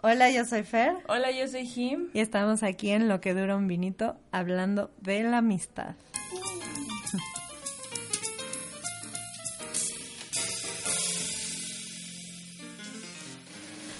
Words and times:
Hola, 0.00 0.30
yo 0.30 0.44
soy 0.44 0.62
Fer. 0.62 0.94
Hola, 1.08 1.32
yo 1.32 1.48
soy 1.48 1.66
Jim. 1.66 2.06
Y 2.12 2.20
estamos 2.20 2.62
aquí 2.62 2.90
en 2.90 3.08
Lo 3.08 3.20
que 3.20 3.34
dura 3.34 3.56
un 3.56 3.66
vinito 3.66 4.16
hablando 4.30 4.92
de 5.00 5.24
la 5.24 5.38
amistad. 5.38 5.96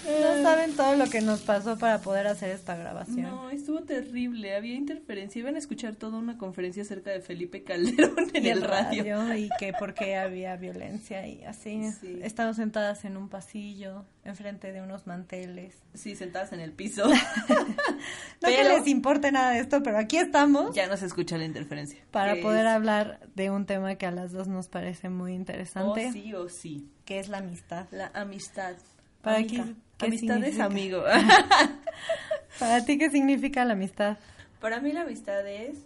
No 0.09 0.43
saben 0.43 0.75
todo 0.75 0.97
lo 0.97 1.07
que 1.11 1.21
nos 1.21 1.41
pasó 1.43 1.77
para 1.79 1.99
poder 2.01 2.27
hacer 2.27 2.51
esta 2.51 2.75
grabación. 2.77 3.23
No, 3.23 3.51
estuvo 3.51 3.81
terrible. 3.83 4.55
Había 4.57 4.75
interferencia. 4.75 5.39
Iban 5.41 5.55
a 5.57 5.59
escuchar 5.59 5.97
toda 5.97 6.19
una 6.19 6.39
conferencia 6.39 6.83
acerca 6.83 7.11
de 7.11 7.21
Felipe 7.21 7.63
Calderón 7.65 8.15
en 8.33 8.45
Y 8.45 8.49
el 8.49 8.63
radio. 8.63 9.35
Y 9.37 9.49
que 9.59 9.73
por 9.73 9.95
qué 9.95 10.17
había 10.17 10.57
violencia 10.57 11.27
y 11.27 11.45
así. 11.45 11.91
Sí. 12.01 12.19
Estamos 12.23 12.57
sentadas 12.57 13.05
en 13.05 13.17
un 13.17 13.29
pasillo, 13.29 14.05
enfrente 14.25 14.73
de 14.73 14.81
unos 14.83 15.07
manteles. 15.07 15.75
Sí, 15.95 16.17
sentadas 16.17 16.53
en 16.53 16.61
el 16.61 16.73
piso. 16.73 17.05
No 18.41 18.49
que 18.51 18.57
Pero- 18.63 18.79
les 18.79 18.87
importe 18.87 19.33
nada 19.33 19.51
de 19.53 19.59
esto, 19.61 19.83
pero 19.83 19.99
aquí 19.99 20.17
estamos 20.17 20.73
ya 20.75 20.87
no 20.87 20.97
se 20.97 21.07
escucha 21.07 21.37
la 21.39 21.45
interferencia. 21.45 21.99
para 22.13 22.35
Que 22.35 22.43
poder 22.43 22.67
es 22.67 22.73
hablar 22.73 23.21
de 23.35 23.51
un 23.51 23.67
tema 23.67 23.97
que 23.97 24.07
a 24.07 24.13
las 24.13 24.31
dos 24.33 24.47
nos 24.47 24.69
parece 24.69 25.09
muy 25.09 25.35
interesante, 25.35 26.07
O 26.09 26.13
sí 26.13 26.35
o 26.35 26.49
sí. 26.49 26.89
que 27.05 27.19
es 27.19 27.29
la 27.29 27.39
amistad. 27.39 27.87
La 27.91 28.11
amistad. 28.15 28.75
Para 29.23 29.39
Amiga. 29.39 29.65
aquí, 29.65 29.75
¿qué 29.99 30.07
Amistad 30.07 30.43
es 30.45 30.61
amigo. 30.61 31.03
Para 32.59 32.85
ti, 32.85 32.99
¿qué 32.99 33.11
significa 33.11 33.65
la 33.65 33.75
amistad? 33.75 34.17
Para 34.61 34.81
mí 34.81 34.93
la 34.93 35.03
amistad 35.03 35.47
es 35.47 35.77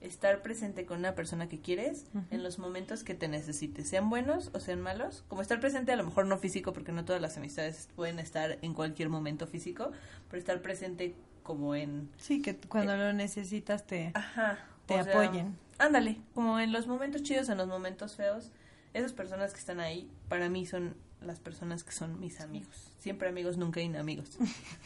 estar 0.00 0.40
presente 0.42 0.86
con 0.86 0.98
una 0.98 1.14
persona 1.14 1.48
que 1.48 1.60
quieres 1.60 2.06
en 2.30 2.42
los 2.42 2.58
momentos 2.58 3.04
que 3.04 3.14
te 3.14 3.28
necesites, 3.28 3.88
sean 3.88 4.08
buenos 4.10 4.50
o 4.54 4.60
sean 4.60 4.80
malos. 4.80 5.24
Como 5.28 5.42
estar 5.42 5.60
presente 5.60 5.92
a 5.92 5.96
lo 5.96 6.04
mejor 6.04 6.26
no 6.26 6.38
físico, 6.38 6.72
porque 6.72 6.92
no 6.92 7.04
todas 7.04 7.20
las 7.20 7.36
amistades 7.36 7.88
pueden 7.96 8.18
estar 8.18 8.58
en 8.62 8.74
cualquier 8.74 9.08
momento 9.08 9.46
físico, 9.46 9.92
pero 10.28 10.38
estar 10.38 10.60
presente 10.62 11.14
como 11.42 11.74
en... 11.74 12.10
Sí, 12.16 12.42
que 12.42 12.56
cuando 12.56 12.96
lo 12.96 13.12
necesitas 13.12 13.86
te... 13.86 14.10
Ajá. 14.14 14.58
Te 14.86 15.02
sea, 15.02 15.12
apoyen. 15.12 15.56
ándale, 15.78 16.16
como 16.34 16.58
en 16.58 16.72
los 16.72 16.86
momentos 16.86 17.22
chidos, 17.22 17.48
en 17.48 17.58
los 17.58 17.68
momentos 17.68 18.16
feos. 18.16 18.50
Esas 18.92 19.12
personas 19.12 19.52
que 19.52 19.60
están 19.60 19.78
ahí, 19.78 20.10
para 20.28 20.48
mí 20.48 20.66
son 20.66 20.96
las 21.22 21.40
personas 21.40 21.84
que 21.84 21.92
son 21.92 22.20
mis 22.20 22.40
amigos. 22.40 22.92
Siempre 22.98 23.28
amigos, 23.28 23.56
nunca 23.56 23.80
inamigos. 23.80 24.38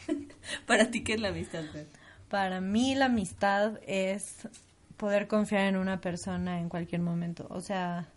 para 0.67 0.91
ti, 0.91 1.03
¿qué 1.03 1.13
es 1.13 1.21
la 1.21 1.29
amistad? 1.29 1.63
Fer? 1.71 1.87
Para 2.29 2.61
mí 2.61 2.95
la 2.95 3.05
amistad 3.05 3.79
es 3.85 4.47
poder 4.97 5.27
confiar 5.27 5.65
en 5.67 5.77
una 5.77 6.01
persona 6.01 6.59
en 6.59 6.69
cualquier 6.69 7.01
momento. 7.01 7.47
O 7.49 7.61
sea, 7.61 8.07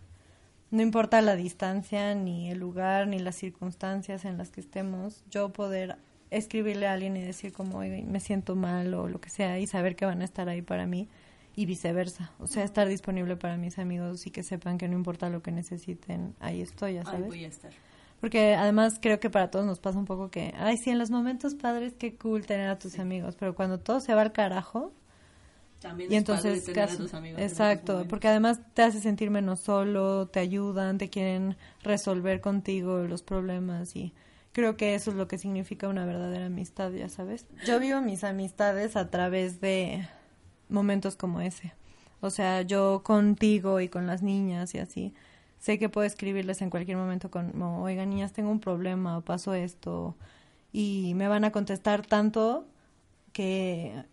no 0.71 0.81
importa 0.81 1.21
la 1.21 1.35
distancia, 1.35 2.15
ni 2.15 2.49
el 2.51 2.59
lugar, 2.59 3.07
ni 3.07 3.19
las 3.19 3.35
circunstancias 3.35 4.25
en 4.25 4.37
las 4.37 4.49
que 4.51 4.61
estemos, 4.61 5.23
yo 5.29 5.49
poder 5.49 5.97
escribirle 6.31 6.87
a 6.87 6.93
alguien 6.93 7.17
y 7.17 7.21
decir 7.21 7.53
como, 7.53 7.79
oiga, 7.79 7.97
me 8.05 8.19
siento 8.19 8.55
mal 8.55 8.93
o 8.93 9.07
lo 9.07 9.19
que 9.19 9.29
sea 9.29 9.59
y 9.59 9.67
saber 9.67 9.95
que 9.95 10.05
van 10.05 10.21
a 10.21 10.25
estar 10.25 10.47
ahí 10.47 10.61
para 10.61 10.85
mí 10.85 11.07
y 11.55 11.65
viceversa. 11.65 12.31
O 12.39 12.47
sea, 12.47 12.63
estar 12.63 12.87
disponible 12.87 13.35
para 13.35 13.57
mis 13.57 13.79
amigos 13.79 14.27
y 14.27 14.31
que 14.31 14.43
sepan 14.43 14.77
que 14.77 14.87
no 14.87 14.95
importa 14.95 15.29
lo 15.29 15.41
que 15.41 15.51
necesiten, 15.51 16.35
ahí 16.39 16.61
estoy, 16.61 16.93
ya 16.93 16.99
Ahí 17.01 17.05
sabes. 17.05 17.27
voy 17.27 17.45
a 17.45 17.47
estar. 17.47 17.71
Porque 18.19 18.55
además 18.55 18.99
creo 19.01 19.19
que 19.19 19.29
para 19.29 19.49
todos 19.49 19.65
nos 19.65 19.79
pasa 19.79 19.97
un 19.97 20.05
poco 20.05 20.29
que, 20.29 20.53
ay, 20.57 20.77
sí, 20.77 20.89
en 20.89 20.99
los 20.99 21.09
momentos 21.09 21.55
padres 21.55 21.93
qué 21.97 22.15
cool 22.15 22.45
tener 22.45 22.69
a 22.69 22.77
tus 22.77 22.99
amigos, 22.99 23.35
pero 23.39 23.55
cuando 23.55 23.79
todo 23.79 24.01
se 24.01 24.13
va 24.13 24.21
al 24.21 24.33
carajo, 24.33 24.91
También 25.79 26.11
y 26.11 26.15
es 26.15 26.23
padre 26.25 26.49
entonces, 26.49 26.65
tener 26.65 26.89
a 26.89 26.97
tus 26.97 27.13
amigos 27.13 27.41
exacto, 27.41 28.05
porque 28.09 28.27
además 28.27 28.59
te 28.73 28.83
hace 28.83 28.99
sentir 28.99 29.29
menos 29.29 29.61
solo, 29.61 30.27
te 30.27 30.39
ayudan, 30.39 30.97
te 30.97 31.09
quieren 31.09 31.55
resolver 31.81 32.41
contigo 32.41 32.99
los 32.99 33.23
problemas 33.23 33.95
y 33.95 34.13
creo 34.51 34.75
que 34.75 34.95
eso 34.95 35.11
es 35.11 35.15
lo 35.17 35.27
que 35.29 35.37
significa 35.37 35.87
una 35.87 36.05
verdadera 36.05 36.47
amistad, 36.47 36.91
ya 36.91 37.07
sabes. 37.07 37.45
Yo 37.65 37.79
vivo 37.79 38.01
mis 38.01 38.25
amistades 38.25 38.97
a 38.97 39.09
través 39.09 39.61
de 39.61 40.07
momentos 40.67 41.15
como 41.15 41.39
ese. 41.39 41.73
O 42.21 42.29
sea, 42.29 42.61
yo 42.63 43.01
contigo 43.03 43.79
y 43.79 43.87
con 43.87 44.05
las 44.07 44.21
niñas 44.21 44.75
y 44.75 44.79
así, 44.79 45.13
sé 45.59 45.77
que 45.77 45.89
puedo 45.89 46.07
escribirles 46.07 46.61
en 46.61 46.69
cualquier 46.69 46.97
momento 46.97 47.29
como, 47.29 47.83
oigan 47.83 48.09
niñas, 48.09 48.33
tengo 48.33 48.49
un 48.49 48.59
problema 48.59 49.17
o 49.17 49.21
pasó 49.21 49.53
esto 49.53 50.15
y 50.73 51.13
me 51.15 51.27
van 51.27 51.43
a 51.45 51.51
contestar 51.51 52.05
tanto 52.05 52.65
que 53.33 54.03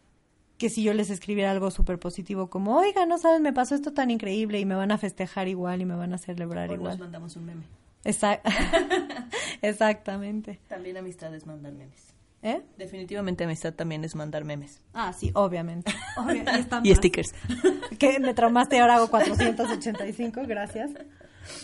que 0.58 0.70
si 0.70 0.82
yo 0.82 0.94
les 0.94 1.10
escribiera 1.10 1.50
algo 1.50 1.70
súper 1.70 1.98
positivo 1.98 2.48
como, 2.48 2.78
oiga, 2.78 3.04
no 3.04 3.18
sabes, 3.18 3.42
me 3.42 3.52
pasó 3.52 3.74
esto 3.74 3.92
tan 3.92 4.10
increíble 4.10 4.58
y 4.58 4.64
me 4.64 4.74
van 4.74 4.90
a 4.90 4.96
festejar 4.96 5.48
igual 5.48 5.82
y 5.82 5.84
me 5.84 5.94
van 5.94 6.14
a 6.14 6.18
celebrar 6.18 6.70
O 6.70 6.72
nos 6.72 6.78
igual. 6.80 6.98
mandamos 6.98 7.36
un 7.36 7.44
meme. 7.44 7.62
Exac- 8.04 8.40
Exactamente. 9.62 10.58
También 10.68 10.96
amistad 10.96 11.34
es 11.34 11.46
mandar 11.46 11.72
memes. 11.72 12.14
¿Eh? 12.42 12.62
Definitivamente 12.78 13.44
amistad 13.44 13.74
también 13.74 14.04
es 14.04 14.14
mandar 14.14 14.44
memes. 14.44 14.80
Ah, 14.94 15.12
sí, 15.12 15.30
obviamente. 15.34 15.92
Obvio, 16.16 16.42
y 16.84 16.90
Y 16.90 16.94
stickers. 16.94 17.34
que 17.98 18.18
me 18.20 18.32
traumaste 18.34 18.76
y 18.76 18.78
ahora 18.78 18.96
hago 18.96 19.08
485, 19.08 20.42
gracias. 20.46 20.90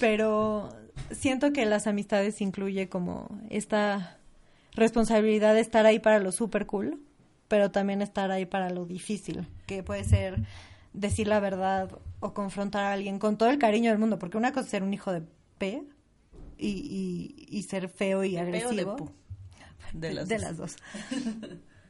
Pero 0.00 0.68
siento 1.10 1.52
que 1.52 1.66
las 1.66 1.86
amistades 1.86 2.40
incluye 2.40 2.88
como 2.88 3.28
esta 3.50 4.18
responsabilidad 4.74 5.54
de 5.54 5.60
estar 5.60 5.86
ahí 5.86 5.98
para 5.98 6.18
lo 6.18 6.32
super 6.32 6.66
cool, 6.66 7.00
pero 7.48 7.70
también 7.70 8.02
estar 8.02 8.30
ahí 8.30 8.46
para 8.46 8.70
lo 8.70 8.86
difícil, 8.86 9.46
que 9.66 9.82
puede 9.82 10.04
ser 10.04 10.40
decir 10.92 11.26
la 11.26 11.40
verdad 11.40 11.90
o 12.20 12.34
confrontar 12.34 12.84
a 12.84 12.92
alguien 12.92 13.18
con 13.18 13.36
todo 13.36 13.50
el 13.50 13.58
cariño 13.58 13.90
del 13.90 13.98
mundo, 13.98 14.18
porque 14.18 14.36
una 14.36 14.52
cosa 14.52 14.64
es 14.64 14.70
ser 14.70 14.82
un 14.82 14.94
hijo 14.94 15.12
de 15.12 15.22
P 15.58 15.82
y, 16.58 16.68
y, 16.68 17.46
y 17.48 17.62
ser 17.64 17.88
feo 17.88 18.24
y 18.24 18.36
agresivo. 18.36 19.12
De 19.92 20.14
las 20.14 20.28
de 20.28 20.38
las 20.38 20.56
dos. 20.56 20.76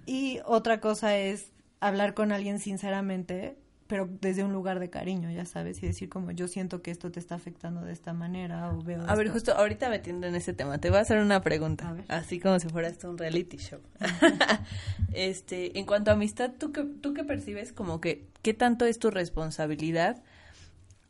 Y 0.04 0.41
otra 0.44 0.80
cosa 0.80 1.16
es 1.16 1.53
hablar 1.80 2.14
con 2.14 2.32
alguien 2.32 2.59
sinceramente, 2.59 3.56
pero 3.92 4.08
desde 4.22 4.42
un 4.42 4.54
lugar 4.54 4.80
de 4.80 4.88
cariño, 4.88 5.30
ya 5.30 5.44
sabes, 5.44 5.82
y 5.82 5.86
decir 5.86 6.08
como 6.08 6.30
yo 6.30 6.48
siento 6.48 6.80
que 6.80 6.91
esto 6.91 7.12
te 7.12 7.20
está 7.20 7.34
afectando 7.34 7.82
de 7.82 7.92
esta 7.92 8.14
manera 8.14 8.72
o 8.72 8.82
veo 8.82 9.03
A 9.06 9.14
ver, 9.14 9.26
esto". 9.26 9.34
justo 9.34 9.53
ahorita 9.53 9.91
metiendo 9.91 10.26
en 10.26 10.34
ese 10.34 10.54
tema, 10.54 10.78
te 10.78 10.88
voy 10.88 10.97
a 10.97 11.03
hacer 11.03 11.19
una 11.19 11.42
pregunta, 11.42 11.94
así 12.08 12.41
como 12.41 12.58
si 12.58 12.70
fuera 12.70 12.88
esto 12.88 13.10
un 13.10 13.19
reality 13.19 13.58
show. 13.58 13.80
este, 15.12 15.78
en 15.78 15.84
cuanto 15.84 16.10
a 16.10 16.14
amistad, 16.14 16.53
¿tú 16.58 16.72
qué, 16.72 16.84
¿tú 16.84 17.12
qué 17.12 17.22
percibes 17.22 17.75
como 17.75 18.00
que 18.00 18.25
qué 18.41 18.54
tanto 18.54 18.86
es 18.86 18.98
tu 18.98 19.10
responsabilidad 19.10 20.22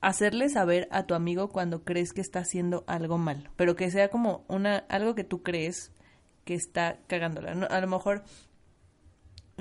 hacerle 0.01 0.49
saber 0.49 0.89
a 0.91 1.05
tu 1.05 1.15
amigo 1.15 1.51
cuando 1.51 1.85
crees 1.85 2.13
que 2.13 2.21
está 2.21 2.41
haciendo 2.41 2.83
algo 2.89 3.17
mal, 3.17 3.49
pero 3.55 3.77
que 3.77 3.93
sea 3.93 4.09
como 4.09 4.45
una 4.49 4.79
algo 4.89 5.15
que 5.15 5.23
tú 5.23 5.45
crees 5.45 5.93
que 6.45 6.55
está 6.55 6.99
cagándola. 7.07 7.55
No, 7.55 7.67
a 7.67 7.81
lo 7.81 7.87
mejor 7.87 8.25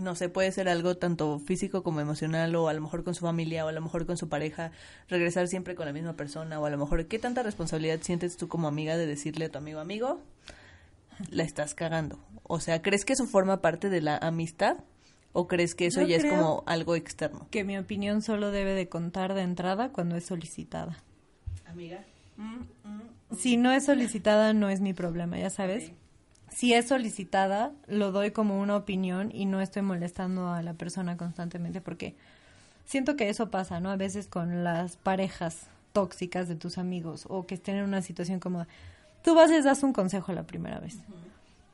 no 0.01 0.15
sé, 0.15 0.29
puede 0.29 0.51
ser 0.51 0.67
algo 0.67 0.97
tanto 0.97 1.39
físico 1.39 1.83
como 1.83 2.01
emocional 2.01 2.55
o 2.55 2.67
a 2.67 2.73
lo 2.73 2.81
mejor 2.81 3.03
con 3.03 3.15
su 3.15 3.21
familia 3.21 3.65
o 3.65 3.69
a 3.69 3.71
lo 3.71 3.81
mejor 3.81 4.05
con 4.05 4.17
su 4.17 4.27
pareja, 4.29 4.71
regresar 5.07 5.47
siempre 5.47 5.75
con 5.75 5.85
la 5.85 5.93
misma 5.93 6.13
persona 6.13 6.59
o 6.59 6.65
a 6.65 6.69
lo 6.69 6.77
mejor 6.77 7.05
qué 7.07 7.19
tanta 7.19 7.43
responsabilidad 7.43 7.99
sientes 8.01 8.37
tú 8.37 8.47
como 8.47 8.67
amiga 8.67 8.97
de 8.97 9.05
decirle 9.05 9.45
a 9.45 9.49
tu 9.49 9.57
amigo, 9.57 9.79
amigo, 9.79 10.19
la 11.29 11.43
estás 11.43 11.73
cagando. 11.75 12.19
O 12.43 12.59
sea, 12.59 12.81
¿crees 12.81 13.05
que 13.05 13.13
eso 13.13 13.25
forma 13.25 13.61
parte 13.61 13.89
de 13.89 14.01
la 14.01 14.17
amistad 14.17 14.77
o 15.33 15.47
crees 15.47 15.75
que 15.75 15.85
eso 15.85 16.01
Yo 16.01 16.07
ya 16.07 16.17
es 16.17 16.25
como 16.25 16.63
algo 16.65 16.95
externo? 16.95 17.47
que 17.51 17.63
mi 17.63 17.77
opinión 17.77 18.21
solo 18.21 18.51
debe 18.51 18.73
de 18.73 18.89
contar 18.89 19.33
de 19.33 19.41
entrada 19.43 19.89
cuando 19.89 20.15
es 20.15 20.25
solicitada. 20.25 21.03
Amiga. 21.65 22.03
Si 23.37 23.55
no 23.55 23.71
es 23.71 23.85
solicitada 23.85 24.53
no 24.53 24.69
es 24.69 24.81
mi 24.81 24.93
problema, 24.93 25.37
ya 25.37 25.49
sabes. 25.49 25.91
Si 26.51 26.73
es 26.73 26.87
solicitada, 26.87 27.71
lo 27.87 28.11
doy 28.11 28.31
como 28.31 28.59
una 28.59 28.75
opinión 28.75 29.31
y 29.33 29.45
no 29.45 29.61
estoy 29.61 29.81
molestando 29.81 30.49
a 30.49 30.61
la 30.61 30.73
persona 30.73 31.17
constantemente 31.17 31.79
porque 31.81 32.13
siento 32.85 33.15
que 33.15 33.29
eso 33.29 33.49
pasa, 33.49 33.79
¿no? 33.79 33.89
A 33.89 33.95
veces 33.95 34.27
con 34.27 34.63
las 34.63 34.97
parejas 34.97 35.67
tóxicas 35.93 36.47
de 36.47 36.55
tus 36.55 36.77
amigos 36.77 37.25
o 37.29 37.47
que 37.47 37.55
estén 37.55 37.77
en 37.77 37.85
una 37.85 38.01
situación 38.01 38.39
como 38.39 38.67
tú 39.23 39.33
vas 39.33 39.49
y 39.49 39.53
les 39.53 39.65
das 39.65 39.81
un 39.83 39.93
consejo 39.93 40.33
la 40.33 40.43
primera 40.43 40.79
vez. 40.79 40.97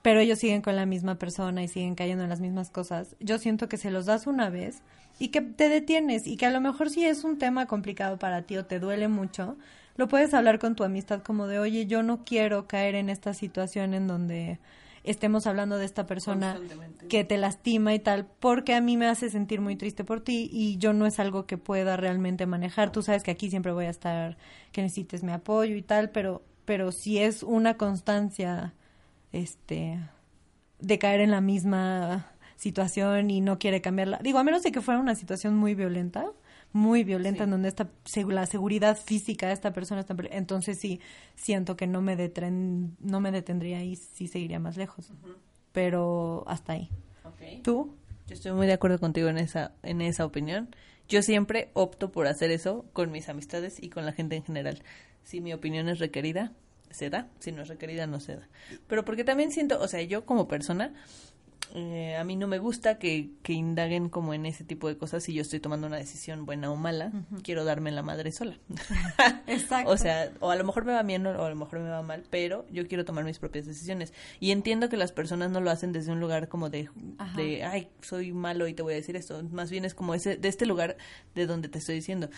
Pero 0.01 0.19
ellos 0.19 0.39
siguen 0.39 0.61
con 0.61 0.75
la 0.75 0.85
misma 0.85 1.15
persona 1.15 1.63
y 1.63 1.67
siguen 1.67 1.95
cayendo 1.95 2.23
en 2.23 2.29
las 2.29 2.39
mismas 2.39 2.69
cosas. 2.69 3.15
Yo 3.19 3.39
siento 3.39 3.67
que 3.67 3.77
se 3.77 3.91
los 3.91 4.05
das 4.05 4.27
una 4.27 4.49
vez 4.49 4.81
y 5.19 5.29
que 5.29 5.41
te 5.41 5.69
detienes 5.69 6.27
y 6.27 6.37
que 6.37 6.45
a 6.45 6.51
lo 6.51 6.61
mejor 6.61 6.89
si 6.89 7.05
es 7.05 7.23
un 7.23 7.37
tema 7.37 7.65
complicado 7.65 8.17
para 8.19 8.43
ti 8.43 8.57
o 8.57 8.65
te 8.65 8.79
duele 8.79 9.07
mucho, 9.07 9.57
lo 9.95 10.07
puedes 10.07 10.33
hablar 10.33 10.59
con 10.59 10.75
tu 10.75 10.83
amistad 10.83 11.21
como 11.23 11.47
de, 11.47 11.59
oye, 11.59 11.87
yo 11.87 12.03
no 12.03 12.23
quiero 12.23 12.67
caer 12.67 12.95
en 12.95 13.09
esta 13.09 13.33
situación 13.33 13.93
en 13.93 14.07
donde 14.07 14.59
estemos 15.03 15.47
hablando 15.47 15.77
de 15.77 15.85
esta 15.85 16.05
persona 16.05 16.59
que 17.09 17.23
te 17.23 17.37
lastima 17.37 17.93
y 17.93 17.99
tal, 17.99 18.27
porque 18.39 18.75
a 18.75 18.81
mí 18.81 18.97
me 18.97 19.07
hace 19.07 19.29
sentir 19.29 19.61
muy 19.61 19.75
triste 19.75 20.03
por 20.03 20.21
ti 20.21 20.49
y 20.51 20.77
yo 20.77 20.93
no 20.93 21.05
es 21.05 21.19
algo 21.19 21.45
que 21.45 21.57
pueda 21.57 21.97
realmente 21.97 22.45
manejar. 22.45 22.91
Tú 22.91 23.01
sabes 23.01 23.23
que 23.23 23.31
aquí 23.31 23.49
siempre 23.49 23.71
voy 23.71 23.85
a 23.85 23.89
estar, 23.89 24.37
que 24.71 24.81
necesites 24.81 25.23
mi 25.23 25.31
apoyo 25.31 25.75
y 25.75 25.81
tal, 25.81 26.09
pero, 26.11 26.43
pero 26.65 26.91
si 26.91 27.19
es 27.19 27.41
una 27.41 27.77
constancia, 27.77 28.73
este, 29.31 29.99
de 30.79 30.99
caer 30.99 31.21
en 31.21 31.31
la 31.31 31.41
misma 31.41 32.31
situación 32.55 33.29
y 33.29 33.41
no 33.41 33.59
quiere 33.59 33.81
cambiarla. 33.81 34.19
Digo, 34.23 34.39
a 34.39 34.43
menos 34.43 34.63
de 34.63 34.71
que 34.71 34.81
fuera 34.81 34.99
una 34.99 35.15
situación 35.15 35.55
muy 35.55 35.75
violenta, 35.75 36.31
muy 36.73 37.03
violenta, 37.03 37.39
Sí. 37.39 37.43
en 37.43 37.51
donde 37.51 37.69
esta, 37.69 37.89
la 38.27 38.45
seguridad 38.45 38.97
física 38.97 39.47
de 39.47 39.53
esta 39.53 39.73
persona 39.73 40.01
está... 40.01 40.15
Entonces 40.31 40.79
sí, 40.79 40.99
siento 41.35 41.77
que 41.77 41.87
no 41.87 42.01
me, 42.01 42.15
detren, 42.15 42.95
no 42.99 43.21
me 43.21 43.31
detendría 43.31 43.83
y 43.83 43.95
sí 43.95 44.27
seguiría 44.27 44.59
más 44.59 44.75
lejos. 44.75 45.11
Pero 45.71 46.43
hasta 46.47 46.73
ahí. 46.73 46.89
¿Tú? 47.63 47.93
Yo 48.27 48.33
estoy 48.33 48.51
muy 48.51 48.67
de 48.67 48.73
acuerdo 48.73 48.99
contigo 48.99 49.29
en 49.29 49.37
esa, 49.37 49.73
en 49.83 50.01
esa 50.01 50.25
opinión. 50.25 50.69
Yo 51.07 51.21
siempre 51.21 51.69
opto 51.73 52.11
por 52.11 52.27
hacer 52.27 52.51
eso 52.51 52.85
con 52.91 53.11
mis 53.11 53.29
amistades 53.29 53.81
y 53.81 53.89
con 53.89 54.05
la 54.05 54.11
gente 54.11 54.35
en 54.35 54.43
general. 54.43 54.81
Si 55.23 55.39
mi 55.39 55.53
opinión 55.53 55.87
es 55.87 55.99
requerida, 55.99 56.51
se 56.89 57.09
da. 57.09 57.27
Si 57.39 57.51
no 57.51 57.61
es 57.61 57.67
requerida, 57.67 58.07
no 58.07 58.19
se 58.19 58.35
da. 58.37 58.47
Pero 58.87 59.05
porque 59.05 59.23
también 59.23 59.51
siento, 59.51 59.79
o 59.79 59.87
sea, 59.87 60.01
yo 60.01 60.25
como 60.25 60.47
persona, 60.47 60.93
eh, 61.75 62.15
a 62.15 62.23
mí 62.23 62.35
no 62.35 62.47
me 62.47 62.59
gusta 62.59 62.97
que, 62.97 63.29
que 63.43 63.53
indaguen 63.53 64.09
como 64.09 64.33
en 64.33 64.45
ese 64.45 64.63
tipo 64.63 64.87
de 64.87 64.97
cosas 64.97 65.23
si 65.23 65.33
yo 65.33 65.41
estoy 65.41 65.59
tomando 65.59 65.87
una 65.87 65.97
decisión 65.97 66.45
buena 66.45 66.71
o 66.71 66.75
mala. 66.75 67.11
Quiero 67.43 67.65
darme 67.65 67.91
la 67.91 68.03
madre 68.03 68.31
sola. 68.31 68.57
Exacto. 69.47 69.91
O 69.91 69.97
sea, 69.97 70.31
o 70.39 70.49
a 70.49 70.55
lo 70.55 70.63
mejor 70.63 70.85
me 70.85 70.93
va 70.93 71.03
bien 71.03 71.25
o 71.27 71.43
a 71.43 71.49
lo 71.49 71.55
mejor 71.55 71.79
me 71.79 71.89
va 71.89 72.01
mal, 72.01 72.23
pero 72.29 72.65
yo 72.71 72.87
quiero 72.87 73.05
tomar 73.05 73.25
mis 73.25 73.39
propias 73.39 73.65
decisiones. 73.65 74.13
Y 74.39 74.51
entiendo 74.51 74.89
que 74.89 74.97
las 74.97 75.11
personas 75.11 75.51
no 75.51 75.59
lo 75.59 75.69
hacen 75.69 75.91
desde 75.91 76.11
un 76.11 76.19
lugar 76.19 76.47
como 76.47 76.69
de, 76.69 76.89
Ajá. 77.17 77.37
de 77.37 77.63
ay, 77.63 77.89
soy 78.01 78.31
malo 78.31 78.67
y 78.67 78.73
te 78.73 78.81
voy 78.81 78.93
a 78.93 78.97
decir 78.97 79.15
esto. 79.15 79.43
Más 79.51 79.69
bien 79.69 79.83
es 79.85 79.93
como 79.93 80.13
ese, 80.13 80.37
de 80.37 80.47
este 80.47 80.65
lugar 80.65 80.97
de 81.35 81.45
donde 81.47 81.67
te 81.67 81.79
estoy 81.79 81.95
diciendo. 81.95 82.29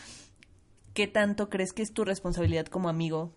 ¿Qué 0.93 1.07
tanto 1.07 1.49
crees 1.49 1.71
que 1.71 1.83
es 1.83 1.93
tu 1.93 2.03
responsabilidad 2.03 2.65
como 2.65 2.89
amigo 2.89 3.31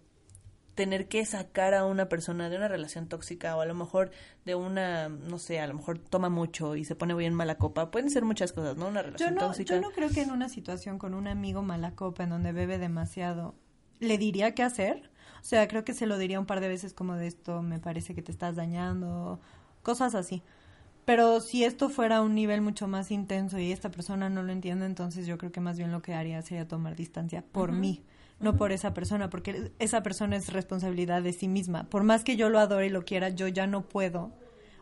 tener 0.74 1.06
que 1.08 1.24
sacar 1.26 1.74
a 1.74 1.84
una 1.84 2.08
persona 2.08 2.48
de 2.48 2.56
una 2.56 2.68
relación 2.68 3.06
tóxica 3.06 3.56
o 3.56 3.60
a 3.60 3.66
lo 3.66 3.74
mejor 3.74 4.10
de 4.44 4.54
una, 4.54 5.08
no 5.08 5.38
sé, 5.38 5.60
a 5.60 5.66
lo 5.66 5.74
mejor 5.74 5.98
toma 5.98 6.28
mucho 6.30 6.76
y 6.76 6.84
se 6.84 6.94
pone 6.96 7.14
bien 7.14 7.34
mala 7.34 7.56
copa? 7.56 7.90
Pueden 7.90 8.10
ser 8.10 8.24
muchas 8.24 8.52
cosas, 8.52 8.76
¿no? 8.76 8.88
Una 8.88 9.00
Yo 9.00 9.06
relación 9.06 9.34
no, 9.34 9.40
tóxica. 9.40 9.74
yo 9.74 9.80
no 9.80 9.90
creo 9.90 10.08
que 10.10 10.22
en 10.22 10.30
una 10.30 10.48
situación 10.48 10.98
con 10.98 11.14
un 11.14 11.28
amigo 11.28 11.62
mala 11.62 11.94
copa 11.94 12.24
en 12.24 12.30
donde 12.30 12.52
bebe 12.52 12.78
demasiado, 12.78 13.54
le 14.00 14.18
diría 14.18 14.54
qué 14.54 14.62
hacer. 14.62 15.10
O 15.40 15.44
sea, 15.44 15.66
creo 15.68 15.84
que 15.84 15.92
se 15.92 16.06
lo 16.06 16.18
diría 16.18 16.38
un 16.40 16.46
par 16.46 16.60
de 16.60 16.68
veces 16.68 16.94
como 16.94 17.16
de 17.16 17.26
esto, 17.26 17.62
me 17.62 17.78
parece 17.78 18.14
que 18.14 18.22
te 18.22 18.32
estás 18.32 18.54
dañando, 18.56 19.40
cosas 19.82 20.14
así. 20.14 20.42
Pero 21.04 21.40
si 21.40 21.64
esto 21.64 21.88
fuera 21.88 22.18
a 22.18 22.22
un 22.22 22.34
nivel 22.34 22.60
mucho 22.60 22.86
más 22.86 23.10
intenso 23.10 23.58
y 23.58 23.72
esta 23.72 23.90
persona 23.90 24.28
no 24.30 24.42
lo 24.44 24.52
entiende, 24.52 24.86
entonces 24.86 25.26
yo 25.26 25.36
creo 25.36 25.50
que 25.50 25.60
más 25.60 25.76
bien 25.76 25.90
lo 25.90 26.00
que 26.00 26.14
haría 26.14 26.40
sería 26.42 26.68
tomar 26.68 26.94
distancia 26.94 27.44
por 27.50 27.72
mí, 27.72 28.04
no 28.42 28.56
por 28.56 28.72
esa 28.72 28.92
persona, 28.92 29.30
porque 29.30 29.72
esa 29.78 30.02
persona 30.02 30.36
es 30.36 30.52
responsabilidad 30.52 31.22
de 31.22 31.32
sí 31.32 31.48
misma. 31.48 31.84
Por 31.84 32.02
más 32.02 32.24
que 32.24 32.36
yo 32.36 32.48
lo 32.48 32.58
adore 32.58 32.86
y 32.86 32.90
lo 32.90 33.04
quiera, 33.04 33.28
yo 33.30 33.48
ya 33.48 33.66
no 33.66 33.82
puedo 33.82 34.32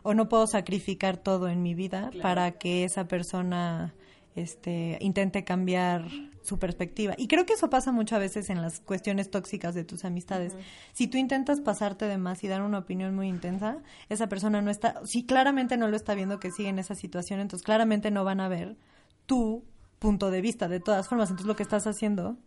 o 0.03 0.13
no 0.13 0.27
puedo 0.29 0.47
sacrificar 0.47 1.17
todo 1.17 1.47
en 1.47 1.61
mi 1.61 1.75
vida 1.75 2.09
Claro. 2.09 2.21
para 2.21 2.51
que 2.53 2.83
esa 2.83 3.07
persona 3.07 3.93
este 4.35 4.97
intente 5.01 5.43
cambiar 5.43 6.05
su 6.41 6.57
perspectiva. 6.57 7.13
Y 7.17 7.27
creo 7.27 7.45
que 7.45 7.53
eso 7.53 7.69
pasa 7.69 7.91
muchas 7.91 8.19
veces 8.19 8.49
en 8.49 8.61
las 8.61 8.79
cuestiones 8.79 9.29
tóxicas 9.29 9.75
de 9.75 9.83
tus 9.83 10.05
amistades. 10.05 10.55
Si 10.93 11.07
tú 11.07 11.17
intentas 11.17 11.59
pasarte 11.59 12.05
de 12.05 12.17
más 12.17 12.43
y 12.43 12.47
dar 12.47 12.61
una 12.61 12.79
opinión 12.79 13.13
muy 13.13 13.27
intensa, 13.27 13.77
esa 14.09 14.27
persona 14.27 14.61
no 14.61 14.71
está, 14.71 15.05
si 15.05 15.25
claramente 15.25 15.75
no 15.77 15.87
lo 15.89 15.97
está 15.97 16.15
viendo 16.15 16.39
que 16.39 16.51
sigue 16.51 16.69
en 16.69 16.79
esa 16.79 16.95
situación, 16.95 17.41
entonces 17.41 17.63
claramente 17.65 18.09
no 18.09 18.23
van 18.23 18.39
a 18.39 18.47
ver 18.47 18.77
tu 19.25 19.65
punto 19.99 20.31
de 20.31 20.41
vista 20.41 20.67
de 20.67 20.79
todas 20.79 21.07
formas. 21.09 21.29
Entonces 21.29 21.47
lo 21.47 21.55
que 21.57 21.63
estás 21.63 21.85
haciendo 21.85 22.37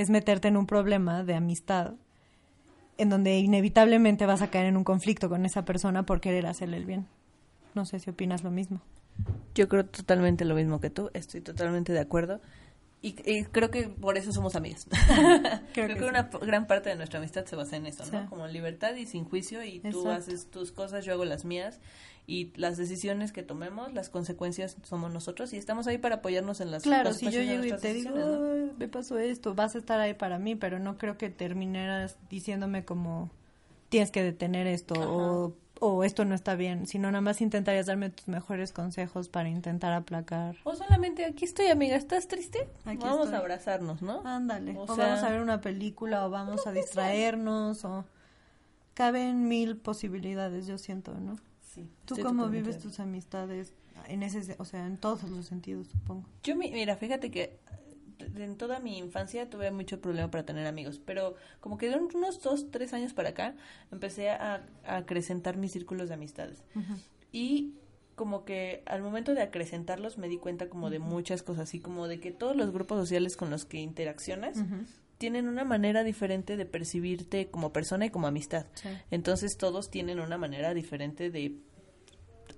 es 0.00 0.10
meterte 0.10 0.48
en 0.48 0.56
un 0.56 0.66
problema 0.66 1.24
de 1.24 1.34
amistad 1.34 1.94
en 2.98 3.10
donde 3.10 3.38
inevitablemente 3.38 4.26
vas 4.26 4.42
a 4.42 4.50
caer 4.50 4.66
en 4.66 4.76
un 4.76 4.84
conflicto 4.84 5.28
con 5.28 5.46
esa 5.46 5.64
persona 5.64 6.04
por 6.04 6.20
querer 6.20 6.46
hacerle 6.46 6.76
el 6.76 6.84
bien. 6.84 7.06
No 7.74 7.84
sé 7.84 8.00
si 8.00 8.10
opinas 8.10 8.42
lo 8.42 8.50
mismo. 8.50 8.80
Yo 9.54 9.68
creo 9.68 9.86
totalmente 9.86 10.44
lo 10.44 10.54
mismo 10.54 10.80
que 10.80 10.90
tú, 10.90 11.10
estoy 11.14 11.40
totalmente 11.40 11.92
de 11.92 12.00
acuerdo. 12.00 12.40
Y, 13.00 13.14
y 13.30 13.44
creo 13.44 13.70
que 13.70 13.88
por 13.88 14.16
eso 14.18 14.32
somos 14.32 14.56
amigas. 14.56 14.86
creo, 15.72 15.86
que 15.88 15.94
que, 15.94 16.00
sí. 16.00 16.04
una 16.04 16.24
gran 16.42 16.66
parte 16.66 16.88
de 16.90 16.96
nuestra 16.96 17.20
amistad 17.20 17.44
se 17.44 17.54
basa 17.54 17.76
en 17.76 17.86
eso, 17.86 18.04
¿no? 18.10 18.22
Sí. 18.22 18.26
Como 18.28 18.46
libertad 18.48 18.94
y 18.96 19.06
sin 19.06 19.24
juicio 19.24 19.62
y 19.62 19.78
tú 19.80 19.88
Exacto. 19.88 20.10
haces 20.10 20.50
tus 20.50 20.72
cosas, 20.72 21.04
yo 21.04 21.12
hago 21.12 21.24
las 21.24 21.44
mías 21.44 21.80
y 22.26 22.52
las 22.56 22.76
decisiones 22.76 23.32
que 23.32 23.42
tomemos, 23.42 23.94
las 23.94 24.10
consecuencias 24.10 24.76
somos 24.82 25.12
nosotros 25.12 25.52
y 25.52 25.56
estamos 25.56 25.86
ahí 25.86 25.96
para 25.98 26.16
apoyarnos 26.16 26.60
en 26.60 26.70
las 26.72 26.82
Claro, 26.82 27.14
si 27.14 27.30
yo 27.30 27.40
llego 27.40 27.64
y 27.64 27.72
te 27.72 27.94
digo, 27.94 28.10
decisiones, 28.12 28.26
¿no? 28.40 28.52
"Ay, 28.52 28.72
me 28.78 28.88
pasó 28.88 29.18
esto, 29.18 29.54
vas 29.54 29.76
a 29.76 29.78
estar 29.78 30.00
ahí 30.00 30.14
para 30.14 30.38
mí, 30.38 30.56
pero 30.56 30.78
no 30.78 30.98
creo 30.98 31.16
que 31.16 31.30
terminaras 31.30 32.18
diciéndome 32.28 32.84
como 32.84 33.30
tienes 33.88 34.10
que 34.10 34.22
detener 34.22 34.66
esto 34.66 34.94
o, 34.98 35.54
o 35.80 36.02
esto 36.04 36.24
no 36.24 36.34
está 36.34 36.54
bien, 36.56 36.86
sino 36.86 37.10
nada 37.10 37.20
más 37.20 37.40
intentarías 37.40 37.86
darme 37.86 38.10
tus 38.10 38.26
mejores 38.28 38.72
consejos 38.72 39.28
para 39.28 39.48
intentar 39.48 39.92
aplacar. 39.92 40.56
O 40.64 40.74
solamente 40.74 41.24
aquí 41.24 41.44
estoy, 41.44 41.66
amiga, 41.68 41.96
¿estás 41.96 42.26
triste? 42.28 42.68
Aquí 42.84 42.98
Vamos 42.98 43.24
estoy. 43.26 43.34
a 43.34 43.38
abrazarnos, 43.38 44.02
¿no? 44.02 44.22
Ándale, 44.26 44.76
O 44.76 44.82
o, 44.82 44.94
sea- 44.94 45.06
vamos 45.08 45.22
a 45.22 45.30
ver 45.30 45.40
una 45.40 45.60
película 45.60 46.26
o 46.26 46.30
vamos 46.30 46.66
a 46.66 46.72
distraernos 46.72 47.84
o 47.84 48.04
caben 48.94 49.48
mil 49.48 49.76
posibilidades, 49.76 50.66
yo 50.66 50.78
siento, 50.78 51.14
¿no? 51.14 51.36
Sí. 51.74 51.88
¿Tú 52.06 52.16
cómo 52.22 52.48
vives 52.48 52.78
tus 52.80 52.98
amistades 53.00 53.72
en 54.08 54.22
ese, 54.22 54.42
se- 54.42 54.56
o 54.58 54.64
sea, 54.64 54.86
en 54.86 54.96
todos 54.96 55.24
los 55.30 55.46
sentidos, 55.46 55.88
supongo? 55.88 56.24
Yo, 56.42 56.56
mi- 56.56 56.70
mira, 56.72 56.96
fíjate 56.96 57.30
que 57.30 57.58
en 58.36 58.56
toda 58.56 58.80
mi 58.80 58.98
infancia 58.98 59.48
tuve 59.48 59.70
mucho 59.70 60.00
problema 60.00 60.30
para 60.30 60.44
tener 60.44 60.66
amigos, 60.66 61.00
pero 61.04 61.34
como 61.60 61.78
que 61.78 61.88
de 61.88 61.96
unos 61.96 62.42
dos, 62.42 62.70
tres 62.70 62.92
años 62.92 63.14
para 63.14 63.30
acá 63.30 63.54
empecé 63.92 64.30
a, 64.30 64.66
a 64.84 64.96
acrecentar 64.96 65.56
mis 65.56 65.72
círculos 65.72 66.08
de 66.08 66.14
amistades. 66.14 66.62
Y 67.32 67.74
como 68.14 68.44
que 68.44 68.82
al 68.86 69.00
momento 69.00 69.32
de 69.34 69.42
acrecentarlos 69.42 70.18
me 70.18 70.28
di 70.28 70.38
cuenta 70.38 70.68
como 70.68 70.90
de 70.90 70.98
muchas 70.98 71.42
cosas, 71.42 71.64
así 71.64 71.78
como 71.78 72.08
de 72.08 72.20
que 72.20 72.32
todos 72.32 72.56
los 72.56 72.72
grupos 72.72 72.98
sociales 72.98 73.36
con 73.36 73.48
los 73.48 73.64
que 73.64 73.78
interaccionas 73.78 74.58
tienen 75.18 75.48
una 75.48 75.64
manera 75.64 76.04
diferente 76.04 76.56
de 76.56 76.66
percibirte 76.66 77.48
como 77.48 77.72
persona 77.72 78.06
y 78.06 78.10
como 78.10 78.26
amistad. 78.26 78.66
Sí. 78.74 78.88
Entonces 79.10 79.56
todos 79.56 79.90
tienen 79.90 80.20
una 80.20 80.38
manera 80.38 80.74
diferente 80.74 81.30
de... 81.30 81.56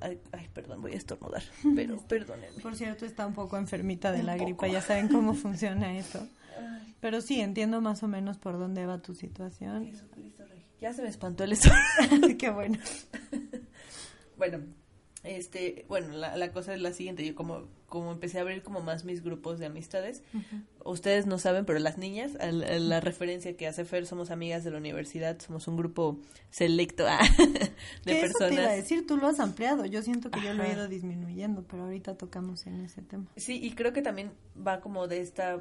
Ay, 0.00 0.19
ay, 0.32 0.49
perdón, 0.55 0.81
voy 0.82 0.93
a 0.93 0.97
estornudar, 0.97 1.43
pero 1.75 1.97
perdónenme. 2.09 2.61
Por 2.62 2.75
cierto, 2.76 3.04
está 3.07 3.26
un 3.26 3.35
poco 3.35 3.57
enfermita 3.59 4.12
de 4.12 4.21
Un 4.21 4.26
la 4.26 4.33
poco. 4.35 4.45
gripa, 4.45 4.69
ya 4.69 4.80
saben 4.80 5.09
cómo 5.09 5.35
funciona 5.35 5.97
eso. 5.97 6.26
Pero 7.00 7.21
sí, 7.23 7.40
entiendo 7.40 7.80
más 7.80 8.02
o 8.02 8.09
menos 8.09 8.37
por 8.38 8.59
dónde 8.59 8.85
va 8.85 8.99
tu 8.99 9.14
situación. 9.14 9.87
Jesucristo 9.87 10.45
Rey. 10.47 10.62
Ya 10.80 10.92
se 10.92 11.02
me 11.02 11.09
espantó 11.09 11.45
el 11.45 11.52
estómago. 11.52 11.80
Qué 12.38 12.50
bueno. 12.50 12.78
bueno, 14.37 14.59
este, 15.23 15.85
bueno, 15.88 16.09
la, 16.16 16.37
la 16.37 16.52
cosa 16.52 16.75
es 16.75 16.80
la 16.80 16.92
siguiente. 16.92 17.25
Yo 17.26 17.35
como, 17.35 17.69
como 17.90 18.11
empecé 18.12 18.38
a 18.38 18.40
abrir 18.40 18.62
como 18.62 18.80
más 18.80 19.04
mis 19.04 19.23
grupos 19.23 19.59
de 19.59 19.66
amistades, 19.66 20.23
ustedes 20.85 21.26
no 21.26 21.38
saben, 21.38 21.66
pero 21.66 21.78
las 21.80 21.99
niñas, 21.99 22.32
al- 22.40 22.64
a 22.64 22.78
la 22.78 23.00
referencia 23.00 23.54
que 23.59 23.66
hace 23.66 23.85
Fer, 23.85 24.06
somos 24.06 24.30
amigas 24.30 24.64
de 24.64 24.70
la 24.70 24.78
universidad, 24.78 25.38
somos 25.38 25.68
un 25.68 25.76
grupo 25.76 26.18
selecto 26.50 27.04
ah, 27.06 27.18
de 28.06 28.12
Que 28.12 28.20
eso 28.23 28.38
te 28.38 28.54
iba 28.54 28.62
a 28.62 28.66
personas. 28.68 28.76
decir, 28.76 29.06
tú 29.06 29.18
lo 29.18 29.26
has 29.26 29.38
ampliado. 29.40 29.85
Yo 29.85 30.00
siento 30.02 30.30
que 30.30 30.40
yo 30.42 30.54
lo 30.54 30.64
he 30.64 30.73
ido 30.73 30.88
disminuyendo, 30.88 31.62
pero 31.68 31.82
ahorita 31.85 32.14
tocamos 32.16 32.66
en 32.66 32.80
ese 32.80 33.02
tema. 33.02 33.26
Sí, 33.37 33.61
y 33.62 33.73
creo 33.73 33.92
que 33.92 34.00
también 34.00 34.32
va 34.56 34.80
como 34.80 35.06
de 35.06 35.20
esta 35.20 35.61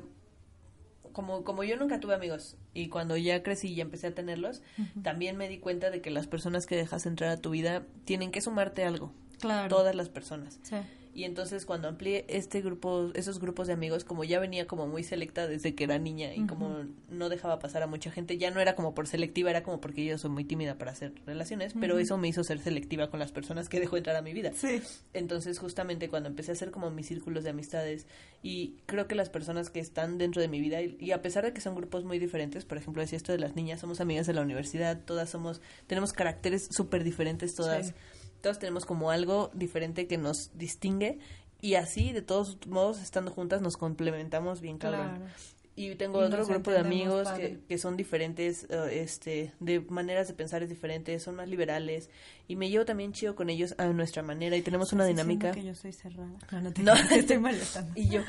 como 1.12 1.44
como 1.44 1.64
yo 1.64 1.76
nunca 1.76 2.00
tuve 2.00 2.14
amigos 2.14 2.56
y 2.74 2.88
cuando 2.90 3.18
ya 3.18 3.42
crecí 3.42 3.70
y 3.74 3.82
empecé 3.82 4.08
a 4.08 4.14
tenerlos, 4.16 4.62
también 5.02 5.38
me 5.38 5.50
di 5.50 5.58
cuenta 5.58 5.90
de 5.90 6.02
que 6.02 6.12
las 6.12 6.28
personas 6.28 6.68
que 6.68 6.76
dejas 6.76 7.06
entrar 7.08 7.32
a 7.32 7.38
tu 7.38 7.50
vida 7.50 7.84
tienen 8.06 8.30
que 8.32 8.42
sumarte 8.42 8.84
algo. 8.86 9.12
Claro. 9.40 9.70
Todas 9.70 9.96
las 9.96 10.10
personas. 10.10 10.60
Sí. 10.64 10.76
Y 11.14 11.24
entonces 11.24 11.66
cuando 11.66 11.88
amplié 11.88 12.26
este 12.30 12.62
grupo, 12.62 13.12
esos 13.16 13.40
grupos 13.40 13.68
de 13.68 13.74
amigos, 13.74 14.04
como 14.04 14.24
ya 14.24 14.40
venía 14.40 14.68
como 14.68 14.88
muy 14.88 15.04
selecta 15.04 15.48
desde 15.48 15.76
que 15.76 15.84
era 15.84 15.98
niña 15.98 16.34
y 16.34 16.46
como 16.46 16.86
no 17.10 17.30
dejaba 17.30 17.60
pasar 17.60 17.84
a 17.84 17.88
mucha 17.88 18.12
gente, 18.12 18.38
ya 18.38 18.52
no 18.52 18.60
era 18.60 18.76
como 18.76 18.94
por 18.94 19.08
selectiva, 19.08 19.50
era 19.50 19.64
como 19.64 19.82
porque 19.82 20.06
yo 20.06 20.18
soy 20.18 20.30
muy 20.30 20.46
tímida 20.46 20.78
para 20.78 20.92
hacer 20.92 21.14
relaciones, 21.26 21.74
pero 21.80 21.98
eso 21.98 22.18
me 22.18 22.28
hizo 22.28 22.44
ser 22.44 22.60
selectiva 22.60 23.10
con 23.10 23.20
las 23.20 23.32
personas 23.32 23.70
que 23.70 23.80
dejó 23.80 23.98
entrar 23.98 24.16
a 24.16 24.22
mi 24.22 24.34
vida. 24.34 24.52
Sí. 24.56 24.82
Entonces, 25.14 25.60
justamente 25.60 26.10
cuando 26.10 26.30
empecé 26.30 26.52
a 26.52 26.54
hacer 26.54 26.72
como 26.72 26.92
mis 26.92 27.08
círculos 27.08 27.44
de 27.44 27.50
amistades 27.50 28.06
y 28.44 28.76
creo 28.86 29.08
que 29.08 29.16
las 29.16 29.30
personas 29.30 29.70
que 29.70 29.80
están 29.80 30.18
dentro 30.18 30.42
de 30.42 30.48
mi 30.48 30.62
vida 30.62 30.82
y, 30.82 30.96
y 31.00 31.12
a 31.12 31.22
pesar 31.22 31.44
de 31.44 31.54
que 31.54 31.62
son 31.62 31.76
grupos 31.76 32.06
muy 32.06 32.20
diferentes, 32.20 32.66
por 32.66 32.78
ejemplo, 32.78 33.02
decía 33.02 33.18
esto 33.18 33.32
de 33.32 33.40
las 33.40 33.56
niñas, 33.56 33.80
somos 33.80 34.00
amigas 34.00 34.28
de 34.28 34.34
la 34.34 34.42
universidad, 34.42 35.02
todas 35.06 35.30
somos, 35.30 35.60
tenemos 35.88 36.14
caracteres 36.14 36.68
súper 36.72 37.04
diferentes 37.04 37.56
todas, 37.56 37.88
Sí. 37.88 37.94
Todas 38.42 38.60
tenemos 38.60 38.86
como 38.86 39.12
algo 39.12 39.52
diferente 39.54 40.08
que 40.08 40.18
nos 40.18 40.52
distingue 40.58 41.20
y 41.62 41.76
así, 41.76 42.14
de 42.14 42.22
todos 42.22 42.58
modos, 42.68 43.02
estando 43.02 43.32
juntas, 43.32 43.62
nos 43.62 43.78
complementamos 43.78 44.62
bien 44.62 44.78
cabrón. 44.78 45.18
Claro. 45.18 45.32
y 45.76 45.96
tengo 45.96 46.20
otro 46.20 46.46
grupo 46.46 46.72
de 46.72 46.80
amigos 46.80 47.28
que, 47.30 47.60
que, 47.68 47.78
son 47.78 47.98
diferentes, 47.98 48.66
eh, 48.70 49.02
este, 49.02 49.54
de 49.60 49.82
maneras 49.82 50.28
de 50.28 50.34
pensar 50.34 50.64
es 50.64 50.70
diferentes, 50.70 51.24
son 51.24 51.36
más 51.36 51.50
liberales 51.50 52.10
y 52.50 52.56
me 52.56 52.68
llevo 52.68 52.84
también 52.84 53.14
chido 53.14 53.36
con 53.36 53.52
ellos 53.52 53.76
a 53.78 53.86
nuestra 53.86 54.24
manera 54.24 54.58
y 54.58 54.64
tenemos 54.64 54.92
una 54.92 55.06
dinámica. 55.06 55.52
que 55.52 55.64
yo 55.64 55.76
soy 55.76 55.94
cerrada. 55.94 56.32
No, 56.52 56.62
no, 56.62 56.74
te 56.74 56.82
no. 56.82 56.94
estoy 56.96 57.38
molestando. 57.38 57.92
y 57.96 58.10
yo. 58.10 58.22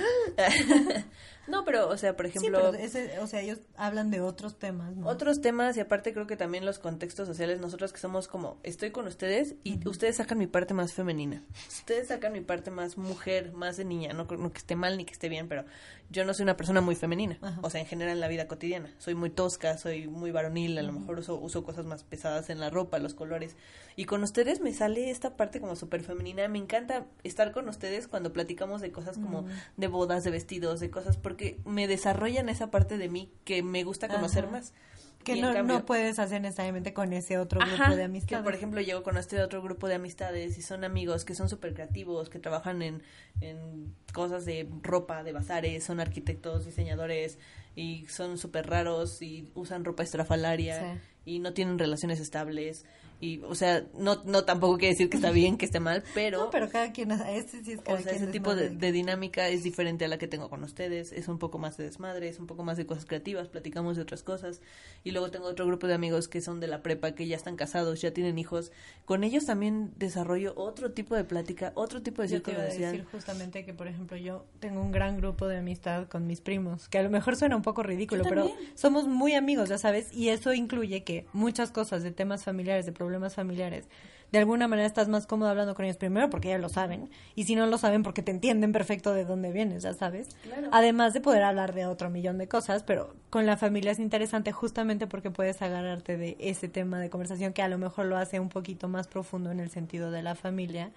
no, 1.49 1.65
pero, 1.65 1.89
o 1.89 1.97
sea, 1.97 2.15
por 2.17 2.27
ejemplo. 2.27 2.71
o 2.71 3.27
sea, 3.27 3.41
ellos 3.41 3.61
hablan 3.77 4.11
de 4.11 4.21
otros 4.21 4.59
temas, 4.59 4.95
¿no? 4.95 5.09
Otros 5.09 5.41
temas 5.41 5.75
y 5.79 5.81
aparte 5.81 6.13
creo 6.13 6.27
que 6.27 6.37
también 6.37 6.67
los 6.67 6.79
contextos 6.79 7.27
sociales, 7.27 7.61
nosotros 7.61 7.95
que 7.95 7.99
somos 7.99 8.29
como, 8.29 8.61
estoy 8.63 8.91
con 8.91 9.07
ustedes 9.07 9.55
y 9.65 9.89
ustedes 9.89 10.17
sacan 10.17 10.37
mi 10.37 10.47
parte 10.47 10.75
más 10.75 10.93
femenina. 10.93 11.43
Ustedes 11.67 12.09
sacan 12.09 12.35
mi 12.35 12.43
parte 12.43 12.71
más 12.71 12.99
mujer, 12.99 13.53
más 13.55 13.79
de 13.79 13.87
niña. 13.87 14.13
No, 14.13 14.25
no 14.25 14.53
que 14.53 14.59
esté 14.59 14.77
mal 14.77 14.99
ni 14.99 15.07
que 15.07 15.15
esté 15.15 15.31
bien, 15.31 15.49
pero 15.49 15.65
yo 16.11 16.27
no 16.27 16.35
soy 16.35 16.43
una 16.43 16.57
persona 16.59 16.83
muy 16.83 16.97
femenina. 16.97 17.39
O 17.63 17.71
sea, 17.71 17.81
en 17.81 17.87
general 17.87 18.15
en 18.15 18.21
la 18.21 18.29
vida 18.29 18.49
cotidiana. 18.49 18.93
Soy 18.99 19.15
muy 19.15 19.31
tosca, 19.31 19.79
soy 19.79 20.09
muy 20.09 20.33
varonil, 20.33 20.77
a 20.77 20.83
lo 20.83 20.93
mejor 20.93 21.21
uso, 21.21 21.39
uso 21.39 21.63
cosas 21.63 21.87
más 21.87 22.03
pesadas 22.03 22.51
en 22.51 22.59
la 22.59 22.69
ropa, 22.69 22.99
los 22.99 23.15
colores. 23.15 23.57
Y 23.97 24.07
con 24.11 24.25
ustedes 24.25 24.61
me 24.61 24.75
sale 24.75 25.09
esta 25.09 25.37
parte 25.37 25.61
como 25.61 25.77
súper 25.77 26.03
femenina. 26.03 26.49
Me 26.49 26.59
encanta 26.59 27.07
estar 27.23 27.53
con 27.53 27.69
ustedes 27.69 28.09
cuando 28.09 28.33
platicamos 28.33 28.81
de 28.81 28.91
cosas 28.91 29.19
como 29.19 29.45
de 29.77 29.87
bodas, 29.87 30.25
de 30.25 30.33
vestidos, 30.33 30.81
de 30.81 30.91
cosas, 30.91 31.17
porque 31.17 31.61
me 31.65 31.87
desarrollan 31.87 32.49
esa 32.49 32.73
parte 32.73 32.99
de 32.99 33.09
mí 33.09 33.31
que 33.45 33.63
me 33.63 33.85
gusta 33.85 34.09
conocer 34.09 34.49
más. 34.51 34.75
Que 35.23 35.41
no, 35.41 35.63
no 35.63 35.87
puedes 35.87 36.19
hacer 36.19 36.41
necesariamente 36.41 36.93
con 36.93 37.13
ese 37.13 37.39
otro 37.39 37.61
grupo 37.61 37.95
de 37.95 38.03
amistades. 38.03 38.41
Que, 38.41 38.43
por 38.43 38.53
ejemplo, 38.53 38.81
llego 38.81 39.05
con 39.05 39.17
este 39.17 39.41
otro 39.41 39.63
grupo 39.63 39.87
de 39.87 39.95
amistades 39.95 40.59
y 40.59 40.63
son 40.63 40.83
amigos 40.83 41.25
que 41.25 41.37
son 41.37 41.49
súper 41.49 41.73
creativos, 41.73 42.31
que 42.31 42.41
trabajan 42.41 42.83
en, 42.83 43.05
en 43.41 43.95
cosas 44.13 44.45
de 44.45 44.69
ropa, 44.83 45.23
de 45.23 45.31
bazares, 45.31 45.85
son 45.85 46.01
arquitectos, 46.01 46.65
diseñadores 46.65 47.39
y 47.77 48.07
son 48.07 48.39
súper 48.39 48.69
raros 48.69 49.23
y 49.23 49.53
usan 49.55 49.85
ropa 49.85 50.03
estrafalaria 50.03 51.01
y 51.25 51.39
no 51.39 51.53
tienen 51.53 51.79
relaciones 51.79 52.19
estables 52.19 52.85
y 53.21 53.41
o 53.43 53.55
sea 53.55 53.85
no 53.99 54.23
no 54.25 54.45
tampoco 54.45 54.79
quiere 54.79 54.95
decir 54.95 55.11
que 55.11 55.19
está 55.19 55.31
bien 55.31 55.59
que 55.59 55.67
esté 55.67 55.79
mal 55.79 56.03
pero 56.15 56.45
no, 56.45 56.51
pero 56.51 56.71
cada 56.71 56.91
quien 56.93 57.11
este 57.13 57.63
sí 57.63 57.73
es 57.73 57.81
o 57.87 57.99
sea 57.99 58.13
ese 58.13 58.27
tipo 58.29 58.55
de, 58.55 58.71
dinámica 58.93 59.49
es 59.49 59.63
diferente 59.63 60.07
a 60.07 60.09
la 60.09 60.19
que 60.19 60.27
tengo 60.27 60.49
con 60.49 60.65
ustedes 60.65 61.13
es 61.13 61.29
un 61.29 61.39
poco 61.39 61.59
más 61.59 61.77
de 61.77 61.85
desmadre 61.85 62.29
es 62.29 62.39
un 62.39 62.47
poco 62.47 62.65
más 62.65 62.79
de 62.79 62.87
cosas 62.87 63.05
creativas 63.05 63.49
platicamos 63.49 63.97
de 63.97 64.03
otras 64.03 64.23
cosas 64.23 64.63
y 65.05 65.11
luego 65.11 65.31
tengo 65.31 65.47
otro 65.47 65.67
grupo 65.67 65.87
de 65.87 65.95
amigos 65.95 66.29
que 66.29 66.41
son 66.41 66.61
de 66.61 66.67
la 66.67 66.83
prepa 66.83 67.13
que 67.13 67.27
ya 67.27 67.37
están 67.37 67.57
casados 67.57 68.01
ya 68.01 68.13
tienen 68.13 68.39
hijos 68.39 68.73
con 69.05 69.23
ellos 69.23 69.45
también 69.45 69.93
desarrollo 69.97 70.55
otro 70.57 70.93
tipo 70.93 71.15
de 71.15 71.25
plática 71.25 71.73
otro 71.75 72.01
tipo 72.03 72.23
de 72.23 72.29
yo 72.29 72.43
te 72.43 72.53
iba 72.53 72.63
a 72.63 72.65
decir 72.65 73.05
justamente 73.13 73.67
que 73.67 73.75
por 73.75 73.87
ejemplo 73.87 74.17
yo 74.17 74.47
tengo 74.61 74.81
un 74.81 74.93
gran 74.93 75.19
grupo 75.19 75.47
de 75.47 75.59
amistad 75.59 76.09
con 76.09 76.27
mis 76.27 76.41
primos 76.41 76.89
que 76.89 76.99
a 76.99 77.03
lo 77.03 77.11
mejor 77.11 77.37
suena 77.37 77.55
un 77.55 77.63
poco 77.63 77.83
ridículo 77.83 78.25
pero 78.27 78.51
somos 78.75 79.07
muy 79.07 79.35
amigos 79.35 79.69
ya 79.69 79.77
sabes 79.77 80.11
y 80.13 80.31
eso 80.31 80.55
incluye 80.55 81.05
que 81.05 81.27
muchas 81.35 81.71
cosas 81.71 82.03
de 82.03 82.13
temas 82.13 82.45
familiares 82.45 82.87
de 82.87 82.93
problemas 82.93 83.10
problemas 83.11 83.35
familiares, 83.35 83.89
de 84.31 84.39
alguna 84.39 84.69
manera 84.69 84.87
estás 84.87 85.09
más 85.09 85.27
cómodo 85.27 85.49
hablando 85.49 85.75
con 85.75 85.85
ellos 85.85 85.97
primero 85.97 86.31
porque 86.31 86.49
ya 86.49 86.59
lo 86.59 86.69
saben 86.69 87.11
y 87.35 87.45
si 87.45 87.57
no 87.57 87.67
lo 87.67 87.77
saben 87.77 88.05
porque 88.05 88.23
te 88.23 88.31
entienden 88.31 88.71
perfecto 88.71 89.13
de 89.13 89.25
dónde 89.25 89.51
vienes, 89.51 89.83
ya 89.83 89.93
sabes. 89.95 90.29
Además 90.71 91.13
de 91.13 91.21
poder 91.21 91.43
hablar 91.43 91.75
de 91.75 91.87
otro 91.87 92.09
millón 92.11 92.39
de 92.39 92.47
cosas, 92.47 92.85
pero 92.85 93.17
con 93.29 93.47
la 93.47 93.57
familia 93.57 93.91
es 93.91 93.99
interesante 93.99 94.53
justamente 94.53 95.09
porque 95.09 95.33
puedes 95.33 95.61
agarrarte 95.61 96.17
de 96.17 96.37
ese 96.39 96.69
tema 96.69 97.01
de 97.01 97.11
conversación 97.11 97.53
que 97.53 97.63
a 97.63 97.69
lo 97.69 97.79
mejor 97.79 98.07
lo 98.07 98.17
hace 98.17 98.39
un 98.39 98.49
poquito 98.49 98.87
más 98.87 99.09
profundo 99.09 99.51
en 99.51 99.59
el 99.59 99.71
sentido 99.71 100.13
de 100.13 100.23
la 100.23 100.37
familia 100.37 100.93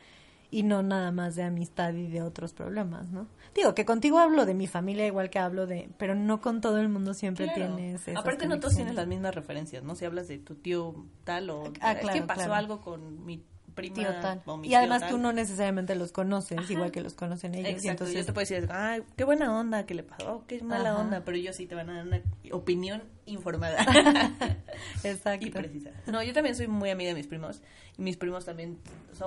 y 0.53 0.62
no 0.62 0.83
nada 0.83 1.12
más 1.12 1.36
de 1.36 1.41
amistad 1.41 1.93
y 1.95 2.07
de 2.07 2.22
otros 2.22 2.53
problemas, 2.53 3.10
¿no? 3.10 3.27
Digo 3.55 3.74
que 3.74 3.86
contigo 3.86 4.19
hablo 4.19 4.45
de 4.45 4.53
mi 4.53 4.67
familia 4.67 5.07
igual 5.07 5.31
que 5.31 5.39
hablo 5.39 5.65
de, 5.65 5.89
pero 5.98 6.13
no 6.13 6.41
con 6.41 6.62
todo 6.62 6.79
el 6.79 6.89
mundo 6.89 7.15
siempre 7.15 7.50
tienes 7.55 8.07
esas 8.07 8.22
Aparte 8.22 8.45
no 8.45 8.60
todos 8.60 8.75
tienes 8.75 8.93
las 8.93 9.07
mismas 9.07 9.33
referencias, 9.33 9.83
¿no? 9.83 9.95
Si 9.95 10.05
hablas 10.05 10.27
de 10.27 10.38
tu 10.38 10.53
tío 10.53 11.07
tal 11.24 11.50
o 11.50 11.74
ah, 11.81 11.93
es 11.93 12.07
que 12.07 12.22
pasó 12.22 12.53
algo 12.53 12.81
con 12.81 13.25
mi 13.25 13.43
prima 13.74 14.42
y 14.63 14.74
además 14.74 15.08
tú 15.10 15.18
no 15.18 15.34
necesariamente 15.34 15.96
los 15.96 16.12
conoces 16.12 16.70
igual 16.70 16.92
que 16.92 17.01
los 17.01 17.13
conocen 17.13 17.56
ellos 17.56 17.70
Exacto, 17.70 17.92
entonces 17.92 18.15
yo 18.15 18.25
te 18.25 18.34
puedo 18.34 18.48
decir 18.48 18.70
ay 18.72 19.03
qué 19.15 19.24
buena 19.24 19.58
onda 19.58 19.86
que 19.86 19.94
le 19.94 20.03
pasó 20.03 20.44
qué 20.48 20.62
mala 20.62 20.98
onda 20.98 21.24
pero 21.25 21.38
ellos 21.38 21.56
sí 21.56 21.65
te 21.65 21.75
van 21.75 21.89
a 21.89 21.96
dar 21.96 22.08
una 22.08 22.22
opinión 22.51 23.03
informada. 23.25 23.86
Exacto. 25.03 25.48
y 25.48 25.50
precisa. 25.50 25.92
No 26.08 26.22
yo 26.24 26.34
también 26.34 26.56
soy 26.56 26.68
muy 26.68 26.89
amiga 26.89 27.10
de 27.10 27.15
mis 27.15 27.27
primos 27.27 27.62
y 27.98 28.01
mis 28.01 28.18
primos 28.18 28.46
también 28.46 28.80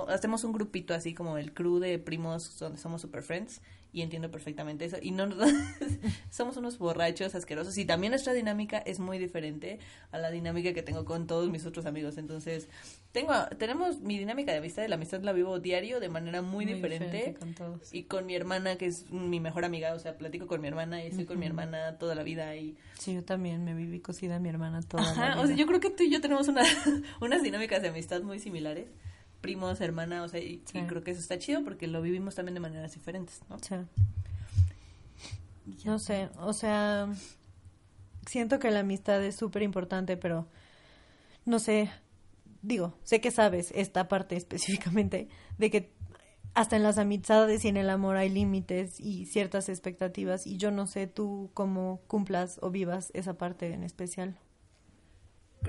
hacemos 0.07 0.43
un 0.43 0.53
grupito 0.53 0.93
así 0.93 1.13
como 1.13 1.37
el 1.37 1.53
crew 1.53 1.79
de 1.79 1.99
primos 1.99 2.57
donde 2.59 2.77
somos 2.77 3.01
super 3.01 3.23
friends 3.23 3.61
y 3.91 4.01
entiendo 4.01 4.29
perfectamente 4.29 4.85
eso. 4.85 4.97
Y 5.01 5.11
no 5.11 5.27
somos 6.29 6.57
unos 6.57 6.77
borrachos 6.77 7.35
asquerosos 7.35 7.77
y 7.77 7.85
también 7.85 8.11
nuestra 8.11 8.33
dinámica 8.33 8.77
es 8.79 8.99
muy 8.99 9.17
diferente 9.17 9.79
a 10.11 10.17
la 10.17 10.31
dinámica 10.31 10.73
que 10.73 10.83
tengo 10.83 11.05
con 11.05 11.27
todos 11.27 11.49
mis 11.49 11.65
otros 11.65 11.85
amigos. 11.85 12.17
Entonces, 12.17 12.67
tengo 13.11 13.33
tenemos 13.57 14.01
mi 14.01 14.17
dinámica 14.17 14.51
de 14.51 14.59
amistad 14.59 14.83
y 14.83 14.87
la 14.87 14.95
amistad 14.95 15.21
la 15.21 15.33
vivo 15.33 15.59
diario 15.59 15.99
de 15.99 16.09
manera 16.09 16.41
muy, 16.41 16.65
diferente. 16.65 17.35
Y 17.91 18.03
con 18.03 18.25
mi 18.25 18.35
hermana, 18.35 18.75
que 18.77 18.87
es 18.87 19.09
mi 19.09 19.39
mejor 19.39 19.65
amiga, 19.65 19.93
o 19.93 19.99
sea, 19.99 20.17
platico 20.17 20.47
con 20.47 20.61
mi 20.61 20.67
hermana 20.67 21.03
y 21.03 21.07
estoy 21.07 21.25
con 21.25 21.39
mi 21.39 21.45
hermana 21.45 21.97
toda 21.97 22.15
la 22.15 22.23
vida 22.23 22.55
y... 22.55 22.77
Sí, 22.97 23.13
yo 23.13 23.23
también 23.23 23.63
me 23.63 23.73
viví 23.73 23.99
cocida 23.99 24.35
a 24.35 24.39
mi 24.39 24.49
hermana 24.49 24.81
toda 24.81 25.03
la 25.03 25.13
vida. 25.13 25.41
o 25.41 25.47
sea, 25.47 25.55
yo 25.55 25.65
creo 25.65 25.79
que 25.79 25.89
tú 25.89 26.03
y 26.03 26.11
yo 26.11 26.21
tenemos 26.21 26.47
una, 26.47 26.63
unas 27.21 27.41
dinámicas 27.41 27.81
de 27.81 27.89
amistad 27.89 28.21
muy 28.21 28.39
similares 28.39 28.87
primos, 29.41 29.81
hermanas, 29.81 30.25
o 30.25 30.27
sea, 30.27 30.39
y, 30.39 30.59
creo 30.59 31.03
que 31.03 31.11
eso 31.11 31.19
está 31.19 31.37
chido 31.39 31.63
porque 31.63 31.87
lo 31.87 32.01
vivimos 32.01 32.35
también 32.35 32.53
de 32.53 32.59
maneras 32.59 32.93
diferentes, 32.93 33.41
¿no? 33.49 33.57
Sí. 33.59 33.75
No 35.85 35.99
sé, 35.99 36.29
o 36.39 36.53
sea, 36.53 37.09
siento 38.25 38.59
que 38.59 38.71
la 38.71 38.79
amistad 38.79 39.23
es 39.23 39.35
súper 39.35 39.63
importante, 39.63 40.17
pero 40.17 40.47
no 41.45 41.59
sé, 41.59 41.89
digo, 42.61 42.93
sé 43.03 43.21
que 43.21 43.31
sabes 43.31 43.71
esta 43.75 44.07
parte 44.07 44.35
específicamente 44.35 45.27
de 45.57 45.69
que 45.69 45.93
hasta 46.53 46.75
en 46.75 46.83
las 46.83 46.97
amistades 46.97 47.63
y 47.65 47.67
en 47.67 47.77
el 47.77 47.89
amor 47.89 48.17
hay 48.17 48.29
límites 48.29 48.99
y 48.99 49.25
ciertas 49.25 49.69
expectativas 49.69 50.47
y 50.47 50.57
yo 50.57 50.71
no 50.71 50.87
sé 50.87 51.05
tú 51.05 51.51
cómo 51.53 52.01
cumplas 52.07 52.59
o 52.63 52.71
vivas 52.71 53.11
esa 53.13 53.37
parte 53.37 53.73
en 53.73 53.83
especial 53.83 54.37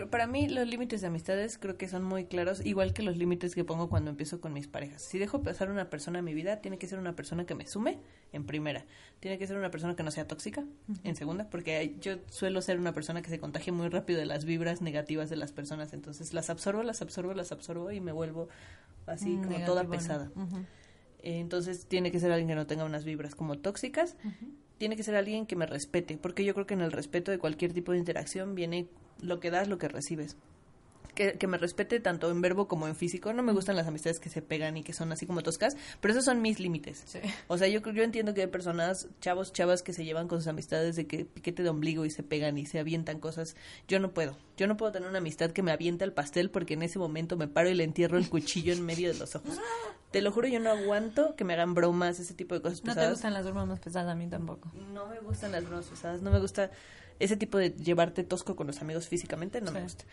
para 0.06 0.26
mí 0.26 0.48
los 0.48 0.66
límites 0.66 1.00
de 1.00 1.08
amistades 1.08 1.58
creo 1.58 1.76
que 1.76 1.88
son 1.88 2.04
muy 2.04 2.24
claros, 2.24 2.64
igual 2.64 2.92
que 2.92 3.02
los 3.02 3.16
límites 3.16 3.54
que 3.54 3.64
pongo 3.64 3.88
cuando 3.88 4.10
empiezo 4.10 4.40
con 4.40 4.52
mis 4.52 4.68
parejas. 4.68 5.02
Si 5.02 5.18
dejo 5.18 5.42
pasar 5.42 5.70
una 5.70 5.90
persona 5.90 6.20
en 6.20 6.24
mi 6.24 6.34
vida, 6.34 6.60
tiene 6.60 6.78
que 6.78 6.86
ser 6.86 6.98
una 6.98 7.16
persona 7.16 7.44
que 7.44 7.54
me 7.54 7.66
sume 7.66 7.98
en 8.32 8.44
primera. 8.44 8.84
Tiene 9.20 9.38
que 9.38 9.46
ser 9.46 9.56
una 9.56 9.70
persona 9.70 9.96
que 9.96 10.02
no 10.02 10.10
sea 10.10 10.26
tóxica 10.26 10.64
en 11.04 11.16
segunda, 11.16 11.50
porque 11.50 11.96
yo 12.00 12.16
suelo 12.30 12.62
ser 12.62 12.78
una 12.78 12.92
persona 12.92 13.22
que 13.22 13.30
se 13.30 13.38
contagia 13.38 13.72
muy 13.72 13.88
rápido 13.88 14.20
de 14.20 14.26
las 14.26 14.44
vibras 14.44 14.80
negativas 14.82 15.30
de 15.30 15.36
las 15.36 15.52
personas, 15.52 15.92
entonces 15.92 16.32
las 16.32 16.50
absorbo, 16.50 16.82
las 16.82 17.02
absorbo, 17.02 17.34
las 17.34 17.52
absorbo 17.52 17.90
y 17.90 18.00
me 18.00 18.12
vuelvo 18.12 18.48
así 19.06 19.30
mm, 19.30 19.44
como 19.44 19.64
toda 19.64 19.84
pesada. 19.84 20.30
Entonces 21.20 21.86
tiene 21.86 22.12
que 22.12 22.20
ser 22.20 22.30
alguien 22.30 22.48
que 22.48 22.54
no 22.54 22.66
tenga 22.66 22.84
unas 22.84 23.04
vibras 23.04 23.34
como 23.34 23.58
tóxicas. 23.58 24.16
Tiene 24.78 24.96
que 24.96 25.02
ser 25.02 25.16
alguien 25.16 25.46
que 25.46 25.56
me 25.56 25.66
respete, 25.66 26.16
porque 26.16 26.44
yo 26.44 26.54
creo 26.54 26.66
que 26.66 26.74
en 26.74 26.80
el 26.80 26.92
respeto 26.92 27.30
de 27.30 27.38
cualquier 27.38 27.72
tipo 27.72 27.92
de 27.92 27.98
interacción 27.98 28.54
viene 28.54 28.86
lo 29.20 29.40
que 29.40 29.50
das, 29.50 29.68
lo 29.68 29.78
que 29.78 29.88
recibes. 29.88 30.36
Que, 31.18 31.32
que, 31.32 31.48
me 31.48 31.58
respete 31.58 31.98
tanto 31.98 32.30
en 32.30 32.40
verbo 32.40 32.68
como 32.68 32.86
en 32.86 32.94
físico. 32.94 33.32
No 33.32 33.42
me 33.42 33.52
gustan 33.52 33.74
las 33.74 33.88
amistades 33.88 34.20
que 34.20 34.28
se 34.28 34.40
pegan 34.40 34.76
y 34.76 34.84
que 34.84 34.92
son 34.92 35.10
así 35.10 35.26
como 35.26 35.42
toscas, 35.42 35.76
pero 36.00 36.12
esos 36.12 36.24
son 36.24 36.40
mis 36.40 36.60
límites. 36.60 37.18
O 37.48 37.58
sea, 37.58 37.66
yo, 37.66 37.80
yo 37.80 38.04
entiendo 38.04 38.34
que 38.34 38.42
hay 38.42 38.46
personas, 38.46 39.08
chavos, 39.20 39.52
chavas, 39.52 39.82
que 39.82 39.92
se 39.92 40.04
llevan 40.04 40.28
con 40.28 40.38
sus 40.38 40.46
amistades 40.46 40.94
de 40.94 41.08
que 41.08 41.24
piquete 41.24 41.64
de 41.64 41.70
ombligo 41.70 42.04
y 42.04 42.10
se 42.10 42.22
pegan 42.22 42.56
y 42.56 42.66
se 42.66 42.78
avientan 42.78 43.18
cosas. 43.18 43.56
Yo 43.88 43.98
no 43.98 44.12
puedo. 44.12 44.36
Yo 44.56 44.68
no 44.68 44.76
puedo 44.76 44.92
tener 44.92 45.08
una 45.08 45.18
amistad 45.18 45.50
que 45.50 45.64
me 45.64 45.72
avienta 45.72 46.04
el 46.04 46.12
pastel 46.12 46.50
porque 46.50 46.74
en 46.74 46.84
ese 46.84 47.00
momento 47.00 47.36
me 47.36 47.48
paro 47.48 47.68
y 47.68 47.74
le 47.74 47.82
entierro 47.82 48.16
el 48.16 48.28
cuchillo 48.28 48.72
en 48.72 48.86
medio 48.86 49.12
de 49.12 49.18
los 49.18 49.34
ojos. 49.34 49.58
Te 50.12 50.22
lo 50.22 50.30
juro, 50.30 50.46
yo 50.46 50.60
no 50.60 50.70
aguanto 50.70 51.34
que 51.34 51.42
me 51.42 51.52
hagan 51.54 51.74
bromas, 51.74 52.20
ese 52.20 52.32
tipo 52.32 52.54
de 52.54 52.62
cosas 52.62 52.80
pesadas. 52.80 52.96
No 52.96 53.08
te 53.08 53.10
gustan 53.10 53.34
las 53.34 53.44
bromas 53.44 53.80
pesadas, 53.80 54.10
a 54.10 54.14
mí 54.14 54.26
tampoco. 54.28 54.70
No 54.94 55.06
me 55.06 55.18
gustan 55.20 55.52
las 55.52 55.64
bromas 55.64 55.84
pesadas, 55.86 56.22
no 56.22 56.30
me 56.30 56.38
gusta 56.38 56.70
ese 57.18 57.36
tipo 57.36 57.58
de 57.58 57.70
llevarte 57.70 58.24
tosco 58.24 58.56
con 58.56 58.66
los 58.66 58.80
amigos 58.80 59.08
físicamente 59.08 59.60
no 59.60 59.72
me 59.72 59.82
gusta. 59.82 60.04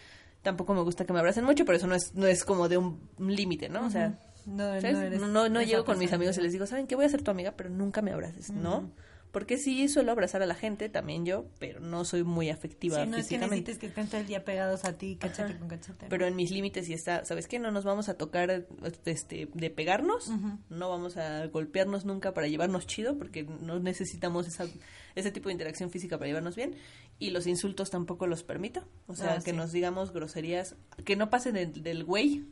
Tampoco 0.46 0.75
me 0.75 0.82
gusta 0.82 1.06
que 1.06 1.12
me 1.12 1.18
abracen 1.18 1.44
mucho, 1.44 1.66
pero 1.66 1.78
eso 1.78 1.88
no 1.88 1.96
es, 1.96 2.14
no 2.14 2.28
es 2.28 2.46
como 2.46 2.70
de 2.70 2.78
un 2.78 3.00
límite, 3.18 3.68
¿no? 3.68 3.88
O 3.88 3.90
sea, 3.90 4.20
no, 4.46 4.80
no, 5.28 5.50
no, 5.50 5.62
llego 5.64 5.86
con 5.86 5.98
mis 5.98 6.14
amigos 6.14 6.38
y 6.38 6.42
les 6.42 6.52
digo, 6.52 6.68
¿saben 6.68 6.86
qué? 6.86 6.96
Voy 6.96 7.06
a 7.06 7.10
ser 7.10 7.24
tu 7.24 7.32
amiga, 7.32 7.54
pero 7.58 7.72
nunca 7.72 8.04
me 8.04 8.12
abraces, 8.12 8.52
¿no? 8.52 8.92
Porque 9.36 9.58
sí 9.58 9.89
suelo 9.89 10.13
abrazar 10.13 10.42
a 10.44 10.46
la 10.46 10.56
gente, 10.56 10.88
también 10.88 11.25
yo, 11.25 11.44
pero 11.60 11.82
no 11.82 12.06
soy 12.06 12.24
muy 12.24 12.50
afectiva 12.50 13.04
sí, 13.04 13.10
no 13.10 13.18
físicamente. 13.18 13.74
Es 13.74 13.77
que 13.77 13.82
que 13.82 13.88
estén 13.88 14.08
todo 14.08 14.22
el 14.22 14.27
día 14.27 14.46
pegados 14.46 14.86
a 14.86 14.98
ti, 14.98 15.18
cachete 15.18 15.58
con 15.58 15.68
cachete. 15.68 16.06
Pero 16.08 16.25
en 16.25 16.38
mis 16.38 16.51
límites 16.51 16.86
sí 16.86 16.94
está, 16.94 17.25
¿sabes 17.25 17.50
qué? 17.50 17.60
No 17.60 17.70
nos 17.70 17.84
vamos 17.84 18.08
a 18.08 18.13
tocar 18.13 18.65
este 19.04 19.50
de 19.54 19.70
pegarnos, 19.70 20.32
no 20.70 20.89
vamos 20.89 21.18
a 21.18 21.48
golpearnos 21.48 22.06
nunca 22.06 22.34
para 22.34 22.48
llevarnos 22.48 22.88
chido, 22.88 23.18
porque 23.18 23.44
no 23.44 23.77
necesitamos 23.77 24.48
esa, 24.48 24.68
ese 25.15 25.32
tipo 25.32 25.50
de 25.50 25.54
interacción 25.54 25.89
física 25.89 26.18
para 26.18 26.27
llevarnos 26.27 26.56
bien. 26.56 26.74
Y 27.20 27.32
los 27.32 27.46
insultos 27.46 27.89
tampoco 27.89 28.27
los 28.27 28.44
permito. 28.44 28.88
O 29.08 29.18
sea, 29.18 29.34
ah, 29.34 29.44
que 29.44 29.51
nos 29.51 29.74
digamos 29.74 30.13
groserías, 30.13 30.77
que 31.04 31.18
no 31.18 31.30
pasen 31.30 31.74
del 31.74 32.06
güey, 32.06 32.46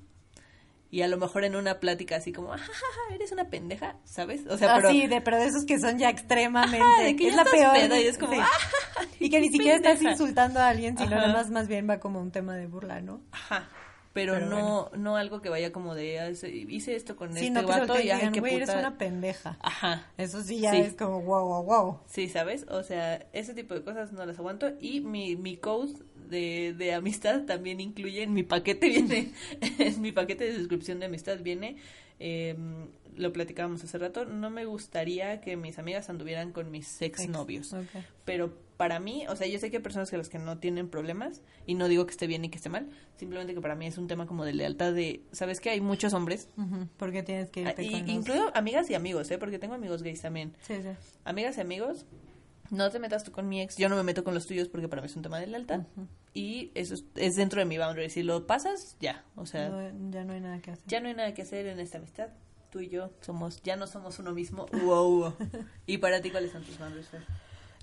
y 0.94 1.02
a 1.02 1.08
lo 1.08 1.18
mejor 1.18 1.44
en 1.44 1.56
una 1.56 1.80
plática 1.80 2.18
así 2.18 2.32
como, 2.32 2.54
"Ajá, 2.54 2.72
eres 3.16 3.32
una 3.32 3.50
pendeja, 3.50 3.96
¿sabes? 4.04 4.46
O 4.48 4.58
sea, 4.60 4.74
Ah, 4.74 4.76
pero 4.78 4.90
sí, 4.92 5.08
de, 5.08 5.22
pero 5.22 5.38
de 5.40 5.46
esos 5.48 5.66
que 5.66 5.80
son 5.80 5.98
ya 5.98 6.10
extremadamente. 6.10 6.86
Ajá, 6.86 7.02
de 7.04 7.16
que 7.16 7.28
es 7.30 7.36
ya 7.36 7.44
la 7.44 7.50
peor. 7.50 7.74
pedo 7.74 7.96
y 8.00 8.04
es 8.06 8.18
como, 8.20 8.34
sí. 8.34 8.40
"Ah, 8.42 8.48
Y 9.20 9.30
que 9.32 9.40
ni 9.42 9.50
siquiera 9.50 9.76
estás 9.78 9.94
pendeja". 9.96 10.12
insultando 10.12 10.60
a 10.60 10.68
alguien, 10.70 10.96
sino 10.98 11.10
nada 11.10 11.34
más, 11.34 11.50
más 11.50 11.68
bien 11.68 11.90
va 11.90 12.00
como 12.00 12.22
un 12.22 12.32
tema 12.32 12.56
de 12.56 12.68
burla, 12.68 13.02
¿no? 13.02 13.22
Ajá. 13.32 13.68
Pero, 14.14 14.34
Pero 14.34 14.46
no 14.46 14.92
no 14.96 15.16
algo 15.18 15.42
que 15.42 15.50
vaya 15.50 15.72
como 15.72 15.96
de 15.96 16.20
"Ah, 16.20 16.30
hice 16.30 16.96
esto 16.96 17.16
con 17.16 17.34
Sí, 17.34 17.48
este 17.48 17.62
no 17.62 17.68
vato 17.68 18.00
y 18.00 18.12
ay, 18.12 18.30
qué 18.32 18.40
güey, 18.42 18.54
eres 18.58 18.70
puta". 18.70 18.80
una 18.80 18.96
pendeja. 19.00 19.58
Ajá. 19.60 20.12
Eso 20.20 20.44
sí 20.44 20.60
ya 20.60 20.70
Sí. 20.74 20.82
es 20.82 20.94
como 20.94 21.20
wow, 21.22 21.44
wow, 21.48 21.64
wow. 21.64 22.00
Sí, 22.06 22.30
¿sabes? 22.30 22.68
O 22.70 22.84
sea, 22.84 23.16
ese 23.34 23.56
tipo 23.56 23.74
de 23.74 23.82
cosas 23.84 24.12
no 24.12 24.24
las 24.28 24.38
aguanto. 24.38 24.72
Y 24.80 25.02
mi, 25.02 25.36
mi 25.36 25.58
code 25.58 25.94
de, 26.34 26.74
de 26.78 26.94
amistad 26.94 27.44
también 27.44 27.80
incluye, 27.80 28.24
en 28.24 28.34
mi 28.34 28.44
paquete 28.44 28.90
viene, 28.90 29.32
en 29.80 30.02
mi 30.02 30.12
paquete 30.12 30.44
de 30.44 30.56
suscripción 30.56 31.00
de 31.00 31.06
amistad 31.06 31.40
viene, 31.42 31.78
eh, 32.20 32.56
lo 33.16 33.32
platicábamos 33.32 33.84
hace 33.84 33.98
rato, 33.98 34.26
no 34.26 34.50
me 34.50 34.66
gustaría 34.66 35.40
que 35.40 35.56
mis 35.56 35.78
amigas 35.80 36.10
anduvieran 36.10 36.52
con 36.52 36.72
mis 36.72 37.02
exnovios. 37.02 37.72
Ok. 37.74 37.88
Pero 38.26 38.58
para 38.78 39.00
mí, 39.00 39.26
o 39.30 39.36
sea, 39.36 39.46
yo 39.48 39.60
sé 39.60 39.70
que 39.70 39.78
hay 39.78 39.84
personas 39.84 40.10
que 40.10 40.18
las 40.18 40.30
que 40.30 40.40
no 40.40 40.58
tienen 40.58 40.90
problemas, 40.90 41.42
y 41.68 41.76
no 41.76 41.88
digo 41.88 42.06
que 42.08 42.12
esté 42.12 42.26
bien 42.28 42.42
ni 42.42 42.50
que 42.50 42.58
esté 42.58 42.70
mal, 42.70 42.90
simplemente 43.18 43.54
que 43.54 43.62
para 43.62 43.76
mí 43.76 43.86
es 43.86 43.98
un 44.00 44.08
tema 44.08 44.26
como 44.26 44.46
de 44.46 44.54
lealtad 44.54 44.94
de, 44.94 45.22
¿sabes 45.32 45.60
que 45.60 45.70
Hay 45.70 45.80
muchos 45.82 46.14
hombres, 46.14 46.50
Porque 46.98 47.22
tienes 47.24 47.50
que 47.52 47.66
ah, 47.66 47.70
irte 47.70 47.84
y- 47.84 47.92
con 47.92 48.26
los- 48.26 48.52
amigas 48.56 48.90
y 48.90 48.96
amigos, 48.96 49.30
¿eh? 49.30 49.38
Porque 49.38 49.60
tengo 49.60 49.76
amigos 49.76 50.02
gays 50.02 50.22
también 50.22 50.54
Sí, 50.62 50.76
sí. 50.82 50.90
amigas 51.24 51.58
y 51.58 51.62
amigos, 51.62 52.06
no 52.74 52.90
te 52.90 53.00
metas 53.00 53.24
tú 53.24 53.32
con 53.32 53.48
mi 53.48 53.62
ex, 53.62 53.78
yo 53.78 53.88
no 53.88 53.96
me 53.96 54.04
meto 54.04 54.24
con 54.24 54.34
los 54.34 54.46
tuyos 54.48 54.68
porque 54.68 54.88
para 54.90 55.02
mí 55.02 55.06
es 55.06 55.16
un 55.16 55.22
tema 55.22 55.40
de 55.40 55.48
lealtad 55.48 55.82
y 56.34 56.72
eso 56.76 56.96
es, 56.96 57.06
es 57.16 57.36
dentro 57.36 57.60
de 57.60 57.66
mi 57.66 57.78
boundary, 57.78 58.10
si 58.10 58.24
lo 58.24 58.46
pasas, 58.48 58.98
ya, 59.00 59.24
o 59.36 59.46
sea, 59.46 59.70
No, 59.70 60.12
ya 60.12 60.24
no 60.24 60.34
hay 60.34 60.42
nada 60.42 60.60
que 60.60 60.72
hacer. 60.72 60.84
ya 60.88 61.00
no 61.00 61.08
hay 61.08 61.14
nada 61.14 61.34
que 61.34 61.44
hacer 61.44 61.68
en 61.68 61.80
esta 61.80 62.00
amistad, 62.00 62.30
tú 62.72 62.80
y 62.82 62.90
yo 62.90 63.12
somos, 63.22 63.62
ya 63.64 63.76
no 63.76 63.88
somos 63.88 64.20
uno 64.20 64.34
mismo, 64.34 64.66
wow, 64.84 65.34
y 65.86 66.00
para 66.00 66.22
ti, 66.22 66.32
¿cuáles 66.32 66.52
son 66.52 66.64
tus 66.64 66.78
boundaries? 66.78 67.10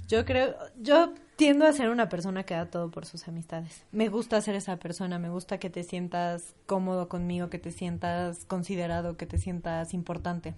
Yo 0.09 0.25
creo, 0.25 0.57
yo 0.77 1.15
tiendo 1.37 1.67
a 1.67 1.73
ser 1.73 1.89
una 1.89 2.09
persona 2.09 2.43
que 2.43 2.55
da 2.55 2.67
todo 2.67 2.91
por 2.91 3.07
sus 3.07 3.29
amistades. 3.29 3.85
Me 3.93 4.09
gusta 4.09 4.41
ser 4.41 4.57
esa 4.57 4.77
persona, 4.77 5.21
me 5.21 5.29
gusta 5.29 5.59
que 5.59 5.71
te 5.71 5.85
sientas 5.85 6.57
cómodo 6.67 7.09
conmigo, 7.09 7.49
que 7.49 7.61
te 7.61 7.71
sientas 7.71 8.45
considerado, 8.47 9.17
que 9.17 9.27
te 9.27 9.39
sientas 9.39 9.95
importante. 9.95 10.57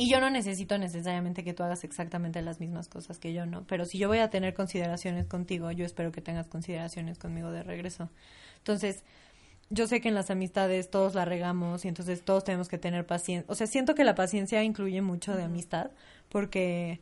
Y 0.00 0.08
yo 0.08 0.20
no 0.20 0.30
necesito 0.30 0.78
necesariamente 0.78 1.42
que 1.42 1.54
tú 1.54 1.64
hagas 1.64 1.82
exactamente 1.82 2.40
las 2.40 2.60
mismas 2.60 2.86
cosas 2.88 3.18
que 3.18 3.32
yo, 3.32 3.46
¿no? 3.46 3.66
Pero 3.66 3.84
si 3.84 3.98
yo 3.98 4.06
voy 4.06 4.18
a 4.18 4.30
tener 4.30 4.54
consideraciones 4.54 5.26
contigo, 5.26 5.72
yo 5.72 5.84
espero 5.84 6.12
que 6.12 6.20
tengas 6.20 6.46
consideraciones 6.46 7.18
conmigo 7.18 7.50
de 7.50 7.64
regreso. 7.64 8.08
Entonces, 8.58 9.02
yo 9.70 9.88
sé 9.88 10.00
que 10.00 10.06
en 10.06 10.14
las 10.14 10.30
amistades 10.30 10.88
todos 10.88 11.16
la 11.16 11.24
regamos 11.24 11.84
y 11.84 11.88
entonces 11.88 12.22
todos 12.22 12.44
tenemos 12.44 12.68
que 12.68 12.78
tener 12.78 13.06
paciencia. 13.06 13.50
O 13.50 13.56
sea, 13.56 13.66
siento 13.66 13.96
que 13.96 14.04
la 14.04 14.14
paciencia 14.14 14.62
incluye 14.62 15.02
mucho 15.02 15.34
de 15.34 15.42
amistad 15.42 15.90
porque 16.28 17.00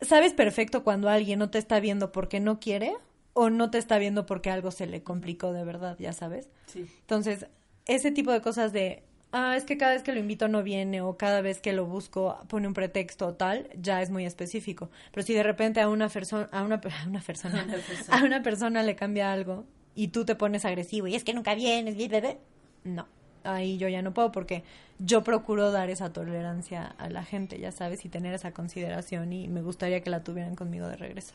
sabes 0.00 0.32
perfecto 0.32 0.82
cuando 0.82 1.08
alguien 1.08 1.38
no 1.38 1.48
te 1.50 1.58
está 1.58 1.78
viendo 1.78 2.10
porque 2.10 2.40
no 2.40 2.58
quiere 2.58 2.96
o 3.34 3.50
no 3.50 3.70
te 3.70 3.78
está 3.78 3.98
viendo 3.98 4.26
porque 4.26 4.50
algo 4.50 4.72
se 4.72 4.88
le 4.88 5.04
complicó 5.04 5.52
de 5.52 5.62
verdad, 5.62 5.96
ya 6.00 6.12
sabes. 6.12 6.50
Sí. 6.66 6.88
Entonces, 7.02 7.46
ese 7.86 8.10
tipo 8.10 8.32
de 8.32 8.40
cosas 8.40 8.72
de, 8.72 9.04
ah, 9.34 9.56
es 9.56 9.64
que 9.64 9.76
cada 9.76 9.92
vez 9.92 10.02
que 10.02 10.12
lo 10.12 10.20
invito 10.20 10.48
no 10.48 10.62
viene 10.62 11.00
o 11.00 11.16
cada 11.16 11.40
vez 11.42 11.60
que 11.60 11.72
lo 11.72 11.84
busco 11.84 12.38
pone 12.48 12.68
un 12.68 12.72
pretexto 12.74 13.26
o 13.26 13.34
tal, 13.34 13.68
ya 13.76 14.00
es 14.00 14.10
muy 14.10 14.24
específico. 14.24 14.88
Pero 15.12 15.26
si 15.26 15.34
de 15.34 15.42
repente 15.42 15.80
a 15.80 15.88
una 15.88 16.08
persona, 16.08 16.48
a 16.52 16.62
una, 16.62 16.76
a 17.04 17.08
una 17.08 17.20
persona, 17.20 17.64
Una 17.64 17.74
persona. 17.74 18.16
a 18.18 18.24
una 18.24 18.42
persona 18.42 18.82
le 18.82 18.96
cambia 18.96 19.32
algo 19.32 19.64
y 19.94 20.08
tú 20.08 20.24
te 20.24 20.34
pones 20.36 20.64
agresivo 20.64 21.08
y 21.08 21.14
es 21.14 21.24
que 21.24 21.34
nunca 21.34 21.54
vienes, 21.54 21.96
bla, 22.08 22.36
no. 22.84 23.06
Ahí 23.42 23.76
yo 23.76 23.88
ya 23.88 24.00
no 24.00 24.14
puedo 24.14 24.32
porque 24.32 24.62
yo 24.98 25.22
procuro 25.22 25.70
dar 25.70 25.90
esa 25.90 26.12
tolerancia 26.12 26.94
a 26.96 27.10
la 27.10 27.24
gente, 27.24 27.58
ya 27.58 27.72
sabes, 27.72 28.04
y 28.06 28.08
tener 28.08 28.32
esa 28.32 28.52
consideración 28.52 29.34
y 29.34 29.48
me 29.48 29.60
gustaría 29.60 30.00
que 30.02 30.08
la 30.08 30.24
tuvieran 30.24 30.54
conmigo 30.56 30.88
de 30.88 30.96
regreso. 30.96 31.34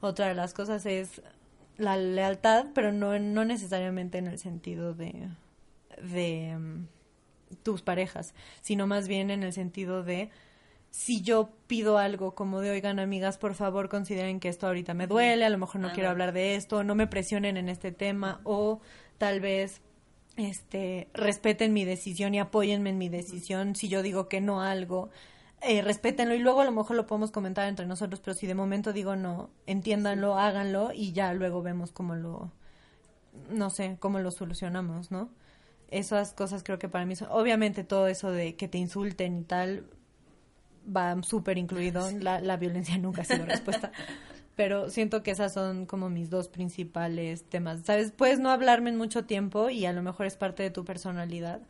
Otra 0.00 0.28
de 0.28 0.34
las 0.34 0.54
cosas 0.54 0.86
es 0.86 1.20
la 1.76 1.98
lealtad, 1.98 2.66
pero 2.74 2.90
no, 2.92 3.18
no 3.18 3.44
necesariamente 3.44 4.16
en 4.16 4.28
el 4.28 4.38
sentido 4.38 4.94
de, 4.94 5.28
de 6.02 6.56
mm, 6.58 6.86
tus 7.62 7.82
parejas, 7.82 8.34
sino 8.60 8.86
más 8.86 9.08
bien 9.08 9.30
en 9.30 9.42
el 9.42 9.52
sentido 9.52 10.02
de 10.02 10.30
si 10.90 11.20
yo 11.20 11.50
pido 11.66 11.98
algo 11.98 12.34
como 12.34 12.60
de, 12.60 12.70
oigan 12.70 12.98
amigas, 12.98 13.36
por 13.36 13.54
favor 13.54 13.88
consideren 13.88 14.40
que 14.40 14.48
esto 14.48 14.66
ahorita 14.66 14.94
me 14.94 15.06
duele, 15.06 15.44
a 15.44 15.50
lo 15.50 15.58
mejor 15.58 15.80
no 15.80 15.92
quiero 15.92 16.08
hablar 16.08 16.32
de 16.32 16.54
esto, 16.54 16.84
no 16.84 16.94
me 16.94 17.06
presionen 17.06 17.56
en 17.56 17.68
este 17.68 17.92
tema 17.92 18.40
o 18.44 18.80
tal 19.18 19.40
vez 19.40 19.82
este 20.36 21.08
respeten 21.14 21.72
mi 21.72 21.84
decisión 21.84 22.34
y 22.34 22.38
apóyenme 22.38 22.90
en 22.90 22.98
mi 22.98 23.08
decisión 23.08 23.74
si 23.74 23.88
yo 23.88 24.02
digo 24.02 24.28
que 24.28 24.40
no 24.40 24.62
a 24.62 24.70
algo 24.70 25.08
eh, 25.62 25.80
respétenlo 25.80 26.34
y 26.34 26.38
luego 26.38 26.60
a 26.60 26.64
lo 26.64 26.72
mejor 26.72 26.94
lo 26.96 27.06
podemos 27.06 27.30
comentar 27.30 27.66
entre 27.68 27.86
nosotros 27.86 28.20
pero 28.20 28.34
si 28.34 28.46
de 28.46 28.54
momento 28.54 28.92
digo 28.92 29.16
no 29.16 29.48
entiéndanlo 29.66 30.38
háganlo 30.38 30.92
y 30.92 31.12
ya 31.12 31.32
luego 31.32 31.62
vemos 31.62 31.90
cómo 31.90 32.14
lo 32.14 32.52
no 33.48 33.70
sé 33.70 33.96
cómo 33.98 34.18
lo 34.18 34.30
solucionamos 34.30 35.10
no 35.10 35.30
esas 35.90 36.32
cosas 36.32 36.62
creo 36.62 36.78
que 36.78 36.88
para 36.88 37.06
mí 37.06 37.16
son 37.16 37.28
obviamente 37.30 37.84
todo 37.84 38.08
eso 38.08 38.30
de 38.30 38.56
que 38.56 38.68
te 38.68 38.78
insulten 38.78 39.38
y 39.38 39.42
tal 39.44 39.84
va 40.94 41.20
súper 41.22 41.58
incluido 41.58 42.10
la, 42.20 42.40
la 42.40 42.56
violencia 42.56 42.96
nunca 42.98 43.22
ha 43.22 43.24
sido 43.24 43.44
respuesta 43.44 43.92
pero 44.56 44.88
siento 44.88 45.22
que 45.22 45.30
esas 45.30 45.52
son 45.52 45.86
como 45.86 46.08
mis 46.08 46.30
dos 46.30 46.48
principales 46.48 47.44
temas. 47.44 47.82
¿Sabes? 47.84 48.10
Puedes 48.10 48.40
no 48.40 48.50
hablarme 48.50 48.90
en 48.90 48.96
mucho 48.96 49.26
tiempo 49.26 49.68
y 49.68 49.84
a 49.84 49.92
lo 49.92 50.02
mejor 50.02 50.26
es 50.26 50.36
parte 50.36 50.62
de 50.62 50.70
tu 50.70 50.84
personalidad, 50.84 51.60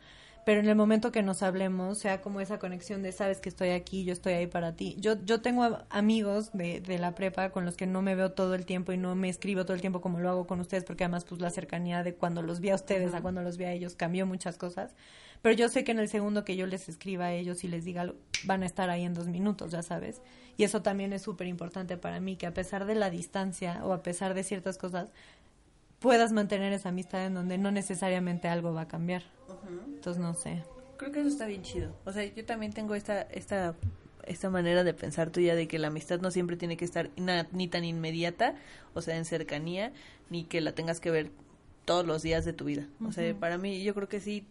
pero 0.47 0.61
en 0.61 0.69
el 0.69 0.77
momento 0.77 1.11
que 1.11 1.23
nos 1.23 1.43
hablemos, 1.43 1.97
sea 1.97 2.21
como 2.21 2.39
esa 2.39 2.57
conexión 2.57 3.03
de 3.03 3.11
sabes 3.11 3.41
que 3.41 3.49
estoy 3.49 3.71
aquí, 3.71 4.05
yo 4.05 4.13
estoy 4.13 4.31
ahí 4.31 4.47
para 4.47 4.77
ti. 4.77 4.95
Yo, 4.97 5.21
yo 5.25 5.41
tengo 5.41 5.79
amigos 5.89 6.51
de, 6.53 6.79
de 6.79 6.97
la 6.99 7.15
prepa 7.15 7.49
con 7.49 7.65
los 7.65 7.75
que 7.75 7.85
no 7.85 8.01
me 8.01 8.15
veo 8.15 8.31
todo 8.31 8.55
el 8.55 8.65
tiempo 8.65 8.93
y 8.93 8.97
no 8.97 9.13
me 9.13 9.27
escribo 9.27 9.65
todo 9.65 9.73
el 9.73 9.81
tiempo 9.81 9.99
como 9.99 10.21
lo 10.21 10.29
hago 10.29 10.47
con 10.47 10.61
ustedes, 10.61 10.85
porque 10.85 11.03
además 11.03 11.25
pues 11.25 11.41
la 11.41 11.49
cercanía 11.49 12.01
de 12.01 12.15
cuando 12.15 12.43
los 12.43 12.61
vi 12.61 12.69
a 12.69 12.75
ustedes 12.75 13.13
a 13.13 13.21
cuando 13.21 13.41
los 13.41 13.57
vi 13.57 13.65
a 13.65 13.73
ellos 13.73 13.95
cambió 13.95 14.25
muchas 14.25 14.57
cosas. 14.57 14.95
Pero 15.41 15.53
yo 15.53 15.67
sé 15.67 15.83
que 15.83 15.91
en 15.91 15.99
el 15.99 16.07
segundo 16.07 16.45
que 16.45 16.55
yo 16.55 16.65
les 16.65 16.87
escriba 16.87 17.25
a 17.25 17.33
ellos 17.33 17.65
y 17.65 17.67
les 17.67 17.83
diga 17.83 18.03
algo, 18.03 18.15
van 18.45 18.63
a 18.63 18.65
estar 18.65 18.89
ahí 18.89 19.03
en 19.03 19.13
dos 19.13 19.27
minutos, 19.27 19.71
ya 19.71 19.83
sabes. 19.83 20.21
Y 20.55 20.63
eso 20.63 20.81
también 20.81 21.11
es 21.13 21.23
súper 21.23 21.47
importante 21.47 21.97
para 21.97 22.21
mí, 22.21 22.37
que 22.37 22.47
a 22.47 22.53
pesar 22.53 22.85
de 22.85 22.95
la 22.95 23.09
distancia 23.09 23.81
o 23.83 23.91
a 23.91 24.01
pesar 24.01 24.33
de 24.33 24.43
ciertas 24.43 24.77
cosas, 24.77 25.11
puedas 25.99 26.31
mantener 26.31 26.73
esa 26.73 26.89
amistad 26.89 27.25
en 27.25 27.33
donde 27.33 27.57
no 27.57 27.71
necesariamente 27.71 28.47
algo 28.47 28.73
va 28.73 28.81
a 28.81 28.87
cambiar. 28.87 29.23
Entonces, 29.95 30.21
no 30.21 30.33
sé. 30.33 30.63
Creo 30.97 31.11
que 31.11 31.19
eso 31.19 31.29
está 31.29 31.45
bien 31.45 31.61
chido. 31.63 31.93
O 32.05 32.11
sea, 32.11 32.23
yo 32.25 32.45
también 32.45 32.73
tengo 32.73 32.95
esta, 32.95 33.21
esta, 33.23 33.75
esta 34.25 34.49
manera 34.49 34.83
de 34.83 34.93
pensar 34.93 35.29
tuya 35.29 35.55
de 35.55 35.67
que 35.67 35.79
la 35.79 35.87
amistad 35.87 36.19
no 36.21 36.31
siempre 36.31 36.57
tiene 36.57 36.75
que 36.77 36.85
estar 36.85 37.09
na- 37.17 37.47
ni 37.51 37.67
tan 37.67 37.83
inmediata, 37.85 38.55
o 38.93 39.01
sea, 39.01 39.17
en 39.17 39.25
cercanía, 39.25 39.91
ni 40.29 40.43
que 40.43 40.61
la 40.61 40.71
tengas 40.73 40.99
que 40.99 41.11
ver 41.11 41.31
todos 41.85 42.05
los 42.05 42.21
días 42.23 42.45
de 42.45 42.53
tu 42.53 42.65
vida. 42.65 42.87
O 43.05 43.11
sea, 43.11 43.33
para 43.39 43.57
mí 43.57 43.83
yo 43.83 43.93
creo 43.93 44.09
que 44.09 44.19
sí 44.19 44.45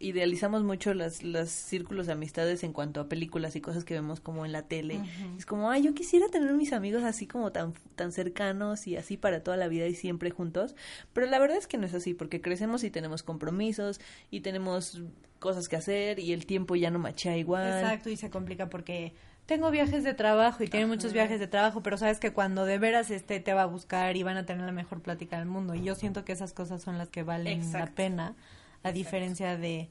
idealizamos 0.00 0.64
mucho 0.64 0.94
las, 0.94 1.22
los 1.22 1.50
círculos 1.50 2.06
de 2.06 2.14
amistades 2.14 2.64
en 2.64 2.72
cuanto 2.72 3.00
a 3.00 3.08
películas 3.08 3.54
y 3.54 3.60
cosas 3.60 3.84
que 3.84 3.94
vemos 3.94 4.20
como 4.20 4.46
en 4.46 4.52
la 4.52 4.62
tele. 4.62 5.00
Es 5.38 5.44
como, 5.44 5.70
ay, 5.70 5.82
yo 5.82 5.94
quisiera 5.94 6.28
tener 6.28 6.52
mis 6.54 6.72
amigos 6.72 7.04
así 7.04 7.26
como 7.26 7.52
tan, 7.52 7.74
tan 7.94 8.10
cercanos 8.10 8.86
y 8.86 8.96
así 8.96 9.18
para 9.18 9.42
toda 9.42 9.58
la 9.58 9.68
vida 9.68 9.86
y 9.86 9.94
siempre 9.94 10.30
juntos. 10.30 10.74
Pero 11.12 11.26
la 11.26 11.38
verdad 11.38 11.58
es 11.58 11.66
que 11.66 11.76
no 11.76 11.86
es 11.86 11.94
así, 11.94 12.14
porque 12.14 12.40
crecemos 12.40 12.82
y 12.82 12.90
tenemos 12.90 13.22
compromisos 13.22 14.00
y 14.30 14.40
tenemos 14.40 15.02
cosas 15.38 15.68
que 15.68 15.76
hacer 15.76 16.18
y 16.18 16.32
el 16.32 16.46
tiempo 16.46 16.76
ya 16.76 16.90
no 16.90 16.98
machea 16.98 17.36
igual. 17.36 17.68
Exacto, 17.68 18.08
y 18.08 18.16
se 18.16 18.30
complica 18.30 18.70
porque 18.70 19.12
tengo 19.44 19.70
viajes 19.70 20.04
de 20.04 20.14
trabajo 20.14 20.62
y 20.62 20.68
tiene 20.68 20.86
muchos 20.86 21.12
viajes 21.12 21.40
de 21.40 21.46
trabajo, 21.46 21.82
pero 21.82 21.98
sabes 21.98 22.20
que 22.20 22.32
cuando 22.32 22.64
de 22.64 22.78
veras 22.78 23.10
este 23.10 23.40
te 23.40 23.52
va 23.52 23.62
a 23.62 23.66
buscar 23.66 24.16
y 24.16 24.22
van 24.22 24.36
a 24.36 24.46
tener 24.46 24.64
la 24.64 24.72
mejor 24.72 25.02
plática 25.02 25.38
del 25.38 25.46
mundo. 25.46 25.74
Y 25.74 25.82
yo 25.82 25.94
siento 25.94 26.24
que 26.24 26.32
esas 26.32 26.52
cosas 26.52 26.82
son 26.82 26.98
las 26.98 27.08
que 27.08 27.22
valen 27.22 27.72
la 27.72 27.86
pena, 27.86 28.36
a 28.82 28.92
diferencia 28.92 29.56
de, 29.56 29.90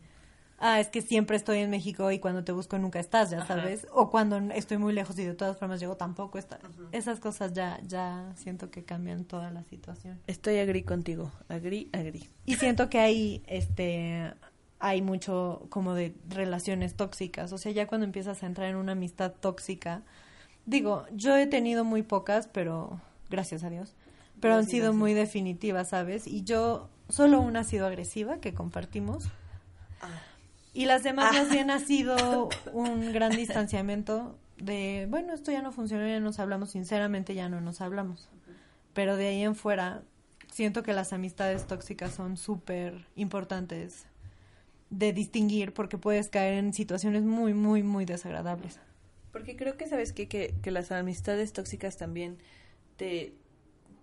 ah, 0.60 0.80
es 0.80 0.90
que 0.90 1.02
siempre 1.02 1.38
estoy 1.38 1.60
en 1.60 1.70
México 1.70 2.12
y 2.12 2.20
cuando 2.20 2.44
te 2.44 2.52
busco 2.52 2.78
nunca 2.78 3.00
estás, 3.00 3.30
ya 3.30 3.40
Ajá. 3.40 3.56
sabes. 3.56 3.88
O 3.92 4.10
cuando 4.10 4.38
estoy 4.54 4.78
muy 4.78 4.94
lejos 4.94 5.18
y 5.20 5.26
de 5.26 5.34
todas 5.34 5.58
formas 5.58 5.80
llego 5.80 5.96
tampoco. 5.96 6.40
Esas 6.92 7.20
cosas 7.20 7.54
ya, 7.54 7.80
ya 7.86 8.32
siento 8.36 8.70
que 8.72 8.84
cambian 8.84 9.26
toda 9.26 9.52
la 9.52 9.64
situación. 9.64 10.20
Estoy 10.28 10.58
agri 10.58 10.84
contigo, 10.84 11.32
agri, 11.48 11.90
agri. 11.94 12.30
Y 12.46 12.56
siento 12.56 12.90
que 12.90 13.00
hay, 13.00 13.44
este, 13.48 14.34
hay 14.80 15.02
mucho 15.02 15.66
como 15.70 15.94
de 15.94 16.16
relaciones 16.30 16.96
tóxicas. 16.96 17.52
O 17.52 17.58
sea, 17.58 17.72
ya 17.72 17.88
cuando 17.88 18.06
empiezas 18.06 18.44
a 18.44 18.46
entrar 18.46 18.70
en 18.70 18.76
una 18.76 18.94
amistad 18.94 19.34
tóxica, 19.40 20.04
digo, 20.66 21.06
yo 21.14 21.36
he 21.36 21.48
tenido 21.48 21.84
muy 21.84 22.04
pocas, 22.04 22.48
pero 22.48 23.02
gracias 23.30 23.64
a 23.64 23.70
Dios. 23.70 23.96
Pero 24.40 24.56
han 24.56 24.66
sido 24.66 24.86
gracias. 24.86 25.00
muy 25.00 25.14
definitivas, 25.14 25.90
¿sabes? 25.90 26.26
Y 26.26 26.44
yo, 26.44 26.90
solo 27.10 27.42
una 27.42 27.62
ha 27.62 27.64
sido 27.64 27.88
agresiva, 27.88 28.40
que 28.40 28.54
compartimos. 28.54 29.30
Y 30.74 30.86
las 30.86 31.04
demás 31.04 31.34
más 31.34 31.50
bien 31.50 31.72
ha 31.72 31.80
sido 31.80 32.50
un 32.74 33.12
gran 33.12 33.32
distanciamiento 33.32 34.38
de, 34.58 35.08
bueno, 35.10 35.34
esto 35.34 35.52
ya 35.52 35.62
no 35.62 35.72
funcionó, 35.72 36.08
ya 36.08 36.20
nos 36.20 36.40
hablamos, 36.40 36.72
sinceramente 36.72 37.34
ya 37.34 37.50
no 37.50 37.60
nos 37.60 37.82
hablamos. 37.82 38.30
Pero 38.94 39.18
de 39.18 39.28
ahí 39.28 39.44
en 39.44 39.56
fuera, 39.56 40.04
siento 40.52 40.84
que 40.84 40.94
las 40.94 41.14
amistades 41.14 41.66
tóxicas 41.68 42.14
son 42.14 42.38
súper 42.38 43.08
importantes 43.16 44.06
de 44.90 45.14
distinguir 45.14 45.74
porque 45.74 45.98
puedes 45.98 46.30
caer 46.30 46.56
en 46.56 46.74
situaciones 46.74 47.24
muy, 47.24 47.54
muy, 47.54 47.84
muy 47.84 48.06
desagradables. 48.06 48.80
Porque 49.32 49.56
creo 49.56 49.78
que 49.78 49.88
sabes 49.88 50.14
qué? 50.14 50.28
que, 50.28 50.56
que 50.62 50.72
las 50.72 50.92
amistades 50.92 51.54
tóxicas 51.54 51.98
también 51.98 52.38
te, 52.98 53.34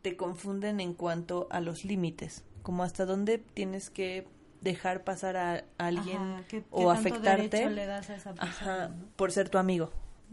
te 0.03 0.16
confunden 0.16 0.81
en 0.81 0.95
cuanto 0.95 1.49
a 1.51 1.61
los 1.61 1.85
límites, 1.85 2.45
como 2.66 2.83
hasta 2.83 3.07
dónde 3.07 3.38
tienes 3.38 3.90
que 3.90 4.26
dejar 4.61 5.05
pasar 5.05 5.37
a, 5.37 5.62
alguien 5.79 6.16
Ajá, 6.16 6.42
¿qué- 6.48 6.62
qué 6.62 6.66
o 6.72 6.90
afectarte 6.90 7.70
le 7.70 7.87
das 7.87 8.11
a 8.11 8.16
esa 8.16 8.35
persona, 8.35 8.74
Ajá, 8.85 8.88
no? 8.88 9.07
por 9.14 9.31
ser 9.31 9.48
tu 9.48 9.59
amigo, 9.59 9.92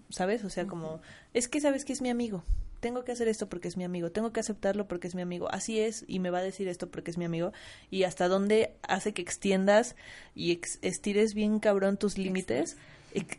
¿sabes? 0.09 0.43
O 0.43 0.49
sea, 0.49 0.65
como, 0.65 0.99
es 1.35 1.47
que 1.47 1.61
sabes 1.61 1.85
que 1.85 1.93
es 1.93 2.01
mi 2.01 2.09
amigo, 2.09 2.43
tengo 2.79 3.03
que 3.03 3.11
hacer 3.11 3.27
esto 3.27 3.47
porque 3.49 3.67
es 3.67 3.77
mi 3.77 3.83
amigo, 3.83 4.11
tengo 4.11 4.33
que 4.33 4.39
aceptarlo 4.39 4.87
porque 4.87 5.07
es 5.07 5.13
mi 5.13 5.21
amigo, 5.21 5.47
así 5.51 5.79
es 5.79 6.05
y 6.07 6.17
me 6.17 6.31
va 6.31 6.39
a 6.39 6.41
decir 6.41 6.67
esto 6.67 6.89
porque 6.89 7.11
es 7.11 7.19
mi 7.19 7.25
amigo 7.25 7.51
y 7.91 8.03
hasta 8.05 8.27
dónde 8.27 8.73
hace 8.81 9.13
que 9.13 9.21
extiendas 9.21 9.95
y 10.33 10.51
ex- 10.51 10.79
estires 10.81 11.35
bien 11.35 11.59
cabrón 11.59 11.97
tus 11.97 12.17
límites. 12.17 12.71
ex- 12.73 12.77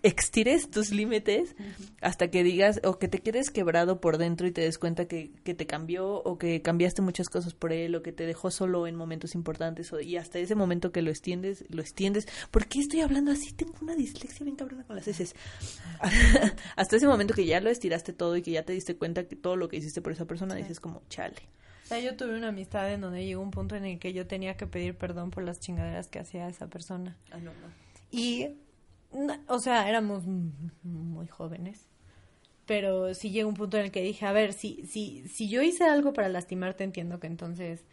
Extires 0.02 0.70
tus 0.70 0.90
límites 0.90 1.56
hasta 2.00 2.28
que 2.28 2.42
digas 2.44 2.80
o 2.84 2.98
que 2.98 3.08
te 3.08 3.18
quedes 3.18 3.50
quebrado 3.50 4.00
por 4.00 4.18
dentro 4.18 4.46
y 4.46 4.52
te 4.52 4.60
des 4.60 4.78
cuenta 4.78 5.06
que, 5.06 5.30
que 5.42 5.54
te 5.54 5.66
cambió 5.66 6.22
o 6.22 6.38
que 6.38 6.62
cambiaste 6.62 7.02
muchas 7.02 7.28
cosas 7.28 7.54
por 7.54 7.72
él 7.72 7.94
o 7.94 8.02
que 8.02 8.12
te 8.12 8.26
dejó 8.26 8.50
solo 8.50 8.86
en 8.86 8.94
momentos 8.94 9.34
importantes 9.34 9.92
o, 9.92 10.00
y 10.00 10.16
hasta 10.16 10.38
ese 10.38 10.54
momento 10.54 10.92
que 10.92 11.02
lo 11.02 11.10
extiendes, 11.10 11.64
lo 11.68 11.82
extiendes. 11.82 12.26
¿Por 12.50 12.66
qué 12.66 12.80
estoy 12.80 13.00
hablando 13.00 13.32
así? 13.32 13.52
Tengo 13.52 13.74
una 13.80 13.94
dislexia 13.94 14.44
bien 14.44 14.56
cabrona 14.56 14.84
con 14.84 14.96
las 14.96 15.08
heces. 15.08 15.34
hasta 16.76 16.96
ese 16.96 17.06
momento 17.06 17.34
que 17.34 17.46
ya 17.46 17.60
lo 17.60 17.70
estiraste 17.70 18.12
todo 18.12 18.36
y 18.36 18.42
que 18.42 18.52
ya 18.52 18.64
te 18.64 18.72
diste 18.72 18.96
cuenta 18.96 19.26
que 19.26 19.36
todo 19.36 19.56
lo 19.56 19.68
que 19.68 19.76
hiciste 19.76 20.00
por 20.00 20.12
esa 20.12 20.24
persona 20.24 20.54
dices 20.54 20.80
como, 20.80 21.02
chale. 21.08 21.48
O 21.84 21.86
sea, 21.86 22.00
yo 22.00 22.16
tuve 22.16 22.36
una 22.36 22.48
amistad 22.48 22.90
en 22.92 23.02
donde 23.02 23.26
llegó 23.26 23.42
un 23.42 23.50
punto 23.50 23.76
en 23.76 23.84
el 23.84 23.98
que 23.98 24.14
yo 24.14 24.26
tenía 24.26 24.56
que 24.56 24.66
pedir 24.66 24.96
perdón 24.96 25.30
por 25.30 25.42
las 25.42 25.60
chingaderas 25.60 26.08
que 26.08 26.18
hacía 26.18 26.48
esa 26.48 26.66
persona. 26.68 27.18
Ah, 27.30 27.36
no, 27.36 27.52
no. 27.52 27.84
Y, 28.10 28.56
o 29.48 29.58
sea, 29.58 29.88
éramos 29.88 30.24
muy 30.82 31.26
jóvenes. 31.28 31.86
Pero 32.66 33.12
sí 33.14 33.30
llegó 33.30 33.48
un 33.48 33.54
punto 33.54 33.76
en 33.76 33.84
el 33.84 33.90
que 33.90 34.02
dije, 34.02 34.24
a 34.24 34.32
ver, 34.32 34.54
si, 34.54 34.86
si, 34.86 35.28
si 35.28 35.48
yo 35.48 35.60
hice 35.62 35.84
algo 35.84 36.14
para 36.14 36.28
lastimarte, 36.30 36.82
entiendo 36.82 37.20
que 37.20 37.26
entonces 37.26 37.84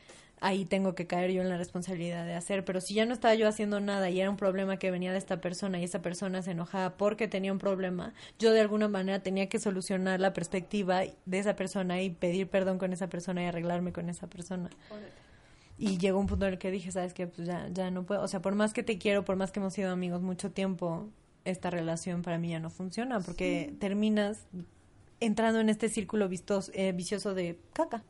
ahí 0.42 0.66
tengo 0.66 0.96
que 0.96 1.08
caer 1.08 1.32
yo 1.32 1.42
en 1.42 1.50
la 1.50 1.58
responsabilidad 1.58 2.26
de 2.26 2.34
hacer. 2.34 2.66
Pero 2.66 2.82
si 2.82 2.94
ya 2.94 3.06
no 3.06 3.14
estaba 3.14 3.36
yo 3.36 3.48
haciendo 3.48 3.80
nada 3.80 4.10
y 4.10 4.20
era 4.20 4.30
un 4.30 4.38
problema 4.38 4.78
que 4.78 4.90
venía 4.90 5.12
de 5.12 5.18
esta 5.18 5.42
persona 5.42 5.80
y 5.80 5.84
esa 5.84 6.02
persona 6.02 6.42
se 6.42 6.52
enojaba 6.52 6.98
porque 6.98 7.28
tenía 7.28 7.52
un 7.52 7.60
problema, 7.60 8.14
yo 8.40 8.52
de 8.52 8.62
alguna 8.62 8.88
manera 8.88 9.20
tenía 9.20 9.50
que 9.50 9.60
solucionar 9.60 10.20
la 10.20 10.34
perspectiva 10.34 11.02
de 11.26 11.40
esa 11.40 11.56
persona 11.56 12.02
y 12.02 12.10
pedir 12.10 12.50
perdón 12.50 12.78
con 12.78 12.92
esa 12.94 13.08
persona 13.08 13.44
y 13.44 13.46
arreglarme 13.46 13.94
con 13.94 14.10
esa 14.10 14.28
persona. 14.28 14.70
Y 15.82 15.98
llegó 15.98 16.20
un 16.20 16.28
punto 16.28 16.46
en 16.46 16.54
el 16.54 16.60
que 16.60 16.70
dije, 16.70 16.92
¿sabes 16.92 17.14
qué? 17.16 17.26
Pues 17.26 17.48
ya, 17.48 17.68
ya 17.74 17.90
no 17.90 18.04
puedo. 18.04 18.22
O 18.22 18.28
sea, 18.28 18.40
por 18.40 18.54
más 18.54 18.72
que 18.72 18.84
te 18.84 19.00
quiero, 19.00 19.26
por 19.26 19.36
más 19.36 19.52
que 19.52 19.60
hemos 19.60 19.74
sido 19.74 19.92
amigos 19.92 20.22
mucho 20.22 20.52
tiempo, 20.52 21.10
esta 21.44 21.72
relación 21.72 22.22
para 22.22 22.38
mí 22.38 22.50
ya 22.52 22.60
no 22.60 22.70
funciona 22.70 23.20
porque 23.20 23.74
terminas 23.80 24.46
entrando 25.20 25.60
en 25.60 25.70
este 25.70 25.90
círculo 25.90 26.30
vistos, 26.30 26.72
eh, 26.76 26.92
vicioso 26.92 27.34
de 27.34 27.58
caca. 27.74 28.04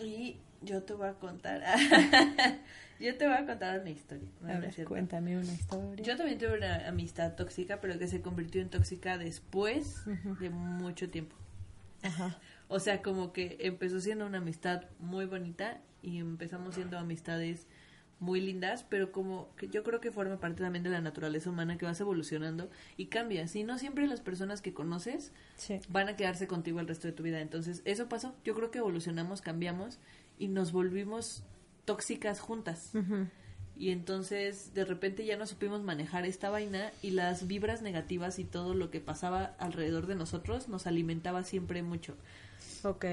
Y 0.00 0.38
yo 0.62 0.82
te 0.82 0.94
voy 0.94 1.08
a 1.08 1.14
contar. 1.14 1.62
yo 3.00 3.16
te 3.16 3.24
voy 3.24 3.36
a 3.36 3.46
contar 3.46 3.80
una 3.80 3.90
historia. 3.90 4.28
No, 4.40 4.52
A 4.52 4.58
ver, 4.58 4.84
cuéntame 4.84 5.38
una 5.38 5.52
historia. 5.52 6.04
Yo 6.04 6.16
también 6.16 6.38
tuve 6.38 6.58
una 6.58 6.88
amistad 6.88 7.36
tóxica, 7.36 7.80
pero 7.80 8.00
que 8.00 8.08
se 8.08 8.20
convirtió 8.20 8.60
en 8.60 8.68
tóxica 8.68 9.16
después 9.16 10.02
de 10.40 10.50
mucho 10.50 11.08
tiempo. 11.08 11.36
Ajá. 12.02 12.38
O 12.72 12.78
sea, 12.78 13.02
como 13.02 13.32
que 13.32 13.56
empezó 13.60 14.00
siendo 14.00 14.24
una 14.26 14.38
amistad 14.38 14.84
muy 15.00 15.26
bonita 15.26 15.80
y 16.02 16.18
empezamos 16.18 16.76
siendo 16.76 16.98
amistades 16.98 17.66
muy 18.20 18.40
lindas, 18.40 18.84
pero 18.88 19.10
como 19.10 19.48
que 19.56 19.68
yo 19.68 19.82
creo 19.82 20.00
que 20.00 20.12
forma 20.12 20.38
parte 20.38 20.62
también 20.62 20.84
de 20.84 20.90
la 20.90 21.00
naturaleza 21.00 21.50
humana 21.50 21.78
que 21.78 21.84
vas 21.86 22.00
evolucionando 22.00 22.70
y 22.96 23.06
cambias. 23.06 23.56
Y 23.56 23.64
no 23.64 23.76
siempre 23.76 24.06
las 24.06 24.20
personas 24.20 24.62
que 24.62 24.72
conoces 24.72 25.32
Sí. 25.56 25.80
van 25.88 26.08
a 26.08 26.16
quedarse 26.16 26.46
contigo 26.46 26.78
el 26.78 26.86
resto 26.86 27.08
de 27.08 27.12
tu 27.12 27.24
vida. 27.24 27.40
Entonces, 27.40 27.82
eso 27.86 28.08
pasó. 28.08 28.36
Yo 28.44 28.54
creo 28.54 28.70
que 28.70 28.78
evolucionamos, 28.78 29.40
cambiamos 29.42 29.98
y 30.38 30.46
nos 30.46 30.70
volvimos 30.70 31.42
tóxicas 31.86 32.38
juntas. 32.38 32.90
Ujú. 32.94 33.26
Y 33.76 33.90
entonces 33.90 34.74
de 34.74 34.84
repente 34.84 35.24
ya 35.24 35.36
no 35.36 35.46
supimos 35.46 35.82
manejar 35.82 36.24
esta 36.24 36.50
vaina 36.50 36.92
y 37.02 37.10
las 37.10 37.48
vibras 37.48 37.82
negativas 37.82 38.38
y 38.38 38.44
todo 38.44 38.74
lo 38.74 38.90
que 38.90 39.00
pasaba 39.00 39.56
alrededor 39.58 40.06
de 40.06 40.14
nosotros 40.14 40.68
nos 40.68 40.86
alimentaba 40.86 41.42
siempre 41.42 41.82
mucho. 41.82 42.14
Ok. 42.84 43.04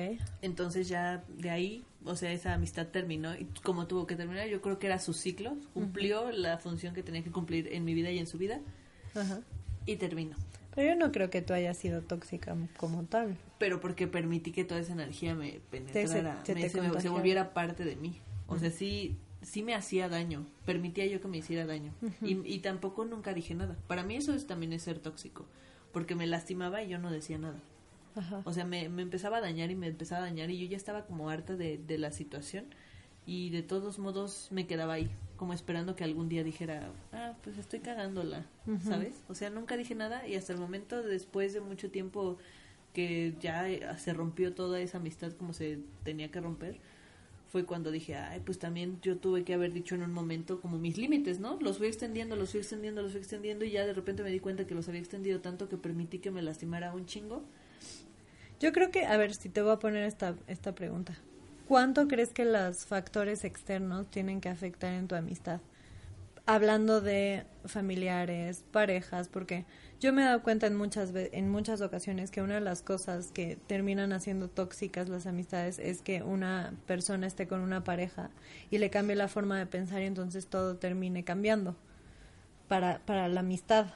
Entonces 0.42 0.88
ya 0.88 1.24
de 1.38 1.50
ahí, 1.50 1.84
o 2.06 2.16
sea, 2.16 2.32
esa 2.32 2.54
amistad 2.54 2.88
terminó 2.88 3.36
y 3.36 3.46
como 3.64 3.88
tuvo 3.88 4.08
que 4.08 4.16
terminar, 4.16 4.48
yo 4.48 4.62
creo 4.62 4.80
que 4.80 4.88
era 4.88 5.00
su 5.00 5.14
ciclo, 5.14 5.56
cumplió 5.74 6.32
la 6.32 6.58
función 6.58 6.94
que 6.94 7.04
tenía 7.04 7.24
que 7.24 7.32
cumplir 7.32 7.68
en 7.74 7.84
mi 7.86 7.94
vida 7.94 8.12
y 8.12 8.20
en 8.20 8.28
su 8.28 8.38
vida 8.38 8.60
Ajá. 9.16 9.42
y 9.86 9.96
terminó. 9.98 10.36
Pero 10.76 10.90
yo 10.94 10.96
no 10.96 11.12
creo 11.12 11.30
que 11.32 11.42
tú 11.42 11.54
hayas 11.54 11.76
sido 11.78 12.02
tóxica 12.02 12.56
como 12.78 13.04
tal. 13.04 13.36
Pero 13.58 13.80
porque 13.82 14.08
permití 14.08 14.52
que 14.52 14.64
toda 14.64 14.80
esa 14.80 14.94
energía 14.94 15.34
me 15.34 15.60
penetrara, 15.72 16.40
se 16.46 16.54
me- 16.54 16.70
se, 16.70 16.82
me- 16.82 17.02
se 17.02 17.10
volviera 17.10 17.54
parte 17.54 17.84
de 17.84 17.96
mí. 17.96 18.20
O 18.48 18.58
sea, 18.60 18.70
sí, 18.70 19.18
sí 19.42 19.64
me 19.64 19.74
hacía 19.74 20.08
daño, 20.08 20.46
permitía 20.66 21.06
yo 21.08 21.20
que 21.20 21.28
me 21.28 21.38
hiciera 21.38 21.66
daño. 21.66 21.92
y, 22.22 22.38
y 22.48 22.60
tampoco 22.60 23.06
nunca 23.06 23.34
dije 23.34 23.56
nada. 23.56 23.76
Para 23.88 24.04
mí 24.04 24.16
eso 24.16 24.34
es, 24.36 24.46
también 24.46 24.72
es 24.72 24.84
ser 24.84 25.00
tóxico, 25.00 25.46
porque 25.92 26.14
me 26.16 26.28
lastimaba 26.28 26.84
y 26.84 26.90
yo 26.90 27.00
no 27.00 27.12
decía 27.12 27.38
nada. 27.40 27.60
Ajá. 28.18 28.42
O 28.46 28.54
sea, 28.54 28.66
me, 28.66 28.90
me 28.90 29.04
empezaba 29.04 29.38
a 29.38 29.42
dañar 29.42 29.72
y 29.72 29.76
me 29.76 29.88
empezaba 29.88 30.22
a 30.22 30.26
dañar 30.26 30.50
y 30.50 30.60
yo 30.60 30.68
ya 30.68 30.78
estaba 30.78 31.06
como 31.06 31.30
harta 31.30 31.56
de, 31.56 31.78
de 31.78 31.98
la 31.98 32.12
situación 32.12 32.66
y 33.28 33.50
de 33.50 33.62
todos 33.62 34.00
modos 34.00 34.48
me 34.52 34.66
quedaba 34.68 34.94
ahí, 34.94 35.12
como 35.36 35.54
esperando 35.54 35.96
que 35.98 36.06
algún 36.06 36.30
día 36.30 36.46
dijera, 36.46 36.90
ah, 37.12 37.34
pues 37.44 37.58
estoy 37.58 37.82
cagándola, 37.82 38.46
¿sabes? 38.82 39.22
O 39.28 39.36
sea, 39.36 39.50
nunca 39.50 39.76
dije 39.76 39.96
nada 39.96 40.26
y 40.26 40.36
hasta 40.36 40.54
el 40.54 40.60
momento, 40.60 41.04
después 41.04 41.54
de 41.54 41.60
mucho 41.60 41.92
tiempo 41.92 42.38
que 42.94 43.36
ya 43.42 43.70
eh, 43.70 43.82
se 43.98 44.14
rompió 44.14 44.54
toda 44.56 44.80
esa 44.80 44.98
amistad 44.98 45.34
como 45.34 45.52
se 45.52 45.80
tenía 46.04 46.32
que 46.32 46.40
romper, 46.40 46.80
fue 47.52 47.66
cuando 47.66 47.92
dije, 47.92 48.16
ay, 48.16 48.42
pues 48.46 48.60
también 48.60 49.00
yo 49.02 49.18
tuve 49.18 49.44
que 49.44 49.54
haber 49.54 49.74
dicho 49.74 49.96
en 49.96 50.04
un 50.04 50.14
momento 50.14 50.62
como 50.62 50.78
mis 50.80 50.98
límites, 50.98 51.40
¿no? 51.40 51.60
Los 51.60 51.80
fui 51.80 51.88
extendiendo, 51.88 52.38
los 52.38 52.52
fui 52.52 52.62
extendiendo, 52.62 53.02
los 53.02 53.12
fui 53.12 53.20
extendiendo 53.20 53.66
y 53.66 53.72
ya 53.72 53.86
de 53.86 53.94
repente 53.94 54.24
me 54.24 54.32
di 54.32 54.40
cuenta 54.40 54.66
que 54.66 54.74
los 54.76 54.88
había 54.88 55.02
extendido 55.02 55.42
tanto 55.42 55.68
que 55.68 55.78
permití 55.78 56.20
que 56.20 56.32
me 56.32 56.42
lastimara 56.42 56.94
un 56.94 57.06
chingo. 57.06 57.44
Yo 58.60 58.74
creo 58.74 58.90
que, 58.90 59.06
a 59.06 59.18
ver, 59.18 59.36
si 59.36 59.50
te 59.50 59.62
voy 59.62 59.74
a 59.74 59.80
poner 59.80 60.04
esta, 60.04 60.36
esta 60.48 60.74
pregunta. 60.74 61.16
¿Cuánto 61.68 62.08
crees 62.08 62.34
que 62.34 62.46
los 62.46 62.86
factores 62.86 63.44
externos 63.44 64.10
tienen 64.10 64.42
que 64.42 64.50
afectar 64.50 64.94
en 64.94 65.08
tu 65.08 65.16
amistad? 65.16 65.60
Hablando 66.46 67.02
de 67.02 67.46
familiares, 67.66 68.64
parejas, 68.72 69.28
porque 69.28 69.66
yo 70.00 70.14
me 70.14 70.22
he 70.22 70.26
dado 70.26 70.42
cuenta 70.42 70.66
en 70.66 70.76
muchas, 70.76 71.12
en 71.14 71.50
muchas 71.50 71.82
ocasiones 71.82 72.32
que 72.32 72.42
una 72.42 72.56
de 72.56 72.62
las 72.62 72.82
cosas 72.82 73.32
que 73.32 73.58
terminan 73.68 74.14
haciendo 74.14 74.48
tóxicas 74.50 75.10
las 75.10 75.28
amistades 75.28 75.78
es 75.78 76.02
que 76.02 76.24
una 76.24 76.74
persona 76.88 77.28
esté 77.28 77.48
con 77.48 77.60
una 77.60 77.84
pareja 77.84 78.32
y 78.72 78.78
le 78.78 78.90
cambie 78.90 79.16
la 79.16 79.28
forma 79.28 79.60
de 79.60 79.66
pensar 79.66 80.02
y 80.02 80.06
entonces 80.06 80.48
todo 80.48 80.78
termine 80.78 81.24
cambiando 81.24 81.76
para, 82.70 83.00
para 83.06 83.28
la 83.28 83.42
amistad. 83.42 83.88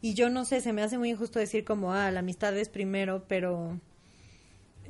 Y 0.00 0.14
yo 0.14 0.30
no 0.30 0.44
sé, 0.44 0.60
se 0.60 0.72
me 0.72 0.82
hace 0.82 0.98
muy 0.98 1.10
injusto 1.10 1.38
decir 1.38 1.64
como, 1.64 1.92
ah, 1.92 2.10
la 2.10 2.20
amistad 2.20 2.56
es 2.56 2.68
primero, 2.68 3.24
pero 3.28 3.78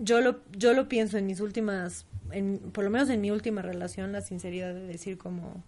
yo 0.02 0.20
lo, 0.20 0.40
yo 0.50 0.74
lo 0.74 0.88
pienso 0.88 1.16
en 1.16 1.26
mis 1.26 1.40
últimas, 1.40 2.06
en, 2.32 2.58
por 2.58 2.84
lo 2.84 2.90
menos 2.90 3.08
en 3.08 3.20
mi 3.20 3.30
última 3.30 3.62
relación, 3.62 4.12
la 4.12 4.20
sinceridad 4.20 4.74
de 4.74 4.86
decir 4.86 5.16
como, 5.16 5.62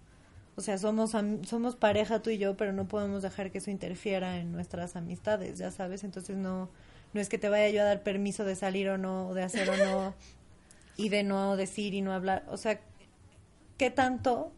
o 0.56 0.60
sea, 0.60 0.76
somos, 0.76 1.12
somos 1.46 1.76
pareja 1.76 2.20
tú 2.20 2.30
y 2.30 2.38
yo, 2.38 2.56
pero 2.56 2.72
no 2.72 2.88
podemos 2.88 3.22
dejar 3.22 3.50
que 3.52 3.58
eso 3.58 3.70
interfiera 3.70 4.38
en 4.38 4.52
nuestras 4.52 4.96
amistades, 4.96 5.58
ya 5.58 5.70
sabes, 5.70 6.02
entonces 6.02 6.36
no, 6.36 6.68
no 7.12 7.20
es 7.20 7.28
que 7.28 7.38
te 7.38 7.48
vaya 7.48 7.68
yo 7.70 7.82
a 7.82 7.84
dar 7.84 8.02
permiso 8.02 8.44
de 8.44 8.56
salir 8.56 8.88
o 8.88 8.98
no, 8.98 9.28
o 9.28 9.34
de 9.34 9.44
hacer 9.44 9.70
o 9.70 9.76
no, 9.76 10.14
y 10.96 11.10
de 11.10 11.22
no 11.22 11.56
decir 11.56 11.94
y 11.94 12.02
no 12.02 12.12
hablar, 12.12 12.44
o 12.48 12.56
sea, 12.56 12.80
¿qué 13.78 13.90
tanto 13.90 14.52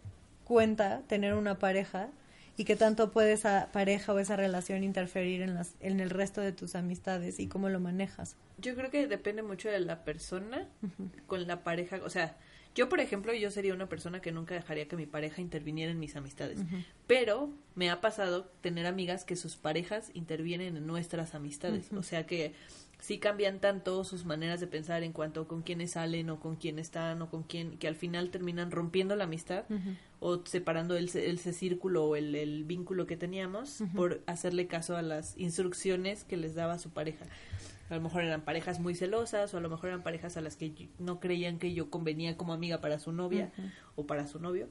cuenta 0.44 1.02
tener 1.06 1.34
una 1.34 1.58
pareja 1.58 2.08
y 2.56 2.64
qué 2.64 2.76
tanto 2.76 3.10
puede 3.10 3.32
esa 3.32 3.68
pareja 3.72 4.12
o 4.12 4.18
esa 4.18 4.36
relación 4.36 4.82
interferir 4.82 5.42
en, 5.42 5.54
las, 5.54 5.74
en 5.80 6.00
el 6.00 6.10
resto 6.10 6.40
de 6.40 6.52
tus 6.52 6.74
amistades 6.74 7.38
y 7.38 7.48
cómo 7.48 7.68
lo 7.68 7.80
manejas? 7.80 8.36
Yo 8.58 8.74
creo 8.74 8.90
que 8.90 9.06
depende 9.06 9.42
mucho 9.42 9.68
de 9.68 9.80
la 9.80 10.04
persona 10.04 10.68
con 11.26 11.46
la 11.46 11.62
pareja. 11.62 12.00
O 12.04 12.10
sea, 12.10 12.36
yo, 12.74 12.90
por 12.90 13.00
ejemplo, 13.00 13.32
yo 13.32 13.50
sería 13.50 13.72
una 13.72 13.88
persona 13.88 14.20
que 14.20 14.32
nunca 14.32 14.54
dejaría 14.54 14.86
que 14.86 14.96
mi 14.96 15.06
pareja 15.06 15.40
interviniera 15.40 15.90
en 15.90 15.98
mis 15.98 16.14
amistades. 16.14 16.58
Pero 17.06 17.50
me 17.74 17.90
ha 17.90 18.02
pasado 18.02 18.50
tener 18.60 18.86
amigas 18.86 19.24
que 19.24 19.34
sus 19.34 19.56
parejas 19.56 20.10
intervienen 20.12 20.76
en 20.76 20.86
nuestras 20.86 21.34
amistades. 21.34 21.90
O 21.92 22.02
sea 22.02 22.26
que 22.26 22.54
sí 22.98 23.18
cambian 23.18 23.60
tanto 23.60 24.02
sus 24.04 24.24
maneras 24.24 24.58
de 24.60 24.66
pensar 24.66 25.02
en 25.02 25.12
cuanto 25.12 25.42
a 25.42 25.48
con 25.48 25.62
quiénes 25.62 25.92
salen 25.92 26.30
o 26.30 26.40
con 26.40 26.56
quién 26.56 26.78
están 26.78 27.20
o 27.22 27.28
con 27.30 27.42
quién, 27.42 27.76
que 27.78 27.88
al 27.88 27.94
final 27.94 28.30
terminan 28.30 28.70
rompiendo 28.70 29.14
la 29.16 29.24
amistad 29.24 29.64
o 30.20 30.40
separando 30.46 30.96
el, 30.96 31.10
el- 31.14 31.34
ese 31.36 31.52
círculo 31.52 32.04
o 32.06 32.16
el, 32.16 32.34
el 32.34 32.64
vínculo 32.64 33.06
que 33.06 33.16
teníamos 33.16 33.82
por 33.94 34.22
hacerle 34.26 34.66
caso 34.66 34.96
a 34.96 35.02
las 35.02 35.36
instrucciones 35.38 36.24
que 36.24 36.36
les 36.36 36.54
daba 36.54 36.78
su 36.78 36.90
pareja. 36.90 37.26
A 37.90 37.94
lo 37.94 38.00
mejor 38.00 38.24
eran 38.24 38.40
parejas 38.40 38.80
muy 38.80 38.94
celosas 38.96 39.54
o 39.54 39.58
a 39.58 39.60
lo 39.60 39.68
mejor 39.68 39.90
eran 39.90 40.02
parejas 40.02 40.36
a 40.36 40.40
las 40.40 40.56
que 40.56 40.88
no 40.98 41.20
creían 41.20 41.58
que 41.58 41.72
yo 41.74 41.88
convenía 41.90 42.36
como 42.36 42.52
amiga 42.52 42.80
para 42.80 42.98
su 42.98 43.12
novia 43.12 43.52
o 43.94 44.06
para 44.06 44.26
su 44.26 44.40
novio. 44.40 44.68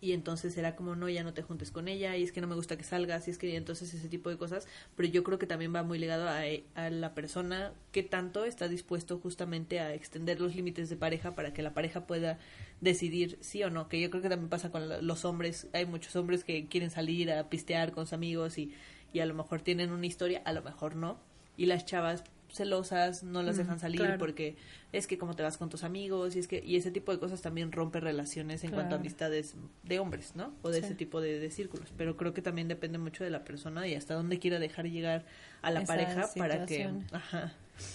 Y 0.00 0.12
entonces 0.12 0.54
será 0.54 0.76
como 0.76 0.96
no 0.96 1.08
ya 1.08 1.22
no 1.22 1.32
te 1.32 1.42
juntes 1.42 1.70
con 1.70 1.88
ella 1.88 2.16
y 2.16 2.22
es 2.22 2.32
que 2.32 2.40
no 2.40 2.46
me 2.46 2.54
gusta 2.54 2.76
que 2.76 2.84
salgas 2.84 3.28
y 3.28 3.30
es 3.30 3.38
que 3.38 3.56
entonces 3.56 3.92
ese 3.94 4.08
tipo 4.08 4.30
de 4.30 4.36
cosas 4.36 4.66
pero 4.96 5.08
yo 5.08 5.22
creo 5.24 5.38
que 5.38 5.46
también 5.46 5.74
va 5.74 5.82
muy 5.82 5.98
ligado 5.98 6.28
a, 6.28 6.42
a 6.74 6.90
la 6.90 7.14
persona 7.14 7.72
que 7.92 8.02
tanto 8.02 8.44
está 8.44 8.68
dispuesto 8.68 9.18
justamente 9.18 9.80
a 9.80 9.94
extender 9.94 10.40
los 10.40 10.54
límites 10.54 10.88
de 10.88 10.96
pareja 10.96 11.34
para 11.34 11.52
que 11.52 11.62
la 11.62 11.74
pareja 11.74 12.06
pueda 12.06 12.38
decidir 12.80 13.38
sí 13.40 13.62
o 13.62 13.70
no 13.70 13.88
que 13.88 14.00
yo 14.00 14.10
creo 14.10 14.22
que 14.22 14.28
también 14.28 14.50
pasa 14.50 14.70
con 14.70 15.06
los 15.06 15.24
hombres 15.24 15.68
hay 15.72 15.86
muchos 15.86 16.14
hombres 16.16 16.44
que 16.44 16.66
quieren 16.66 16.90
salir 16.90 17.32
a 17.32 17.48
pistear 17.48 17.92
con 17.92 18.06
sus 18.06 18.12
amigos 18.12 18.58
y, 18.58 18.72
y 19.12 19.20
a 19.20 19.26
lo 19.26 19.34
mejor 19.34 19.62
tienen 19.62 19.92
una 19.92 20.06
historia 20.06 20.42
a 20.44 20.52
lo 20.52 20.62
mejor 20.62 20.96
no 20.96 21.18
y 21.56 21.66
las 21.66 21.86
chavas 21.86 22.22
celosas, 22.50 23.22
no 23.22 23.42
las 23.42 23.56
dejan 23.56 23.78
salir 23.78 24.16
porque 24.18 24.56
es 24.92 25.06
que 25.06 25.18
como 25.18 25.34
te 25.34 25.42
vas 25.42 25.58
con 25.58 25.68
tus 25.68 25.84
amigos 25.84 26.36
y 26.36 26.38
es 26.38 26.48
que 26.48 26.62
y 26.64 26.76
ese 26.76 26.90
tipo 26.90 27.12
de 27.12 27.18
cosas 27.18 27.42
también 27.42 27.72
rompe 27.72 28.00
relaciones 28.00 28.64
en 28.64 28.70
cuanto 28.70 28.94
a 28.94 28.98
amistades 28.98 29.54
de 29.82 29.98
hombres, 29.98 30.32
¿no? 30.34 30.52
O 30.62 30.70
de 30.70 30.78
ese 30.78 30.94
tipo 30.94 31.20
de, 31.20 31.50
círculos, 31.50 31.92
pero 31.96 32.16
creo 32.16 32.34
que 32.34 32.42
también 32.42 32.68
depende 32.68 32.98
mucho 32.98 33.24
de 33.24 33.30
la 33.30 33.44
persona 33.44 33.86
y 33.86 33.94
hasta 33.94 34.14
dónde 34.14 34.38
quiera 34.38 34.58
dejar 34.58 34.86
llegar 34.86 35.24
a 35.62 35.70
la 35.70 35.84
pareja 35.84 36.28
para 36.36 36.66
que 36.66 36.88
ajá. 37.12 37.52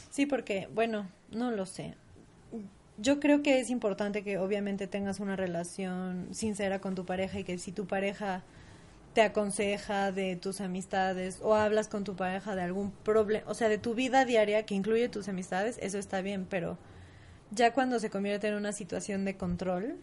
Sí, 0.10 0.26
porque 0.26 0.68
bueno, 0.74 1.08
no 1.32 1.52
lo 1.52 1.66
sé. 1.66 1.96
Yo 2.98 3.20
creo 3.20 3.42
que 3.42 3.60
es 3.60 3.70
importante 3.70 4.24
que 4.24 4.38
obviamente 4.38 4.86
tengas 4.86 5.20
una 5.20 5.36
relación 5.36 6.28
sincera 6.32 6.80
con 6.80 6.94
tu 6.94 7.06
pareja 7.06 7.40
y 7.40 7.44
que 7.44 7.58
si 7.58 7.72
tu 7.72 7.88
pareja 7.88 8.44
te 9.14 9.22
aconseja 9.22 10.12
de 10.12 10.36
tus 10.36 10.62
amistades 10.62 11.40
o 11.42 11.56
hablas 11.56 11.88
con 11.88 12.04
tu 12.04 12.16
pareja 12.16 12.56
de 12.56 12.62
algún 12.62 12.92
problema, 12.92 13.50
o 13.50 13.54
sea, 13.54 13.68
de 13.68 13.78
tu 13.78 13.94
vida 13.94 14.26
diaria 14.26 14.66
que 14.66 14.76
incluye 14.76 15.10
tus 15.10 15.28
amistades, 15.28 15.78
eso 15.82 15.98
está 15.98 16.22
bien, 16.22 16.46
pero 16.50 16.78
ya 17.52 17.74
cuando 17.74 18.00
se 18.00 18.10
convierte 18.10 18.48
en 18.48 18.54
una 18.54 18.72
situación 18.72 19.26
de 19.26 19.36
control, 19.36 19.98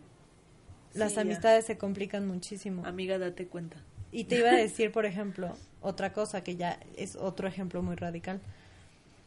las 0.94 1.16
amistades 1.16 1.64
se 1.64 1.78
complican 1.78 2.26
muchísimo. 2.26 2.84
Amiga, 2.84 3.18
date 3.18 3.46
cuenta. 3.46 3.78
Y 4.12 4.24
te 4.24 4.38
iba 4.38 4.50
a 4.50 4.56
decir, 4.56 4.92
por 4.92 5.06
ejemplo, 5.06 5.56
otra 5.80 6.12
cosa 6.12 6.42
que 6.42 6.56
ya 6.56 6.78
es 6.96 7.16
otro 7.16 7.48
ejemplo 7.48 7.82
muy 7.82 7.96
radical. 7.96 8.40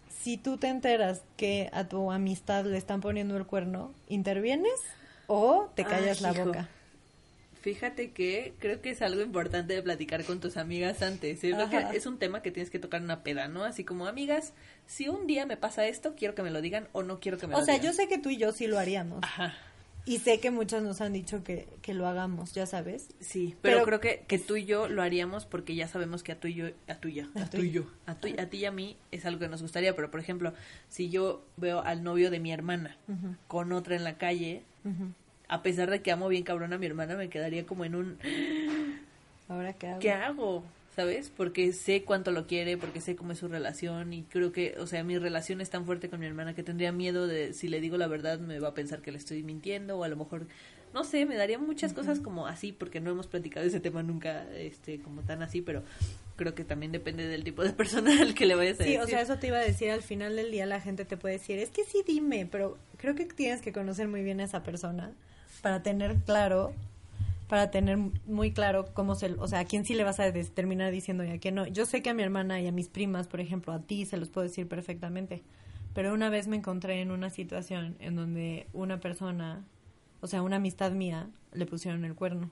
Si 0.09 0.37
tú 0.37 0.57
te 0.57 0.67
enteras 0.67 1.23
que 1.37 1.69
a 1.73 1.85
tu 1.85 2.11
amistad 2.11 2.65
le 2.65 2.77
están 2.77 3.01
poniendo 3.01 3.37
el 3.37 3.47
cuerno, 3.47 3.91
¿intervienes 4.07 4.79
o 5.25 5.69
te 5.73 5.83
callas 5.83 6.21
la 6.21 6.33
boca? 6.33 6.69
Fíjate 7.61 8.11
que 8.11 8.53
creo 8.59 8.81
que 8.81 8.89
es 8.89 9.01
algo 9.01 9.21
importante 9.21 9.73
de 9.73 9.83
platicar 9.83 10.23
con 10.25 10.39
tus 10.39 10.57
amigas 10.57 11.01
antes. 11.03 11.43
Es, 11.43 11.55
es 11.93 12.05
un 12.07 12.17
tema 12.17 12.41
que 12.41 12.51
tienes 12.51 12.71
que 12.71 12.79
tocar 12.79 12.99
en 12.99 13.05
una 13.05 13.23
peda, 13.23 13.47
¿no? 13.47 13.63
Así 13.63 13.83
como, 13.83 14.07
amigas, 14.07 14.53
si 14.87 15.09
un 15.09 15.27
día 15.27 15.45
me 15.45 15.57
pasa 15.57 15.85
esto, 15.85 16.15
quiero 16.15 16.33
que 16.33 16.41
me 16.41 16.49
lo 16.49 16.61
digan 16.61 16.87
o 16.91 17.03
no 17.03 17.19
quiero 17.19 17.37
que 17.37 17.45
me 17.45 17.53
lo 17.53 17.61
digan. 17.61 17.75
O 17.75 17.81
sea, 17.81 17.83
yo 17.83 17.93
sé 17.93 18.07
que 18.07 18.17
tú 18.17 18.29
y 18.29 18.37
yo 18.37 18.51
sí 18.51 18.65
lo 18.65 18.79
haríamos. 18.79 19.19
Ajá. 19.21 19.53
Y 20.03 20.17
sé 20.17 20.39
que 20.39 20.49
muchas 20.49 20.81
nos 20.81 20.99
han 21.01 21.13
dicho 21.13 21.43
que, 21.43 21.67
que 21.83 21.93
lo 21.93 22.07
hagamos, 22.07 22.53
ya 22.53 22.65
sabes. 22.65 23.09
Sí, 23.19 23.55
pero, 23.61 23.83
creo 23.83 23.99
que, 23.99 24.23
que 24.27 24.39
tú 24.39 24.55
y 24.55 24.65
yo 24.65 24.89
lo 24.89 25.03
haríamos 25.03 25.45
porque 25.45 25.75
ya 25.75 25.87
sabemos 25.87 26.23
que 26.23 26.31
a 26.31 26.39
tú 26.39 26.47
y 26.47 26.55
yo, 26.55 26.67
a 26.87 26.95
tú 26.95 27.09
y 27.09 27.13
yo, 27.13 27.25
a, 27.35 27.47
tú 27.47 27.57
y 27.57 27.69
yo, 27.69 27.83
a, 28.07 28.13
a 28.13 28.15
ti 28.15 28.57
y 28.57 28.65
a 28.65 28.71
mí 28.71 28.97
es 29.11 29.25
algo 29.25 29.39
que 29.39 29.47
nos 29.47 29.61
gustaría. 29.61 29.95
Pero, 29.95 30.09
por 30.09 30.19
ejemplo, 30.19 30.53
si 30.89 31.09
yo 31.09 31.45
veo 31.57 31.81
al 31.81 32.03
novio 32.03 32.31
de 32.31 32.39
mi 32.39 32.51
hermana 32.51 32.97
con 33.47 33.71
otra 33.73 33.95
en 33.95 34.03
la 34.03 34.17
calle, 34.17 34.63
a 35.51 35.61
pesar 35.61 35.91
de 35.91 36.01
que 36.01 36.13
amo 36.13 36.29
bien 36.29 36.43
cabrón 36.43 36.71
a 36.71 36.77
mi 36.77 36.85
hermana, 36.85 37.17
me 37.17 37.27
quedaría 37.27 37.65
como 37.65 37.83
en 37.83 37.95
un... 37.95 38.17
¿Ahora 39.49 39.73
qué 39.73 39.87
hago? 39.87 39.99
¿Qué 39.99 40.11
hago? 40.11 40.63
¿Sabes? 40.95 41.29
Porque 41.29 41.73
sé 41.73 42.03
cuánto 42.03 42.31
lo 42.31 42.47
quiere, 42.47 42.77
porque 42.77 43.01
sé 43.01 43.17
cómo 43.17 43.33
es 43.33 43.39
su 43.39 43.49
relación 43.49 44.13
y 44.13 44.23
creo 44.23 44.53
que, 44.53 44.75
o 44.79 44.87
sea, 44.87 45.03
mi 45.03 45.17
relación 45.17 45.59
es 45.59 45.69
tan 45.69 45.85
fuerte 45.85 46.09
con 46.09 46.21
mi 46.21 46.25
hermana 46.25 46.55
que 46.55 46.63
tendría 46.63 46.93
miedo 46.93 47.27
de, 47.27 47.53
si 47.53 47.67
le 47.67 47.81
digo 47.81 47.97
la 47.97 48.07
verdad, 48.07 48.39
me 48.39 48.59
va 48.59 48.69
a 48.69 48.73
pensar 48.73 49.01
que 49.01 49.11
le 49.11 49.17
estoy 49.17 49.43
mintiendo 49.43 49.97
o 49.97 50.05
a 50.05 50.07
lo 50.07 50.15
mejor, 50.15 50.47
no 50.93 51.03
sé, 51.03 51.25
me 51.25 51.35
daría 51.35 51.59
muchas 51.59 51.91
cosas 51.91 52.21
como 52.21 52.47
así, 52.47 52.71
porque 52.71 53.01
no 53.01 53.11
hemos 53.11 53.27
platicado 53.27 53.65
ese 53.65 53.81
tema 53.81 54.03
nunca, 54.03 54.49
este, 54.53 55.01
como 55.01 55.21
tan 55.23 55.43
así, 55.43 55.61
pero 55.61 55.83
creo 56.37 56.55
que 56.55 56.63
también 56.63 56.93
depende 56.93 57.27
del 57.27 57.43
tipo 57.43 57.61
de 57.61 57.73
persona 57.73 58.21
al 58.21 58.35
que 58.35 58.45
le 58.45 58.55
vayas 58.55 58.79
a 58.79 58.83
decir. 58.83 58.99
Sí, 58.99 59.03
o 59.03 59.07
sea, 59.07 59.19
eso 59.19 59.37
te 59.37 59.47
iba 59.47 59.57
a 59.57 59.63
decir, 59.63 59.91
al 59.91 60.01
final 60.01 60.37
del 60.37 60.49
día 60.49 60.65
la 60.65 60.79
gente 60.79 61.03
te 61.03 61.17
puede 61.17 61.39
decir, 61.39 61.59
es 61.59 61.71
que 61.71 61.83
sí, 61.83 62.03
dime, 62.07 62.47
pero 62.49 62.77
creo 62.95 63.15
que 63.15 63.25
tienes 63.25 63.61
que 63.61 63.73
conocer 63.73 64.07
muy 64.07 64.23
bien 64.23 64.39
a 64.39 64.45
esa 64.45 64.63
persona 64.63 65.13
para 65.61 65.83
tener 65.83 66.17
claro 66.17 66.73
para 67.51 67.69
tener 67.69 67.97
muy 68.27 68.53
claro 68.53 68.85
cómo 68.93 69.13
se, 69.13 69.33
o 69.33 69.45
sea, 69.45 69.59
a 69.59 69.65
quién 69.65 69.83
sí 69.83 69.93
le 69.93 70.05
vas 70.05 70.21
a 70.21 70.31
terminar 70.31 70.89
diciendo 70.89 71.25
y 71.25 71.31
a 71.31 71.37
quién 71.37 71.55
no. 71.55 71.67
Yo 71.67 71.85
sé 71.85 72.01
que 72.01 72.09
a 72.09 72.13
mi 72.13 72.23
hermana 72.23 72.61
y 72.61 72.67
a 72.67 72.71
mis 72.71 72.87
primas, 72.87 73.27
por 73.27 73.41
ejemplo, 73.41 73.73
a 73.73 73.81
ti 73.81 74.05
se 74.05 74.15
los 74.15 74.29
puedo 74.29 74.47
decir 74.47 74.69
perfectamente, 74.69 75.43
pero 75.93 76.13
una 76.13 76.29
vez 76.29 76.47
me 76.47 76.55
encontré 76.55 77.01
en 77.01 77.11
una 77.11 77.29
situación 77.29 77.97
en 77.99 78.15
donde 78.15 78.67
una 78.71 79.01
persona, 79.01 79.65
o 80.21 80.27
sea, 80.27 80.43
una 80.43 80.55
amistad 80.55 80.93
mía, 80.93 81.27
le 81.51 81.65
pusieron 81.65 82.05
el 82.05 82.15
cuerno. 82.15 82.49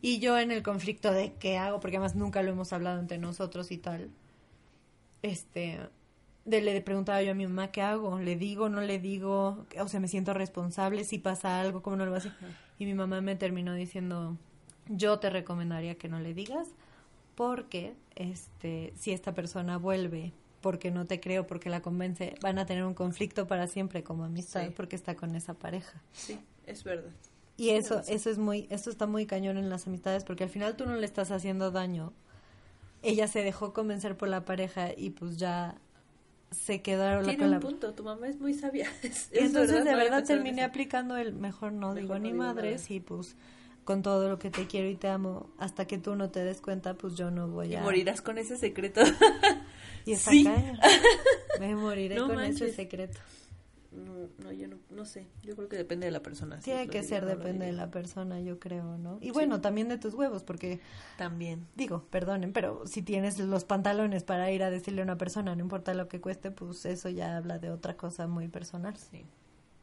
Y 0.00 0.20
yo 0.20 0.38
en 0.38 0.52
el 0.52 0.62
conflicto 0.62 1.12
de 1.12 1.34
qué 1.34 1.58
hago, 1.58 1.80
porque 1.80 1.98
además 1.98 2.14
nunca 2.16 2.42
lo 2.42 2.52
hemos 2.52 2.72
hablado 2.72 2.98
entre 2.98 3.18
nosotros 3.18 3.70
y 3.72 3.76
tal, 3.76 4.08
este, 5.20 5.80
de, 6.44 6.60
le 6.60 6.80
preguntaba 6.80 7.22
yo 7.22 7.32
a 7.32 7.34
mi 7.34 7.46
mamá, 7.46 7.70
¿qué 7.70 7.82
hago? 7.82 8.18
¿Le 8.18 8.36
digo, 8.36 8.68
no 8.68 8.80
le 8.80 8.98
digo? 8.98 9.66
O 9.78 9.88
sea, 9.88 10.00
me 10.00 10.08
siento 10.08 10.34
responsable 10.34 11.04
si 11.04 11.18
pasa 11.18 11.60
algo, 11.60 11.82
¿cómo 11.82 11.96
no 11.96 12.04
lo 12.04 12.10
voy 12.10 12.16
a 12.16 12.20
hacer? 12.20 12.32
Y 12.78 12.86
mi 12.86 12.94
mamá 12.94 13.20
me 13.20 13.36
terminó 13.36 13.74
diciendo, 13.74 14.36
yo 14.88 15.18
te 15.18 15.30
recomendaría 15.30 15.96
que 15.96 16.08
no 16.08 16.20
le 16.20 16.34
digas, 16.34 16.68
porque 17.34 17.94
este, 18.16 18.92
si 18.98 19.12
esta 19.12 19.34
persona 19.34 19.78
vuelve 19.78 20.32
porque 20.60 20.90
no 20.90 21.06
te 21.06 21.20
creo, 21.20 21.46
porque 21.46 21.70
la 21.70 21.80
convence, 21.80 22.34
van 22.42 22.58
a 22.58 22.66
tener 22.66 22.84
un 22.84 22.94
conflicto 22.94 23.46
para 23.46 23.66
siempre 23.66 24.02
como 24.02 24.24
amistad 24.24 24.68
porque 24.76 24.96
está 24.96 25.14
con 25.14 25.34
esa 25.34 25.54
pareja. 25.54 26.02
Sí, 26.12 26.38
es 26.66 26.84
verdad. 26.84 27.10
Y 27.56 27.70
eso, 27.70 28.02
eso 28.08 28.30
es 28.30 28.38
muy, 28.38 28.66
eso 28.70 28.90
está 28.90 29.06
muy 29.06 29.26
cañón 29.26 29.58
en 29.58 29.68
las 29.68 29.86
amistades 29.86 30.24
porque 30.24 30.44
al 30.44 30.50
final 30.50 30.76
tú 30.76 30.86
no 30.86 30.96
le 30.96 31.04
estás 31.04 31.30
haciendo 31.30 31.70
daño. 31.70 32.12
Ella 33.02 33.28
se 33.28 33.42
dejó 33.42 33.72
convencer 33.72 34.16
por 34.16 34.28
la 34.28 34.44
pareja 34.44 34.90
y 34.96 35.10
pues 35.10 35.38
ya 35.38 35.76
se 36.50 36.82
quedaron 36.82 37.24
Tiene 37.24 37.48
un 37.48 37.60
punto, 37.60 37.94
tu 37.94 38.02
mamá 38.04 38.28
es 38.28 38.40
muy 38.40 38.54
sabia. 38.54 38.90
entonces 39.32 39.84
de 39.84 39.94
verdad 39.94 40.24
terminé 40.24 40.62
aplicando 40.62 41.16
el 41.16 41.32
mejor 41.32 41.72
no 41.72 41.94
digo 41.94 42.18
ni 42.18 42.32
madres 42.32 42.90
y 42.90 43.00
pues 43.00 43.36
con 43.84 44.02
todo 44.02 44.28
lo 44.28 44.38
que 44.38 44.50
te 44.50 44.66
quiero 44.66 44.88
y 44.88 44.94
te 44.94 45.08
amo, 45.08 45.50
hasta 45.58 45.86
que 45.86 45.98
tú 45.98 46.14
no 46.14 46.30
te 46.30 46.44
des 46.44 46.60
cuenta, 46.60 46.94
pues 46.94 47.16
yo 47.16 47.30
no 47.30 47.48
voy 47.48 47.74
a... 47.74 47.80
Y 47.80 47.82
morirás 47.82 48.22
con 48.22 48.38
ese 48.38 48.56
secreto. 48.56 49.00
y 50.04 50.12
esa 50.12 50.30
sí. 50.30 50.46
Me 51.60 51.74
moriré 51.74 52.16
con 52.18 52.38
ese 52.40 52.72
secreto. 52.72 53.18
No, 53.92 54.28
no, 54.38 54.52
yo 54.52 54.68
no, 54.68 54.76
no 54.90 55.04
sé. 55.04 55.26
Yo 55.42 55.56
creo 55.56 55.68
que 55.68 55.76
depende 55.76 56.06
de 56.06 56.12
la 56.12 56.22
persona. 56.22 56.58
Tiene 56.60 56.86
que 56.86 57.02
ser, 57.02 57.26
depende 57.26 57.66
de 57.66 57.72
la 57.72 57.90
persona, 57.90 58.40
yo 58.40 58.60
creo, 58.60 58.98
¿no? 58.98 59.18
Y 59.20 59.32
bueno, 59.32 59.60
también 59.60 59.88
de 59.88 59.98
tus 59.98 60.14
huevos, 60.14 60.44
porque. 60.44 60.80
También. 61.18 61.66
Digo, 61.74 62.04
perdonen, 62.10 62.52
pero 62.52 62.86
si 62.86 63.02
tienes 63.02 63.38
los 63.40 63.64
pantalones 63.64 64.22
para 64.22 64.50
ir 64.52 64.62
a 64.62 64.70
decirle 64.70 65.00
a 65.00 65.04
una 65.04 65.18
persona, 65.18 65.56
no 65.56 65.62
importa 65.62 65.92
lo 65.94 66.08
que 66.08 66.20
cueste, 66.20 66.52
pues 66.52 66.84
eso 66.86 67.08
ya 67.08 67.36
habla 67.36 67.58
de 67.58 67.70
otra 67.70 67.96
cosa 67.96 68.28
muy 68.28 68.46
personal. 68.46 68.96
Sí. 68.96 69.26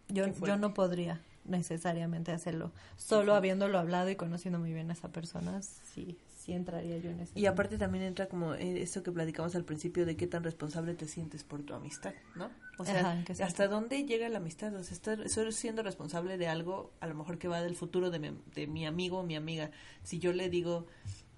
Yo, 0.08 0.26
yo 0.28 0.56
no 0.56 0.74
podría 0.74 1.22
necesariamente 1.44 2.32
hacerlo. 2.32 2.72
Solo 2.96 3.34
habiéndolo 3.36 3.78
hablado 3.78 4.10
y 4.10 4.16
conociendo 4.16 4.58
muy 4.60 4.74
bien 4.74 4.90
a 4.90 4.94
esa 4.94 5.10
persona, 5.10 5.62
sí, 5.62 6.18
sí 6.48 6.54
entraría 6.54 6.98
yo 6.98 7.12
en 7.12 7.20
ese. 7.20 7.38
Y 7.38 7.46
aparte 7.46 7.78
también 7.78 8.06
entra 8.06 8.28
como 8.28 8.54
eh, 8.54 8.82
esto 8.82 9.04
que 9.04 9.12
platicamos 9.12 9.54
al 9.56 9.66
principio 9.66 10.06
de 10.06 10.16
qué 10.16 10.28
tan 10.28 10.44
responsable 10.44 10.94
te 10.94 11.06
sientes 11.06 11.44
por 11.44 11.62
tu 11.64 11.74
amistad, 11.74 12.14
¿no? 12.36 12.50
O 12.80 12.86
sea, 12.86 13.24
hasta 13.44 13.68
dónde 13.68 14.06
llega 14.06 14.30
la 14.30 14.38
amistad, 14.38 14.74
o 14.74 14.84
sea, 14.84 15.16
estoy 15.16 15.52
siendo 15.52 15.84
responsable 15.84 16.38
de 16.38 16.48
algo, 16.48 16.94
a 17.02 17.08
lo 17.08 17.16
mejor 17.16 17.38
que 17.38 17.48
va 17.48 17.62
del 17.62 17.76
futuro 17.76 18.12
de 18.12 18.20
mi, 18.20 18.32
de 18.56 18.68
mi 18.68 18.86
amigo 18.86 19.20
o 19.20 19.24
mi 19.24 19.36
amiga. 19.36 19.72
Si 20.04 20.20
yo 20.20 20.32
le 20.32 20.50
digo 20.50 20.86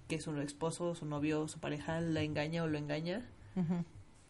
que 0.06 0.20
su 0.20 0.38
esposo, 0.40 0.94
su 0.94 1.06
novio, 1.06 1.48
su 1.48 1.58
pareja 1.58 2.00
la 2.00 2.22
engaña 2.22 2.62
o 2.62 2.68
lo 2.68 2.78
engaña, 2.78 3.26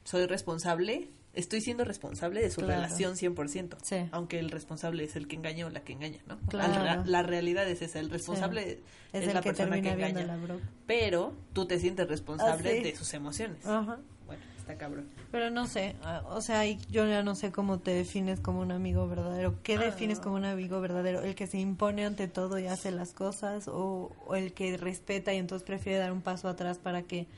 soy 0.04 0.26
responsable 0.26 1.10
estoy 1.34 1.60
siendo 1.60 1.84
responsable 1.84 2.40
de 2.40 2.50
su 2.50 2.60
relación 2.60 3.14
100%, 3.14 3.76
sí. 3.82 4.08
aunque 4.10 4.38
el 4.38 4.50
responsable 4.50 5.04
es 5.04 5.16
el 5.16 5.28
que 5.28 5.36
engaña 5.36 5.66
o 5.66 5.70
la 5.70 5.80
que 5.80 5.92
engaña, 5.92 6.18
¿no? 6.26 6.38
Claro. 6.48 7.02
La, 7.06 7.22
realidad 7.22 7.68
es 7.68 7.82
esa, 7.82 8.00
el 8.00 8.10
responsable 8.10 8.80
es, 9.12 9.32
la 9.32 9.40
persona 9.40 9.80
que 9.80 9.90
engaña, 9.90 10.38
pero 10.86 11.34
tú 11.52 11.66
te 11.66 11.78
sientes 11.78 12.08
responsable 12.08 12.80
ah, 12.80 12.82
de 12.82 12.96
sus 12.96 13.14
emociones. 13.14 13.64
Ajá. 13.64 13.98
Bueno, 14.26 14.42
está 14.58 14.76
cabrón. 14.76 15.08
Pero 15.30 15.50
no 15.50 15.66
sé, 15.66 15.94
ah, 16.02 16.22
o 16.26 16.40
sea, 16.40 16.64
yo 16.64 17.06
ya 17.06 17.22
no 17.22 17.34
sé 17.34 17.52
cómo 17.52 17.78
te 17.78 17.92
defines 17.92 18.40
como 18.40 18.60
un 18.60 18.72
amigo 18.72 19.06
verdadero. 19.08 19.54
¿Qué 19.62 19.74
ah. 19.74 19.80
defines 19.80 20.18
como 20.18 20.34
un 20.34 20.44
amigo 20.44 20.80
verdadero? 20.80 21.22
¿El 21.22 21.36
que 21.36 21.46
se 21.46 21.58
impone 21.58 22.04
ante 22.04 22.26
todo 22.26 22.58
y 22.58 22.66
hace 22.66 22.90
las 22.90 23.12
cosas 23.12 23.68
o 23.68 24.10
el 24.34 24.52
que 24.52 24.76
respeta 24.76 25.32
y 25.32 25.36
entonces 25.36 25.64
prefiere 25.64 25.98
dar 25.98 26.12
un 26.12 26.22
paso 26.22 26.48
atrás 26.48 26.78
para 26.78 27.02
que 27.02 27.28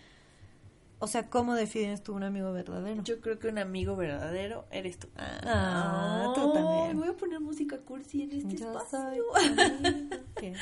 o 1.02 1.08
sea, 1.08 1.28
¿cómo 1.28 1.56
defines 1.56 2.04
tú 2.04 2.14
un 2.14 2.22
amigo 2.22 2.52
verdadero? 2.52 3.02
Yo 3.02 3.20
creo 3.20 3.36
que 3.40 3.48
un 3.48 3.58
amigo 3.58 3.96
verdadero 3.96 4.66
eres 4.70 5.00
tú. 5.00 5.08
Ah, 5.16 6.32
tú 6.32 6.52
también. 6.52 6.96
Voy 6.96 7.08
a 7.08 7.16
poner 7.16 7.40
música 7.40 7.78
cursi 7.78 8.22
en 8.22 8.30
este 8.30 8.54
espacio. 8.54 9.24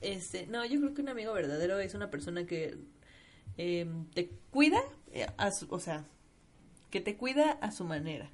este, 0.00 0.46
no, 0.46 0.64
yo 0.64 0.78
creo 0.78 0.94
que 0.94 1.02
un 1.02 1.08
amigo 1.08 1.32
verdadero 1.32 1.80
es 1.80 1.94
una 1.94 2.08
persona 2.08 2.46
que 2.46 2.78
em, 3.56 4.06
te 4.10 4.30
cuida, 4.52 4.78
a 5.38 5.50
o 5.70 5.80
sea, 5.80 6.04
que 6.90 7.00
te 7.00 7.16
cuida 7.16 7.50
a 7.50 7.72
su 7.72 7.82
manera. 7.82 8.30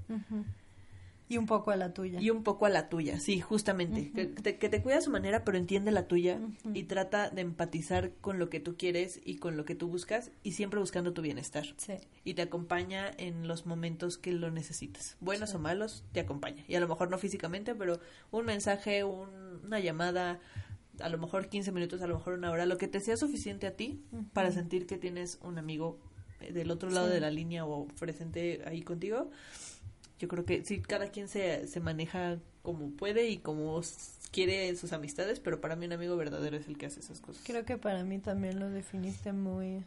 Y 1.33 1.39
un 1.39 1.47
poco 1.47 1.71
a 1.71 1.77
la 1.77 1.95
tuya. 1.95 2.21
Y 2.21 2.31
un 2.31 2.43
poco 2.43 2.67
a 2.67 2.69
la 2.69 2.89
tuya, 2.89 3.19
sí, 3.21 3.41
justamente. 3.41 4.11
que, 4.13 4.27
te, 4.27 4.59
que 4.59 4.69
te 4.69 4.83
cuida 4.83 4.99
a 4.99 5.01
su 5.01 5.11
manera, 5.11 5.45
pero 5.45 5.57
entiende 5.59 5.91
la 5.93 6.07
tuya 6.07 6.39
y 6.75 6.85
trata 6.85 7.31
de 7.31 7.41
empatizar 7.41 8.13
con 8.21 8.39
lo 8.39 8.51
que 8.51 8.61
tú 8.61 8.77
quieres 8.77 9.21
y 9.25 9.37
con 9.37 9.57
lo 9.57 9.65
que 9.65 9.75
tú 9.75 9.89
buscas 9.89 10.31
y 10.43 10.53
siempre 10.53 10.81
buscando 10.81 11.13
tu 11.13 11.23
bienestar. 11.23 11.67
Sí. 11.79 11.95
Y 12.25 12.35
te 12.35 12.43
acompaña 12.43 13.11
en 13.17 13.49
los 13.49 13.67
momentos 13.67 14.19
que 14.19 14.33
lo 14.33 14.51
necesitas. 14.51 15.17
Buenos 15.21 15.55
o 15.55 15.59
malos, 15.59 16.05
te 16.13 16.21
acompaña. 16.21 16.65
Y 16.69 16.75
a 16.75 16.81
lo 16.81 16.89
mejor 16.89 17.11
no 17.11 17.19
físicamente, 17.19 17.75
pero 17.75 17.99
un 18.31 18.45
mensaje, 18.47 19.05
un- 19.05 19.61
una 19.65 19.81
llamada, 19.81 20.41
a 21.01 21.09
lo 21.09 21.19
mejor 21.19 21.49
15 21.49 21.73
minutos, 21.73 22.03
a 22.03 22.07
lo 22.07 22.17
mejor 22.17 22.35
una 22.35 22.51
hora, 22.51 22.67
lo 22.67 22.77
que 22.79 22.89
te 22.89 23.01
sea 23.01 23.17
suficiente 23.17 23.67
a 23.67 23.77
ti 23.77 24.03
para 24.35 24.53
sentir 24.53 24.87
que 24.87 24.99
tienes 24.99 25.39
un 25.43 25.57
amigo 25.59 25.99
eh, 26.41 26.53
del 26.53 26.71
otro 26.71 26.91
lado 26.91 27.07
Sí. 27.09 27.15
de 27.15 27.21
la 27.21 27.31
línea 27.31 27.65
o 27.65 27.87
presente 27.87 28.63
ahí 28.67 28.83
contigo. 28.83 29.31
Yo 30.23 30.29
creo 30.29 30.45
que 30.45 30.65
sí, 30.65 30.81
cada 30.81 31.09
quien 31.09 31.27
se, 31.27 31.67
se 31.67 31.81
maneja 31.81 32.39
como 32.63 32.91
puede 32.91 33.29
y 33.29 33.39
como 33.39 33.81
quiere 34.31 34.69
en 34.69 34.77
sus 34.77 34.93
amistades, 34.93 35.41
pero 35.41 35.61
para 35.61 35.75
mí 35.75 35.87
un 35.87 35.95
amigo 35.95 36.17
verdadero 36.17 36.57
es 36.57 36.69
el 36.69 36.79
que 36.79 36.87
hace 36.87 37.01
esas 37.01 37.21
cosas. 37.21 37.43
Creo 37.45 37.65
que 37.65 37.77
para 37.77 38.05
mí 38.05 38.21
también 38.21 38.61
lo 38.61 38.71
definiste 38.71 39.33
muy 39.33 39.83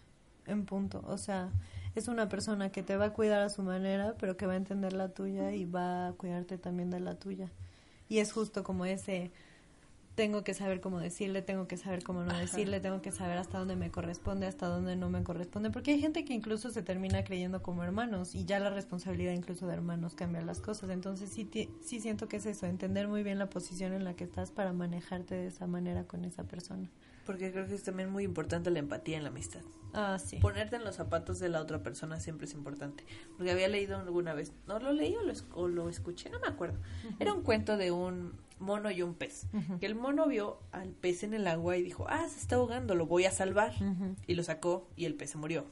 en 0.45 0.65
punto. 0.65 1.01
O 1.07 1.17
sea, 1.17 1.51
es 1.95 2.09
una 2.09 2.27
persona 2.27 2.69
que 2.69 2.83
te 2.83 2.97
va 2.97 3.05
a 3.05 3.13
cuidar 3.13 3.43
a 3.43 3.49
su 3.49 3.63
manera, 3.63 4.15
pero 4.19 4.35
que 4.35 4.45
va 4.45 4.51
a 4.51 4.57
entender 4.57 4.91
la 4.91 5.07
tuya 5.07 5.53
y 5.53 5.63
va 5.63 6.09
a 6.09 6.11
cuidarte 6.11 6.57
también 6.57 6.91
de 6.91 6.99
la 6.99 7.15
tuya. 7.15 7.49
Y 8.09 8.17
es 8.17 8.33
justo 8.33 8.61
como 8.61 8.85
ese, 8.85 9.31
tengo 10.15 10.43
que 10.43 10.53
saber 10.53 10.79
cómo 10.81 10.99
decirle, 10.99 11.41
tengo 11.41 11.67
que 11.67 11.75
saber 11.77 12.01
cómo 12.03 12.23
no 12.23 12.31
Ajá. 12.31 12.39
decirle, 12.39 12.79
tengo 12.79 13.01
que 13.01 13.11
saber 13.11 13.37
hasta 13.37 13.59
dónde 13.59 13.75
me 13.75 13.91
corresponde, 13.91 14.47
hasta 14.47 14.67
dónde 14.67 14.95
no 14.95 15.09
me 15.09 15.23
corresponde, 15.23 15.71
porque 15.71 15.91
hay 15.91 15.99
gente 15.99 16.23
que 16.23 16.33
incluso 16.33 16.69
se 16.69 16.81
termina 16.81 17.23
creyendo 17.23 17.61
como 17.61 17.83
hermanos 17.83 18.33
y 18.33 18.45
ya 18.45 18.59
la 18.59 18.69
responsabilidad 18.69 19.33
incluso 19.33 19.67
de 19.67 19.73
hermanos 19.73 20.15
cambia 20.15 20.41
las 20.41 20.61
cosas. 20.61 20.89
Entonces 20.89 21.29
sí, 21.29 21.49
sí 21.81 21.99
siento 21.99 22.27
que 22.27 22.37
es 22.37 22.45
eso, 22.45 22.65
entender 22.65 23.07
muy 23.07 23.23
bien 23.23 23.37
la 23.39 23.49
posición 23.49 23.93
en 23.93 24.03
la 24.05 24.15
que 24.15 24.23
estás 24.23 24.51
para 24.51 24.71
manejarte 24.73 25.35
de 25.35 25.47
esa 25.47 25.67
manera 25.67 26.05
con 26.05 26.23
esa 26.23 26.45
persona. 26.45 26.89
Porque 27.25 27.51
creo 27.51 27.67
que 27.67 27.73
es 27.75 27.83
también 27.83 28.09
muy 28.11 28.23
importante 28.23 28.69
la 28.69 28.79
empatía 28.79 29.17
en 29.17 29.23
la 29.23 29.29
amistad. 29.29 29.61
Ah, 29.93 30.19
sí. 30.23 30.37
Ponerte 30.37 30.75
en 30.75 30.83
los 30.83 30.95
zapatos 30.95 31.39
de 31.39 31.49
la 31.49 31.59
otra 31.59 31.81
persona 31.81 32.19
siempre 32.19 32.45
es 32.45 32.53
importante. 32.53 33.03
Porque 33.35 33.51
había 33.51 33.67
leído 33.67 33.97
alguna 33.97 34.33
vez, 34.33 34.53
no 34.67 34.77
lo 34.79 34.93
leí 34.93 35.15
o 35.15 35.23
lo, 35.23 35.33
esc- 35.33 35.45
o 35.55 35.67
lo 35.67 35.89
escuché, 35.89 36.29
no 36.29 36.39
me 36.39 36.47
acuerdo. 36.47 36.77
Era 37.19 37.33
un 37.33 37.41
cuento 37.41 37.77
de 37.77 37.91
un 37.91 38.33
mono 38.59 38.89
y 38.91 39.01
un 39.01 39.13
pez. 39.13 39.47
Que 39.79 39.85
el 39.85 39.95
mono 39.95 40.27
vio 40.27 40.59
al 40.71 40.89
pez 40.89 41.23
en 41.23 41.33
el 41.33 41.47
agua 41.47 41.77
y 41.77 41.83
dijo, 41.83 42.05
ah, 42.09 42.27
se 42.29 42.39
está 42.39 42.55
ahogando, 42.55 42.95
lo 42.95 43.05
voy 43.05 43.25
a 43.25 43.31
salvar. 43.31 43.73
Y 44.27 44.35
lo 44.35 44.43
sacó 44.43 44.87
y 44.95 45.05
el 45.05 45.15
pez 45.15 45.31
se 45.31 45.37
murió. 45.37 45.65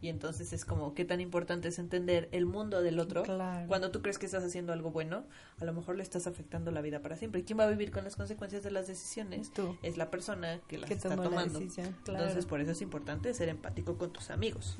Y 0.00 0.08
entonces 0.08 0.52
es 0.52 0.64
como 0.64 0.94
qué 0.94 1.04
tan 1.04 1.20
importante 1.20 1.68
es 1.68 1.78
entender 1.78 2.28
el 2.32 2.46
mundo 2.46 2.82
del 2.82 2.98
otro. 2.98 3.22
Claro. 3.22 3.66
Cuando 3.68 3.90
tú 3.90 4.02
crees 4.02 4.18
que 4.18 4.26
estás 4.26 4.44
haciendo 4.44 4.72
algo 4.72 4.90
bueno, 4.90 5.24
a 5.60 5.64
lo 5.64 5.72
mejor 5.72 5.96
le 5.96 6.02
estás 6.02 6.26
afectando 6.26 6.70
la 6.70 6.80
vida 6.80 7.00
para 7.00 7.16
siempre. 7.16 7.40
¿Y 7.40 7.44
quién 7.44 7.58
va 7.58 7.64
a 7.64 7.68
vivir 7.70 7.90
con 7.90 8.04
las 8.04 8.16
consecuencias 8.16 8.62
de 8.62 8.70
las 8.70 8.86
decisiones? 8.86 9.52
Tú. 9.52 9.76
Es 9.82 9.96
la 9.96 10.10
persona 10.10 10.60
que 10.68 10.78
las 10.78 10.88
Que 10.88 10.94
está 10.94 11.08
la 11.08 11.16
tomando. 11.22 11.60
claro. 12.04 12.20
Entonces 12.20 12.46
por 12.46 12.60
eso 12.60 12.72
es 12.72 12.82
importante 12.82 13.32
ser 13.34 13.48
empático 13.48 13.98
con 13.98 14.12
tus 14.12 14.30
amigos. 14.30 14.78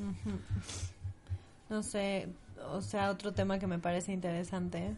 No 1.68 1.82
sé, 1.82 2.28
o 2.72 2.82
sea, 2.82 3.10
otro 3.10 3.32
tema 3.32 3.58
que 3.58 3.66
me 3.66 3.78
parece 3.78 4.12
interesante, 4.12 4.94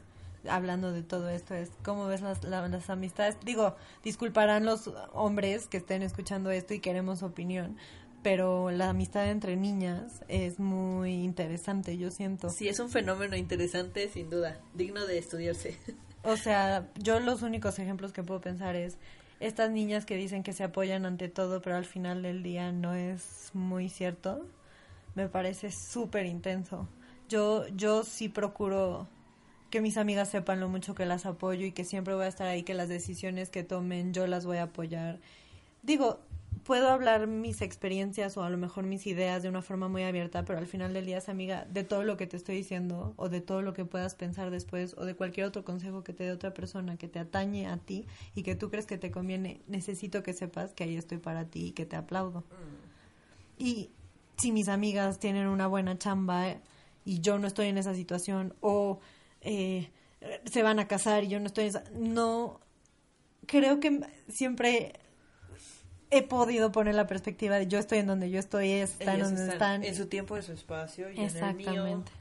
hablando 0.48 0.92
de 0.92 1.02
todo 1.02 1.28
esto, 1.28 1.54
es 1.54 1.70
cómo 1.84 2.06
ves 2.06 2.20
las, 2.20 2.42
la- 2.44 2.66
las 2.68 2.90
amistades. 2.90 3.36
Digo, 3.44 3.76
disculparán 4.02 4.64
los 4.64 4.90
hombres 5.12 5.66
que 5.68 5.76
estén 5.78 6.02
escuchando 6.02 6.50
esto 6.50 6.74
y 6.74 6.80
queremos 6.80 7.22
opinión, 7.22 7.76
pero 8.22 8.70
la 8.70 8.90
amistad 8.90 9.28
entre 9.30 9.56
niñas 9.56 10.22
es 10.28 10.58
muy 10.60 11.12
interesante, 11.24 11.96
yo 11.98 12.10
siento. 12.10 12.48
Sí, 12.50 12.68
es 12.68 12.78
un 12.80 12.88
fenómeno 12.90 13.36
interesante, 13.36 14.08
sin 14.08 14.30
duda, 14.30 14.60
digno 14.74 15.06
de 15.06 15.18
estudiarse. 15.18 15.76
O 16.24 16.36
sea, 16.36 16.86
yo 17.00 17.18
los 17.18 17.42
únicos 17.42 17.80
ejemplos 17.80 18.12
que 18.12 18.22
puedo 18.22 18.40
pensar 18.40 18.76
es 18.76 18.96
estas 19.40 19.72
niñas 19.72 20.06
que 20.06 20.14
dicen 20.14 20.44
que 20.44 20.52
se 20.52 20.62
apoyan 20.62 21.04
ante 21.04 21.28
todo, 21.28 21.60
pero 21.60 21.74
al 21.74 21.84
final 21.84 22.22
del 22.22 22.44
día 22.44 22.70
no 22.70 22.94
es 22.94 23.50
muy 23.54 23.88
cierto. 23.88 24.46
Me 25.16 25.28
parece 25.28 25.72
súper 25.72 26.26
intenso. 26.26 26.86
Yo, 27.28 27.66
yo 27.74 28.04
sí 28.04 28.28
procuro 28.28 29.08
que 29.72 29.80
mis 29.80 29.96
amigas 29.96 30.28
sepan 30.28 30.60
lo 30.60 30.68
mucho 30.68 30.94
que 30.94 31.06
las 31.06 31.24
apoyo 31.24 31.64
y 31.64 31.72
que 31.72 31.86
siempre 31.86 32.12
voy 32.14 32.26
a 32.26 32.28
estar 32.28 32.46
ahí, 32.46 32.62
que 32.62 32.74
las 32.74 32.90
decisiones 32.90 33.48
que 33.48 33.64
tomen 33.64 34.12
yo 34.12 34.26
las 34.26 34.44
voy 34.44 34.58
a 34.58 34.64
apoyar. 34.64 35.18
Digo, 35.82 36.20
puedo 36.62 36.90
hablar 36.90 37.26
mis 37.26 37.62
experiencias 37.62 38.36
o 38.36 38.44
a 38.44 38.50
lo 38.50 38.58
mejor 38.58 38.84
mis 38.84 39.06
ideas 39.06 39.42
de 39.42 39.48
una 39.48 39.62
forma 39.62 39.88
muy 39.88 40.02
abierta, 40.02 40.44
pero 40.44 40.58
al 40.58 40.66
final 40.66 40.92
del 40.92 41.06
día 41.06 41.16
es 41.16 41.30
amiga 41.30 41.64
de 41.70 41.84
todo 41.84 42.04
lo 42.04 42.18
que 42.18 42.26
te 42.26 42.36
estoy 42.36 42.56
diciendo 42.56 43.14
o 43.16 43.30
de 43.30 43.40
todo 43.40 43.62
lo 43.62 43.72
que 43.72 43.86
puedas 43.86 44.14
pensar 44.14 44.50
después 44.50 44.94
o 44.98 45.06
de 45.06 45.14
cualquier 45.14 45.46
otro 45.46 45.64
consejo 45.64 46.04
que 46.04 46.12
te 46.12 46.24
dé 46.24 46.32
otra 46.32 46.52
persona 46.52 46.98
que 46.98 47.08
te 47.08 47.18
atañe 47.18 47.66
a 47.66 47.78
ti 47.78 48.04
y 48.34 48.42
que 48.42 48.54
tú 48.54 48.68
crees 48.68 48.84
que 48.84 48.98
te 48.98 49.10
conviene. 49.10 49.62
Necesito 49.68 50.22
que 50.22 50.34
sepas 50.34 50.74
que 50.74 50.84
ahí 50.84 50.98
estoy 50.98 51.16
para 51.16 51.46
ti 51.46 51.68
y 51.68 51.72
que 51.72 51.86
te 51.86 51.96
aplaudo. 51.96 52.44
Y 53.56 53.88
si 54.36 54.52
mis 54.52 54.68
amigas 54.68 55.18
tienen 55.18 55.46
una 55.46 55.66
buena 55.66 55.96
chamba 55.96 56.56
y 57.06 57.20
yo 57.20 57.38
no 57.38 57.46
estoy 57.46 57.68
en 57.68 57.78
esa 57.78 57.94
situación 57.94 58.52
o 58.60 59.00
eh, 59.42 59.90
se 60.50 60.62
van 60.62 60.78
a 60.78 60.88
casar 60.88 61.24
y 61.24 61.28
yo 61.28 61.40
no 61.40 61.46
estoy. 61.46 61.70
No, 61.94 62.60
creo 63.46 63.80
que 63.80 64.00
siempre 64.28 64.94
he 66.10 66.22
podido 66.22 66.72
poner 66.72 66.94
la 66.94 67.06
perspectiva 67.06 67.58
de 67.58 67.66
yo 67.66 67.78
estoy 67.78 67.98
en 67.98 68.06
donde 68.06 68.30
yo 68.30 68.38
estoy, 68.38 68.70
están 68.70 69.20
donde 69.20 69.42
están 69.42 69.52
están. 69.52 69.84
en 69.84 69.94
su 69.94 70.06
tiempo, 70.06 70.36
en 70.36 70.42
su 70.42 70.52
espacio 70.52 71.10
y 71.10 71.18
en 71.18 71.36
el 71.36 71.54
mío. 71.54 71.70
Exactamente. 71.70 72.12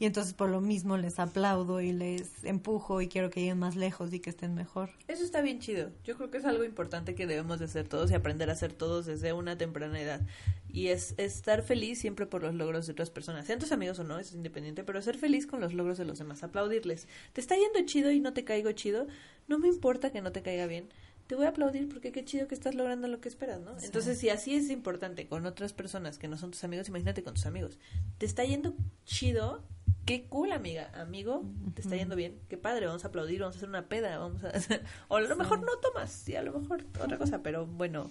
Y 0.00 0.06
entonces 0.06 0.32
por 0.32 0.48
lo 0.48 0.62
mismo 0.62 0.96
les 0.96 1.18
aplaudo 1.18 1.82
y 1.82 1.92
les 1.92 2.42
empujo 2.42 3.02
y 3.02 3.08
quiero 3.08 3.28
que 3.28 3.40
lleguen 3.40 3.58
más 3.58 3.76
lejos 3.76 4.12
y 4.14 4.20
que 4.20 4.30
estén 4.30 4.54
mejor. 4.54 4.90
Eso 5.08 5.22
está 5.22 5.42
bien 5.42 5.60
chido. 5.60 5.90
Yo 6.04 6.16
creo 6.16 6.30
que 6.30 6.38
es 6.38 6.46
algo 6.46 6.64
importante 6.64 7.14
que 7.14 7.26
debemos 7.26 7.58
de 7.58 7.66
hacer 7.66 7.86
todos 7.86 8.10
y 8.10 8.14
aprender 8.14 8.48
a 8.48 8.54
hacer 8.54 8.72
todos 8.72 9.04
desde 9.04 9.34
una 9.34 9.58
temprana 9.58 10.00
edad. 10.00 10.22
Y 10.72 10.88
es, 10.88 11.14
es 11.16 11.36
estar 11.36 11.62
feliz 11.62 11.98
siempre 11.98 12.26
por 12.26 12.42
los 12.42 12.54
logros 12.54 12.86
de 12.86 12.92
otras 12.92 13.10
personas, 13.10 13.46
sean 13.46 13.58
tus 13.58 13.72
amigos 13.72 13.98
o 13.98 14.04
no, 14.04 14.18
eso 14.18 14.30
es 14.30 14.36
independiente, 14.36 14.84
pero 14.84 15.02
ser 15.02 15.18
feliz 15.18 15.46
con 15.46 15.60
los 15.60 15.74
logros 15.74 15.98
de 15.98 16.04
los 16.04 16.18
demás, 16.18 16.42
aplaudirles. 16.42 17.08
¿Te 17.32 17.40
está 17.40 17.56
yendo 17.56 17.80
chido 17.86 18.10
y 18.10 18.20
no 18.20 18.32
te 18.32 18.44
caigo 18.44 18.70
chido? 18.72 19.06
No 19.48 19.58
me 19.58 19.68
importa 19.68 20.10
que 20.10 20.20
no 20.20 20.32
te 20.32 20.42
caiga 20.42 20.66
bien. 20.66 20.88
Te 21.26 21.36
voy 21.36 21.46
a 21.46 21.50
aplaudir 21.50 21.88
porque 21.88 22.10
qué 22.10 22.24
chido 22.24 22.48
que 22.48 22.56
estás 22.56 22.74
logrando 22.74 23.06
lo 23.06 23.20
que 23.20 23.28
esperas, 23.28 23.60
¿no? 23.60 23.76
Entonces, 23.82 24.18
si 24.18 24.30
así 24.30 24.56
es 24.56 24.68
importante 24.68 25.28
con 25.28 25.46
otras 25.46 25.72
personas 25.72 26.18
que 26.18 26.26
no 26.26 26.36
son 26.36 26.50
tus 26.50 26.64
amigos, 26.64 26.88
imagínate 26.88 27.22
con 27.22 27.34
tus 27.34 27.46
amigos. 27.46 27.78
¿Te 28.18 28.26
está 28.26 28.44
yendo 28.44 28.74
chido? 29.04 29.62
Qué 30.06 30.24
cool, 30.24 30.50
amiga, 30.50 30.90
amigo, 31.00 31.44
te 31.74 31.82
está 31.82 31.94
yendo 31.94 32.16
bien, 32.16 32.40
qué 32.48 32.56
padre, 32.56 32.86
vamos 32.86 33.04
a 33.04 33.08
aplaudir, 33.08 33.38
vamos 33.40 33.54
a 33.54 33.58
hacer 33.58 33.68
una 33.68 33.86
peda, 33.86 34.18
vamos 34.18 34.42
a 34.42 34.50
o 35.08 35.16
a 35.16 35.20
lo 35.20 35.36
mejor 35.36 35.60
no 35.60 35.76
tomas, 35.78 36.10
sí, 36.10 36.34
a 36.34 36.42
lo 36.42 36.58
mejor 36.58 36.84
otra 37.00 37.16
cosa, 37.16 37.44
pero 37.44 37.64
bueno, 37.64 38.10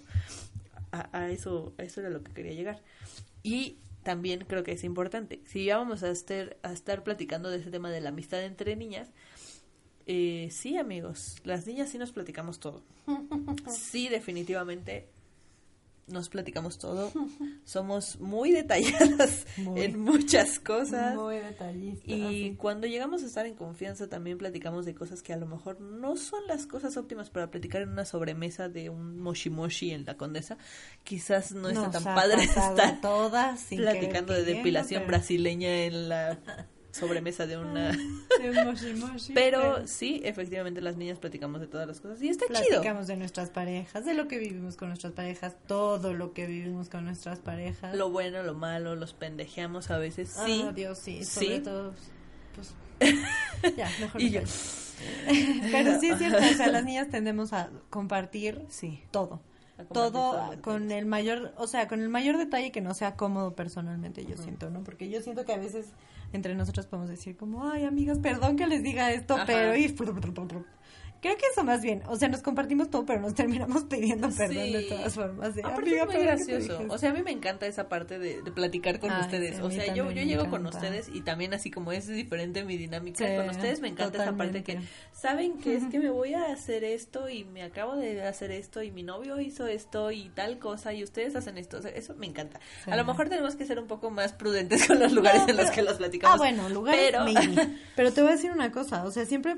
a, 0.91 1.17
a 1.17 1.30
eso, 1.30 1.73
a 1.78 1.84
eso 1.84 2.02
era 2.02 2.10
lo 2.10 2.23
que 2.23 2.34
quería 2.34 2.54
llegar. 2.54 2.82
Y 3.43 3.78
también 4.04 4.45
creo 4.47 4.63
que 4.63 4.71
es 4.71 4.84
importante, 4.84 5.41
si 5.45 5.65
ya 5.65 5.78
vamos 5.78 6.04
a 6.04 6.10
estar, 6.10 6.58
a 6.63 6.71
estar 6.71 7.04
platicando 7.04 7.49
de 7.49 7.58
ese 7.58 7.71
tema 7.71 7.91
de 7.91 8.02
la 8.02 8.10
amistad 8.10 8.43
entre 8.43 8.75
niñas, 8.75 9.10
eh, 10.06 10.49
sí, 10.52 10.78
amigos, 10.78 11.38
las 11.43 11.67
niñas 11.67 11.89
sí 11.89 11.97
nos 11.97 12.12
platicamos 12.12 12.60
todo. 12.60 12.82
Sí, 13.69 14.10
definitivamente 14.10 15.08
nos 16.10 16.30
platicamos 16.30 16.78
todo. 16.78 17.12
Somos 17.63 18.19
muy 18.19 18.52
detalladas 18.52 19.45
Muy. 19.58 19.82
en 19.82 20.00
muchas 20.00 20.60
cosas. 20.60 21.15
Muy 21.15 21.38
detallistas. 21.38 22.04
Y 22.08 22.56
cuando 22.56 22.88
llegamos 22.88 23.24
a 23.24 23.26
estar 23.26 23.45
en 23.45 23.56
confianza 23.56 24.08
también 24.08 24.38
platicamos 24.38 24.86
de 24.86 24.95
cosas 24.95 25.22
que 25.22 25.34
a 25.34 25.38
lo 25.38 25.45
mejor 25.45 25.80
no 25.80 26.17
son 26.17 26.45
las 26.48 26.65
cosas 26.65 26.98
óptimas 26.98 27.30
para 27.30 27.52
platicar 27.52 27.82
en 27.82 27.89
una 27.89 28.06
sobremesa 28.06 28.69
de 28.69 28.89
un 28.89 29.19
moshi 29.19 29.50
moshi 29.50 29.91
en 29.91 30.06
la 30.06 30.17
condesa. 30.17 30.58
Quizás 31.04 31.52
no 31.52 31.69
está 31.69 31.84
Nos 31.84 31.91
tan 31.91 32.08
ha 32.08 32.15
padre 32.15 32.43
estar 32.43 33.02
todas 33.02 33.65
platicando 33.69 34.34
de 34.34 34.43
depilación 34.43 35.06
brasileña 35.08 35.84
en 35.86 36.10
la 36.10 36.39
sobremesa 37.00 37.48
de 37.48 37.58
una... 37.58 37.92
pero- 38.38 38.54
de 38.54 38.66
moshi 38.66 38.94
moshi, 38.94 39.34
Pero 39.34 39.88
sí, 39.88 40.22
efectivamente 40.24 40.82
las 40.82 40.98
niñas 40.98 41.20
platicamos 41.20 41.62
de 41.62 41.68
todas 41.68 41.88
las 41.88 42.00
cosas 42.02 42.22
y 42.22 42.30
está 42.30 42.46
chido. 42.48 42.58
platicamos 42.60 43.08
de 43.08 43.18
nuestras 43.18 43.50
parejas, 43.50 44.06
de 44.06 44.14
lo 44.14 44.28
que 44.28 44.38
vivimos 44.38 44.76
con 44.76 44.90
nuestras 44.90 45.14
parejas, 45.14 45.56
todo 45.68 46.14
lo 46.14 46.34
que 46.34 46.46
vivimos 46.48 46.90
con 46.90 47.06
nuestras 47.06 47.40
parejas. 47.40 47.96
Lo 47.96 48.10
bueno, 48.10 48.44
lo 48.44 48.54
malo, 48.54 48.96
los 48.96 49.14
pendejeamos 49.14 49.90
a 49.92 49.98
veces. 49.98 50.30
Sí. 50.46 50.64
Ah, 50.68 50.72
Dios, 50.74 51.00
sí, 51.00 51.24
Sí. 51.24 51.46
sobre 51.46 51.60
todo, 51.62 51.94
pues, 52.56 52.74
ya, 53.78 53.90
mejor 54.00 54.22
Y 54.22 54.30
yo. 54.32 54.42
Pero 55.72 56.00
sí 56.00 56.10
es 56.10 56.17
cierto, 56.17 56.38
o 56.40 56.54
sea, 56.58 56.67
las 56.67 56.84
niñas 56.84 57.10
tendemos 57.10 57.54
a 57.54 57.69
compartir 57.90 58.63
Sí. 58.69 59.02
todo. 59.12 59.42
Todo 59.86 60.52
con 60.62 60.92
el 60.92 61.06
mayor, 61.06 61.54
o 61.58 61.67
sea, 61.67 61.88
con 61.88 62.02
el 62.02 62.10
mayor 62.10 62.38
detalle 62.38 62.71
que 62.71 62.82
no 62.82 62.94
sea 62.94 63.15
cómodo 63.15 63.56
personalmente, 63.56 64.25
yo 64.25 64.38
siento, 64.38 64.69
¿no? 64.69 64.84
Porque 64.84 65.10
yo 65.10 65.21
siento 65.21 65.46
que 65.46 65.54
a 65.54 65.58
veces 65.58 65.94
entre 66.34 66.56
nosotros 66.56 66.86
podemos 66.86 67.10
decir 67.10 67.38
como, 67.38 67.69
ay, 67.69 67.86
amigas, 67.86 68.19
perdón 68.19 68.56
que 68.56 68.67
les 68.67 68.84
diga 68.84 69.12
esto, 69.12 69.36
Ajá. 69.36 69.46
pero... 69.46 69.75
Y, 69.75 69.88
Creo 71.22 71.36
que 71.36 71.46
eso 71.52 71.63
más 71.65 71.82
bien, 71.82 72.02
o 72.08 72.15
sea, 72.15 72.30
nos 72.30 72.42
compartimos 72.42 72.90
todo, 72.90 73.06
pero 73.06 73.20
nos 73.20 73.36
terminamos 73.36 73.84
pidiendo 73.84 74.30
perdón 74.30 74.63
Sí. 74.65 74.72
de 74.74 74.82
todas 74.84 75.13
formas. 75.13 75.54
de, 75.54 75.62
Aparte 75.63 75.82
"Amiga, 75.82 76.04
es 76.04 76.10
muy 76.13 76.24
gracioso. 76.24 76.80
O 76.90 76.98
sea, 76.98 77.10
a 77.10 77.13
mí 77.13 77.22
me 77.24 77.32
encanta 77.32 77.67
esa 77.67 77.90
parte 77.90 78.20
de, 78.20 78.42
de 78.42 78.52
platicar 78.52 79.00
con 79.00 79.12
Ay, 79.12 79.22
ustedes. 79.24 79.56
sí, 79.58 79.62
o 79.62 79.70
sea, 79.70 79.94
yo, 79.94 80.10
yo 80.12 80.24
llego 80.24 80.50
con 80.50 80.65
ustedes 80.65 81.10
y 81.13 81.22
también 81.22 81.54
así 81.54 81.70
como 81.72 81.92
es 81.92 82.08
diferente 82.08 82.63
mi 82.63 82.78
dinámica 82.78 83.28
Sí, 83.28 83.36
con 83.36 83.50
ustedes, 83.50 83.82
me 83.82 83.90
encanta 83.90 84.24
esa 84.24 84.36
parte 84.38 84.63
que 84.63 84.80
saben 85.12 85.58
que 85.58 85.76
es 85.76 85.84
que 85.92 86.00
me 86.00 86.10
voy 86.10 86.34
a 86.36 86.52
hacer 86.54 86.84
esto 86.84 87.28
y 87.30 87.44
me 87.44 87.63
acabo 87.63 87.96
de 87.98 88.24
hacer 88.24 88.52
esto 88.52 88.82
y 88.82 88.92
mi 88.92 89.04
novio 89.04 89.40
hizo 89.42 89.67
esto 89.67 90.12
y 90.12 90.30
tal 90.30 90.58
cosa 90.60 90.94
y 90.94 91.04
ustedes 91.04 91.36
hacen 91.36 91.58
esto. 91.58 91.78
O 91.78 91.82
sea, 91.82 91.92
eso 91.92 92.15
me 92.15 92.28
encanta. 92.28 92.60
A 92.86 92.96
lo 92.96 93.04
mejor 93.04 93.28
tenemos 93.30 93.56
que 93.58 93.65
ser 93.65 93.78
un 93.80 93.88
poco 93.88 94.10
más 94.10 94.32
prudentes 94.34 94.86
con 94.88 95.00
los 95.00 95.12
lugares 95.12 95.42
No, 95.44 95.50
en 95.50 95.58
los 95.58 95.72
que 95.72 95.82
los 95.82 95.98
platicamos. 95.98 96.36
Ah, 96.36 96.38
bueno, 96.38 96.70
lugares 96.70 97.02
pero 97.12 97.24
maybe. 97.26 97.67
Pero 97.96 98.13
te 98.13 98.22
voy 98.22 98.32
a 98.32 98.36
decir 98.36 98.52
una 98.52 98.72
cosa, 98.72 99.04
o 99.04 99.12
sea, 99.12 99.26
siempre 99.26 99.58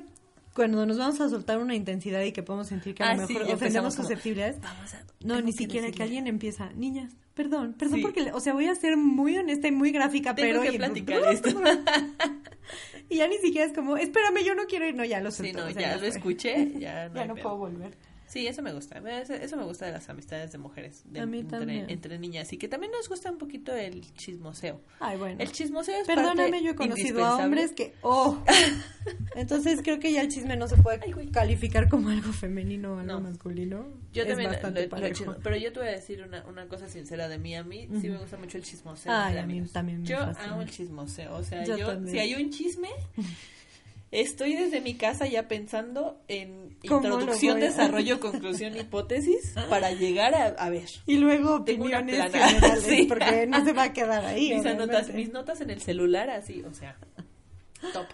cuando 0.55 0.85
nos 0.85 0.97
vamos 0.97 1.19
a 1.21 1.29
soltar 1.29 1.59
una 1.59 1.75
intensidad 1.75 2.21
y 2.23 2.31
que 2.31 2.43
podemos 2.43 2.67
sentir 2.67 2.93
que 2.95 3.03
a 3.03 3.11
Ah, 3.11 3.15
lo 3.15 3.27
sí, 3.27 3.33
mejor 3.33 3.53
ofendemos 3.55 3.93
susceptibilidades, 3.95 4.59
Vamos 4.61 4.93
a- 4.93 5.03
no, 5.23 5.39
ni 5.41 5.51
que 5.51 5.57
siquiera 5.59 5.85
que 5.87 5.91
decirle. 5.91 6.03
alguien 6.05 6.27
empieza, 6.27 6.69
niñas, 6.73 7.13
perdón, 7.33 7.73
perdón 7.77 7.97
Sí. 7.97 8.01
porque, 8.01 8.31
o 8.33 8.39
sea, 8.39 8.53
voy 8.53 8.65
a 8.67 8.75
ser 8.75 8.97
muy 8.97 9.37
honesta 9.37 9.67
y 9.67 9.71
muy 9.71 9.91
gráfica, 9.91 10.35
Tengo 10.35 10.59
pero... 10.59 10.61
que 10.69 10.75
y- 10.75 10.77
platicar 10.77 11.21
esto. 11.33 11.49
y 13.09 13.17
ya 13.17 13.27
ni 13.27 13.37
siquiera 13.37 13.67
es 13.67 13.73
como, 13.73 13.97
espérame, 13.97 14.43
yo 14.45 14.55
no 14.55 14.65
quiero 14.65 14.87
ir, 14.87 14.95
no, 14.95 15.05
ya 15.05 15.19
lo 15.21 15.31
Sí, 15.31 15.37
solté, 15.37 15.53
no, 15.53 15.65
o 15.67 15.71
sea, 15.71 15.81
ya 15.81 15.93
lo 15.93 15.99
fue. 15.99 16.07
escuché, 16.09 16.71
ya 16.79 17.09
no, 17.13 17.25
Ya 17.25 17.33
puedo 17.41 17.57
volver. 17.57 17.97
Sí, 18.31 18.47
eso 18.47 18.61
me 18.61 18.71
gusta. 18.71 18.97
Eso, 19.19 19.57
me 19.57 19.65
gusta 19.65 19.87
de 19.87 19.91
las 19.91 20.07
amistades 20.07 20.53
de 20.53 20.57
mujeres. 20.57 21.01
de- 21.05 21.19
A 21.19 21.25
mí 21.25 21.39
entre, 21.39 21.59
también. 21.59 21.89
entre 21.89 22.17
niñas. 22.17 22.53
Y 22.53 22.57
que 22.57 22.69
también 22.69 22.93
nos 22.93 23.09
gusta 23.09 23.29
un 23.29 23.37
poquito 23.37 23.75
el 23.75 24.01
chismoseo. 24.15 24.79
Ay, 25.01 25.17
bueno. 25.17 25.35
El 25.41 25.51
chismoseo 25.51 25.99
es 25.99 26.07
Perdóname, 26.07 26.43
parte 26.49 26.63
yo 26.63 26.71
he 26.71 26.75
conocido 26.75 27.25
a 27.25 27.35
hombres 27.35 27.73
que, 27.73 27.93
oh, 28.03 28.41
entonces 29.35 29.81
creo 29.83 29.99
que 29.99 30.13
ya 30.13 30.21
el 30.21 30.29
chisme 30.29 30.55
no 30.55 30.69
se 30.69 30.77
puede 30.77 31.01
Ay, 31.03 31.27
calificar 31.29 31.89
como 31.89 32.07
algo 32.07 32.31
femenino 32.31 32.93
o 32.93 32.99
algo 32.99 33.13
No. 33.13 33.19
masculino. 33.19 33.85
Yo 34.13 34.23
Es 34.23 34.29
también 34.29 34.49
lo- 34.49 34.53
bastante 34.53 34.83
lo 34.83 34.89
parejo. 34.89 35.13
chismo- 35.13 35.35
Pero 35.43 35.57
yo 35.57 35.73
te 35.73 35.79
voy 35.79 35.89
a 35.89 35.91
decir 35.91 36.23
una, 36.23 36.45
una 36.45 36.67
cosa 36.67 36.87
sincera 36.87 37.27
de 37.27 37.37
mí. 37.37 37.55
A 37.55 37.63
mí 37.65 37.89
sí 37.99 38.09
me 38.09 38.17
gusta 38.17 38.37
mucho 38.37 38.57
el 38.57 38.63
chismoseo. 38.63 39.11
Ay, 39.11 39.37
a 39.37 39.45
mí 39.45 39.53
amigos. 39.53 39.73
también 39.73 40.01
me 40.03 40.07
Yo 40.07 40.17
fascina. 40.19 40.53
amo 40.53 40.61
el 40.61 40.69
chismoseo. 40.71 41.35
O 41.35 41.43
sea, 41.43 41.65
Yo 41.65 41.77
yo, 41.77 42.07
si 42.07 42.17
hay 42.17 42.35
un 42.35 42.49
chisme, 42.49 42.87
estoy 44.11 44.55
desde 44.55 44.81
mi 44.81 44.95
casa 44.95 45.25
ya 45.25 45.47
pensando 45.47 46.21
en 46.27 46.77
¿Cómo 46.87 47.07
lo 47.07 47.13
introducción, 47.19 47.57
a- 47.57 47.59
desarrollo, 47.61 48.19
conclusión, 48.19 48.75
hipótesis 48.77 49.53
para 49.69 49.91
llegar 49.91 50.35
a, 50.35 50.47
a 50.47 50.69
ver. 50.69 50.89
Y 51.05 51.17
luego 51.17 51.55
opiniones 51.57 52.21
generales, 52.31 52.83
Sí. 52.87 53.05
porque 53.07 53.47
no 53.47 53.63
se 53.63 53.73
va 53.73 53.83
a 53.83 53.93
quedar 53.93 54.25
ahí. 54.25 54.53
mis, 54.53 54.65
anotas, 54.65 55.13
mis 55.13 55.31
notas 55.31 55.61
en 55.61 55.69
el 55.69 55.81
celular, 55.81 56.29
así, 56.29 56.61
o 56.63 56.73
sea, 56.73 56.97
top. 57.93 58.05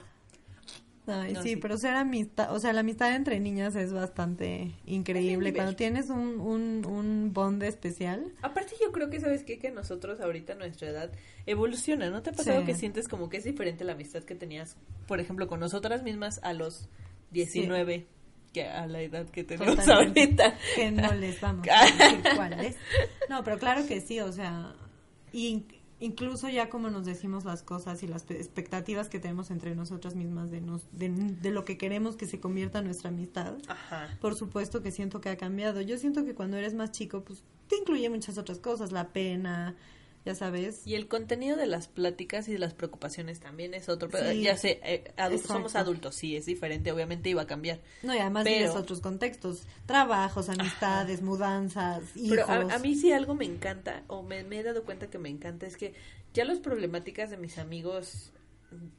Ay, 1.07 1.33
No, 1.33 1.41
sí, 1.41 1.49
sí. 1.49 1.55
pero 1.55 1.77
ser 1.77 1.93
amistad, 1.95 2.53
o 2.53 2.59
sea, 2.59 2.73
la 2.73 2.81
amistad 2.81 3.15
entre 3.15 3.39
niñas 3.39 3.75
es 3.75 3.93
bastante 3.93 4.71
increíble. 4.85 5.53
Cuando 5.53 5.75
tienes 5.75 6.09
un, 6.09 6.39
un, 6.39 6.85
un 6.85 7.31
bond 7.33 7.63
especial. 7.63 8.33
Aparte 8.41 8.73
yo 8.81 8.91
creo 8.91 9.09
que, 9.09 9.19
¿sabes 9.19 9.43
qué? 9.43 9.57
Que 9.59 9.71
nosotros 9.71 10.19
ahorita 10.19 10.55
nuestra 10.55 10.89
edad 10.89 11.11
evoluciona, 11.45 12.09
¿no 12.09 12.21
te 12.21 12.31
ha 12.31 12.33
pasado 12.33 12.59
Sí. 12.61 12.65
que 12.65 12.75
sientes 12.75 13.07
como 13.07 13.29
que 13.29 13.37
es 13.37 13.43
diferente 13.45 13.83
la 13.85 13.93
amistad 13.93 14.23
que 14.23 14.35
tenías, 14.35 14.75
por 15.07 15.19
ejemplo, 15.19 15.47
con 15.47 15.59
nosotras 15.59 16.03
mismas 16.03 16.39
a 16.43 16.53
los 16.53 16.89
19 17.31 18.05
que 18.53 18.63
a 18.63 18.87
la 18.87 19.01
edad 19.01 19.27
que 19.29 19.43
tenemos 19.43 19.75
Totalmente. 19.75 20.43
ahorita? 20.43 20.57
que 20.75 20.91
no 20.91 21.13
les 21.13 21.39
vamos 21.41 21.67
a 21.69 21.85
decir 21.85 22.23
cuál 22.35 22.53
es. 22.59 22.75
No, 23.29 23.43
pero 23.43 23.57
claro 23.59 23.85
que 23.85 23.99
sí, 24.01 24.19
o 24.21 24.31
sea, 24.31 24.73
y 25.33 25.65
incluso 25.99 26.47
ya 26.49 26.69
como 26.69 26.89
nos 26.89 27.05
decimos 27.05 27.43
las 27.45 27.63
cosas 27.63 28.03
y 28.03 28.07
las 28.07 28.23
pe- 28.23 28.37
expectativas 28.37 29.09
que 29.09 29.19
tenemos 29.19 29.49
entre 29.51 29.75
nosotras 29.75 30.15
mismas 30.15 30.51
de, 30.51 30.61
nos, 30.61 30.83
de, 30.91 31.09
de 31.09 31.51
lo 31.51 31.65
que 31.65 31.77
queremos 31.77 32.15
que 32.15 32.25
se 32.27 32.39
convierta 32.39 32.79
en 32.79 32.85
nuestra 32.85 33.09
amistad, 33.09 33.55
Ajá. 33.67 34.15
por 34.21 34.35
supuesto 34.35 34.81
que 34.83 34.91
siento 34.91 35.21
que 35.21 35.29
ha 35.29 35.37
cambiado. 35.37 35.81
Yo 35.81 35.97
siento 35.97 36.23
que 36.25 36.35
cuando 36.35 36.57
eres 36.57 36.73
más 36.75 36.91
chico, 36.91 37.21
pues 37.23 37.43
te 37.67 37.77
incluye 37.77 38.09
muchas 38.09 38.37
otras 38.37 38.59
cosas, 38.59 38.91
la 38.91 39.09
pena, 39.09 39.75
ya 40.27 40.35
sabes. 40.35 40.85
Y 40.85 40.95
el 40.95 41.07
contenido 41.07 41.55
de 41.55 41.67
las 41.67 41.87
pláticas 41.87 42.49
y 42.49 42.51
de 42.51 42.59
las 42.59 42.73
preocupaciones 42.73 43.39
también 43.39 43.73
es 43.73 43.87
otro, 43.87 44.09
pero 44.09 44.29
Sí. 44.31 44.41
ya 44.41 44.57
sé, 44.57 44.81
eh, 44.83 45.11
somos 45.45 45.75
adultos, 45.77 46.15
sí, 46.15 46.35
es 46.35 46.45
diferente, 46.45 46.91
obviamente 46.91 47.29
iba 47.29 47.43
a 47.43 47.47
cambiar. 47.47 47.79
No, 48.03 48.13
y 48.13 48.17
además 48.19 48.43
Pero- 48.43 48.73
otros 48.73 48.99
contextos, 48.99 49.63
trabajos, 49.85 50.49
amistades, 50.49 51.21
mudanzas, 51.21 52.03
hijos. 52.17 52.29
Pero 52.45 52.45
a, 52.69 52.75
a 52.75 52.79
mí 52.79 52.95
sí 52.95 53.13
algo 53.13 53.35
me 53.35 53.45
encanta, 53.45 54.03
o 54.07 54.21
me, 54.21 54.43
me 54.43 54.59
he 54.59 54.63
dado 54.63 54.83
cuenta 54.83 55.07
que 55.09 55.17
me 55.17 55.29
encanta, 55.29 55.65
es 55.65 55.77
que 55.77 55.93
ya 56.33 56.43
las 56.43 56.59
problemáticas 56.59 57.29
de 57.29 57.37
mis 57.37 57.57
amigos 57.57 58.31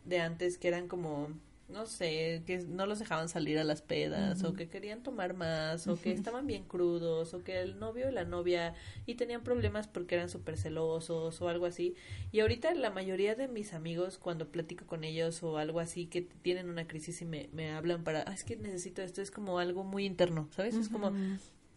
de 0.06 0.20
antes, 0.20 0.56
que 0.56 0.68
eran 0.68 0.88
como, 0.88 1.28
no 1.68 1.84
sé, 1.86 2.42
que 2.46 2.58
no 2.66 2.86
los 2.86 2.98
dejaban 2.98 3.28
salir 3.28 3.58
a 3.58 3.64
las 3.64 3.82
pedas, 3.82 4.42
o 4.42 4.54
que 4.54 4.68
querían 4.68 5.02
tomar 5.02 5.34
más, 5.34 5.86
o 5.86 5.96
que 6.00 6.12
estaban 6.12 6.46
bien 6.46 6.64
crudos, 6.64 7.34
o 7.34 7.42
que 7.44 7.60
el 7.60 7.78
novio 7.78 8.08
y 8.08 8.12
la 8.12 8.24
novia, 8.24 8.74
y 9.04 9.14
tenían 9.16 9.42
problemas 9.42 9.86
porque 9.86 10.14
eran 10.14 10.28
súper 10.30 10.56
celosos, 10.56 11.40
o 11.42 11.48
algo 11.48 11.66
así. 11.66 11.94
Y 12.32 12.40
ahorita 12.40 12.72
la 12.74 12.90
mayoría 12.90 13.34
de 13.34 13.48
mis 13.48 13.74
amigos, 13.74 14.16
cuando 14.18 14.48
platico 14.50 14.86
con 14.86 15.04
ellos, 15.04 15.42
o 15.42 15.58
algo 15.58 15.78
así, 15.80 16.06
que 16.06 16.22
tienen 16.22 16.70
una 16.70 16.86
crisis 16.88 17.20
y 17.20 17.24
me, 17.26 17.48
me 17.52 17.70
hablan 17.72 18.02
para, 18.02 18.22
"Ah, 18.26 18.32
es 18.32 18.44
que 18.44 18.56
necesito 18.56 19.02
esto, 19.02 19.20
es 19.20 19.30
como 19.30 19.58
algo 19.58 19.84
muy 19.84 20.06
interno, 20.06 20.48
¿sabes? 20.52 20.74
Es 20.74 20.88
como 20.88 21.10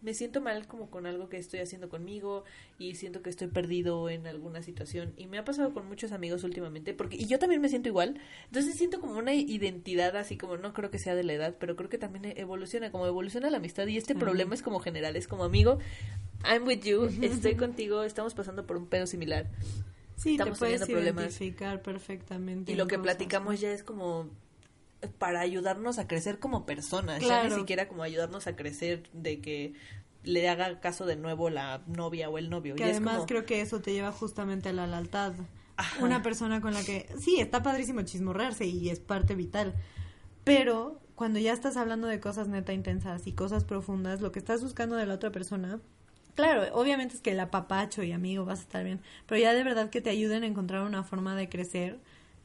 me 0.02 0.14
siento 0.14 0.40
mal 0.40 0.66
como 0.66 0.90
con 0.90 1.06
algo 1.06 1.28
que 1.28 1.38
estoy 1.38 1.60
haciendo 1.60 1.88
conmigo 1.88 2.44
y 2.78 2.96
siento 2.96 3.22
que 3.22 3.30
estoy 3.30 3.48
perdido 3.48 4.10
en 4.10 4.26
alguna 4.26 4.62
situación. 4.62 5.12
Y 5.16 5.26
me 5.26 5.38
ha 5.38 5.44
pasado 5.44 5.72
con 5.72 5.86
muchos 5.86 6.12
amigos 6.12 6.44
últimamente 6.44 6.92
porque 6.92 7.16
y 7.16 7.26
yo 7.26 7.38
también 7.38 7.60
me 7.60 7.68
siento 7.68 7.88
igual. 7.88 8.20
Entonces 8.46 8.76
siento 8.76 9.00
como 9.00 9.16
una 9.16 9.34
identidad 9.34 10.16
así 10.16 10.36
como 10.36 10.56
no 10.56 10.72
creo 10.74 10.90
que 10.90 10.98
sea 10.98 11.14
de 11.14 11.24
la 11.24 11.32
edad 11.34 11.56
pero 11.58 11.76
creo 11.76 11.88
que 11.88 11.98
también 11.98 12.36
evoluciona 12.36 12.90
como 12.90 13.06
evoluciona 13.06 13.48
la 13.48 13.58
amistad. 13.58 13.86
Y 13.86 13.96
este 13.96 14.14
problema 14.14 14.54
es 14.54 14.62
como 14.62 14.80
general 14.80 15.16
es 15.16 15.28
como 15.28 15.44
amigo 15.44 15.78
I'm 16.44 16.66
with 16.66 16.82
you 16.82 17.08
estoy 17.22 17.54
contigo 17.54 18.02
estamos 18.02 18.34
pasando 18.34 18.66
por 18.66 18.76
un 18.76 18.86
pedo 18.86 19.06
similar. 19.06 19.46
Sí, 20.16 20.32
estamos 20.32 20.54
te 20.54 20.58
puedes 20.58 20.80
teniendo 20.80 21.12
problemas. 21.12 21.24
identificar 21.24 21.82
perfectamente. 21.82 22.72
y 22.72 22.74
lo 22.76 22.86
que 22.86 22.98
platicamos 22.98 23.60
ya 23.60 23.72
es 23.72 23.82
como 23.82 24.30
para 25.18 25.40
ayudarnos 25.40 25.98
a 25.98 26.06
crecer 26.06 26.38
como 26.38 26.64
personas, 26.66 27.20
ya 27.22 27.44
ni 27.44 27.50
siquiera 27.54 27.88
como 27.88 28.02
ayudarnos 28.02 28.46
a 28.46 28.56
crecer 28.56 29.02
de 29.12 29.40
que 29.40 29.74
le 30.24 30.48
haga 30.48 30.78
caso 30.80 31.04
de 31.06 31.16
nuevo 31.16 31.50
la 31.50 31.82
novia 31.86 32.28
o 32.30 32.38
el 32.38 32.48
novio. 32.50 32.74
Que 32.76 32.84
Y 32.84 32.86
es 32.86 32.92
además 32.92 33.14
como- 33.16 33.26
creo 33.26 33.44
que 33.44 33.60
eso 33.60 33.80
te 33.80 33.92
lleva 33.92 34.12
justamente 34.12 34.68
a 34.68 34.72
la 34.72 34.86
lealtad. 34.86 35.32
Ajá. 35.76 36.04
Una 36.04 36.22
persona 36.22 36.60
con 36.60 36.74
la 36.74 36.84
que, 36.84 37.08
sí, 37.18 37.40
está 37.40 37.62
padrísimo 37.62 38.02
chismorrearse 38.02 38.66
y 38.66 38.90
es 38.90 39.00
parte 39.00 39.34
vital, 39.34 39.74
pero 40.44 41.00
cuando 41.14 41.38
ya 41.38 41.52
estás 41.52 41.76
hablando 41.76 42.06
de 42.08 42.20
cosas 42.20 42.48
neta 42.48 42.72
intensas 42.72 43.26
y 43.26 43.32
cosas 43.32 43.64
profundas, 43.64 44.20
lo 44.20 44.32
que 44.32 44.38
estás 44.38 44.62
buscando 44.62 44.96
de 44.96 45.06
la 45.06 45.14
otra 45.14 45.30
persona, 45.30 45.80
claro, 46.34 46.62
obviamente 46.74 47.14
es 47.14 47.20
que 47.20 47.32
el 47.32 47.40
apapacho 47.40 48.02
y 48.02 48.12
amigo 48.12 48.44
vas 48.44 48.60
a 48.60 48.62
estar 48.62 48.84
bien, 48.84 49.00
pero 49.26 49.40
ya 49.40 49.54
de 49.54 49.64
verdad 49.64 49.90
que 49.90 50.00
te 50.00 50.10
ayuden 50.10 50.42
a 50.42 50.46
encontrar 50.46 50.82
una 50.82 51.04
forma 51.04 51.34
de 51.36 51.48
crecer 51.48 52.00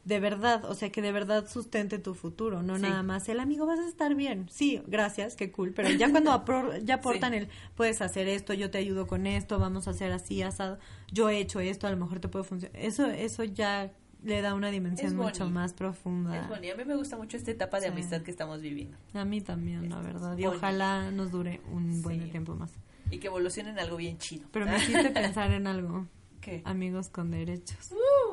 de 0.08 0.20
verdad, 0.22 0.64
o 0.66 0.74
sea, 0.74 0.90
que 0.90 1.02
de 1.02 1.12
verdad 1.12 1.48
sustente 1.50 2.00
tu 2.00 2.14
futuro, 2.16 2.64
no 2.64 2.78
Sí. 2.78 2.84
nada 2.84 3.04
más 3.04 3.28
el 3.28 3.40
amigo 3.42 3.66
vas 3.66 3.80
a 3.80 3.88
estar 3.88 4.16
bien. 4.16 4.48
Sí, 4.50 4.82
gracias, 4.88 5.36
qué 5.36 5.52
cool, 5.52 5.74
pero 5.74 5.90
ya 5.90 6.10
cuando 6.10 6.32
apro- 6.46 6.82
ya 6.84 6.96
aportan 6.96 7.34
el 7.34 7.50
puedes 7.76 8.02
hacer 8.02 8.28
esto, 8.30 8.54
yo 8.54 8.72
te 8.72 8.78
ayudo 8.78 9.06
con 9.06 9.28
esto, 9.28 9.60
vamos 9.60 9.88
a 9.88 9.92
hacer 9.92 10.12
así 10.14 10.42
asado, 10.42 10.80
yo 11.12 11.30
he 11.30 11.40
hecho 11.40 11.60
esto, 11.60 11.88
a 11.88 11.92
lo 11.92 11.98
mejor 11.98 12.20
te 12.22 12.30
puede 12.30 12.46
funcionar. 12.46 12.80
Eso 12.80 13.06
eso 13.08 13.44
ya 13.44 13.92
le 14.24 14.42
da 14.42 14.54
una 14.56 14.72
dimensión 14.72 15.16
mucho 15.16 15.44
bonito. 15.44 15.50
más 15.50 15.74
profunda. 15.74 16.36
Es 16.58 16.64
y 16.64 16.70
a 16.72 16.76
mí 16.76 16.86
me 16.86 16.96
gusta 16.96 17.18
mucho 17.18 17.38
esta 17.38 17.52
etapa 17.52 17.80
de 17.80 17.88
Sí. 17.88 17.92
amistad 17.92 18.22
que 18.24 18.32
estamos 18.32 18.62
viviendo. 18.62 18.98
A 19.14 19.26
mí 19.26 19.42
también, 19.42 19.90
la 19.90 20.00
verdad, 20.02 20.38
y 20.38 20.44
bonito. 20.44 20.52
ojalá 20.58 21.12
nos 21.12 21.32
dure 21.32 21.62
un 21.72 22.02
buen 22.02 22.32
tiempo 22.32 22.56
más. 22.56 22.72
Y 23.12 23.20
que 23.20 23.28
evolucione 23.28 23.70
en 23.70 23.80
algo 23.80 23.98
bien 23.98 24.18
chido. 24.18 24.48
Pero 24.52 24.66
me 24.66 24.78
hiciste 24.78 25.10
pensar 25.12 25.52
en 25.52 25.68
algo. 25.68 26.08
¿Qué? 26.42 26.62
Amigos 26.66 27.10
con 27.10 27.30
derechos. 27.32 27.92
Uh. 27.92 28.27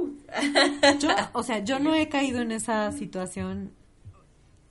Yo, 0.99 1.09
o 1.33 1.43
sea, 1.43 1.61
yo 1.61 1.79
no 1.79 1.95
he 1.95 2.09
caído 2.09 2.41
en 2.41 2.53
esa 2.53 2.91
situación. 2.93 3.73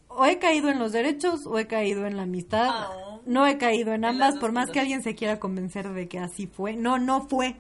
O 0.08 0.26
he 0.26 0.38
caído 0.38 0.70
en 0.70 0.78
los 0.78 0.92
derechos 0.92 1.48
o 1.48 1.58
he 1.58 1.68
caído 1.68 2.06
en 2.06 2.18
la 2.18 2.24
amistad. 2.24 2.70
Ah. 2.70 3.20
No 3.26 3.48
he 3.48 3.58
caído 3.58 3.94
en 3.94 4.04
ambas, 4.06 4.36
por 4.36 4.52
más 4.52 4.70
que 4.70 4.80
alguien 4.80 5.02
se 5.02 5.16
quiera 5.16 5.40
convencer 5.40 5.90
de 5.90 6.08
que 6.08 6.20
así 6.20 6.46
fue. 6.46 6.76
No, 6.76 7.00
no 7.00 7.28
fue. 7.28 7.56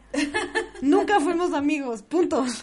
Nunca 0.82 1.20
fuimos 1.20 1.54
amigos, 1.54 2.04
punto. 2.04 2.46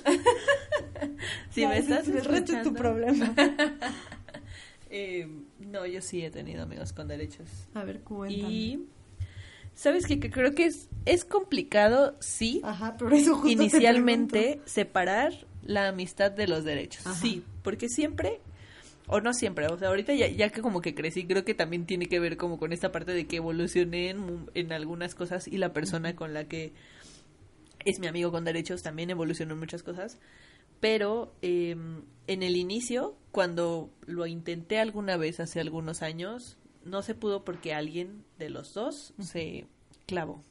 Si 1.51 1.67
me 1.67 1.79
estás 1.79 2.07
es 2.07 2.15
el 2.15 2.25
resto 2.25 2.57
es 2.57 2.63
tu 2.63 2.75
problema. 2.75 3.35
Eh, 4.93 5.25
no, 5.61 5.87
yo 5.87 6.03
sí 6.03 6.25
he 6.25 6.33
tenido 6.33 6.65
amigos 6.65 6.93
con 6.93 7.07
derechos. 7.07 7.49
A 7.75 7.85
ver, 7.85 8.01
cuéntame. 8.01 8.53
Y 8.53 8.89
sabes 9.81 10.07
qué? 10.07 10.21
que 10.21 10.31
creo 10.31 10.55
que 10.55 10.67
es 10.67 10.89
es 11.07 11.25
complicado, 11.25 12.15
sí, 12.21 12.61
Ajá, 12.63 12.97
pero 12.99 13.15
eso 13.17 13.35
justo 13.35 13.47
te 13.47 13.53
inicialmente 13.53 14.61
separar 14.67 15.33
la 15.63 15.89
amistad 15.89 16.31
de 16.31 16.47
los 16.47 16.65
derechos. 16.65 17.07
Ajá. 17.07 17.19
Sí, 17.21 17.43
porque 17.63 17.89
siempre 17.89 18.41
o 19.07 19.21
no 19.21 19.33
siempre, 19.33 19.67
o 19.67 19.79
sea, 19.79 19.89
ahorita 19.89 20.15
ya, 20.15 20.29
ya 20.29 20.51
que 20.51 20.61
como 20.61 20.81
que 20.81 20.95
crecí, 20.95 21.27
creo 21.27 21.45
que 21.45 21.55
también 21.55 21.87
tiene 21.87 22.07
que 22.07 22.21
ver 22.21 22.37
como 22.37 22.59
con 22.59 22.73
esta 22.73 22.93
parte 22.93 23.13
de 23.13 23.27
que 23.27 23.37
evolucioné 23.37 24.11
en, 24.11 24.49
en 24.55 24.73
algunas 24.73 25.15
cosas 25.15 25.49
y 25.49 25.57
la 25.57 25.73
persona 25.73 26.15
con 26.15 26.33
la 26.33 26.45
que 26.45 26.73
es 27.85 27.99
mi 27.99 28.07
amigo 28.07 28.31
con 28.31 28.45
derechos 28.45 28.83
también 28.83 29.11
evolucionó 29.11 29.55
en 29.55 29.61
muchas 29.61 29.83
cosas, 29.83 30.19
pero 30.79 31.35
eh, 31.43 31.77
en 32.27 32.43
el 32.43 32.57
inicio, 32.57 33.17
cuando 33.33 33.91
lo 34.07 34.27
intenté 34.27 34.79
alguna 34.79 35.17
vez 35.17 35.41
hace 35.41 35.61
algunos 35.61 36.03
años, 36.03 36.57
no 36.85 37.03
se 37.03 37.15
pudo 37.15 37.45
porque 37.45 37.75
alguien 37.75 38.25
de 38.39 38.51
los 38.51 38.75
dos 38.75 39.13
se 39.21 39.67
clavó. 40.07 40.43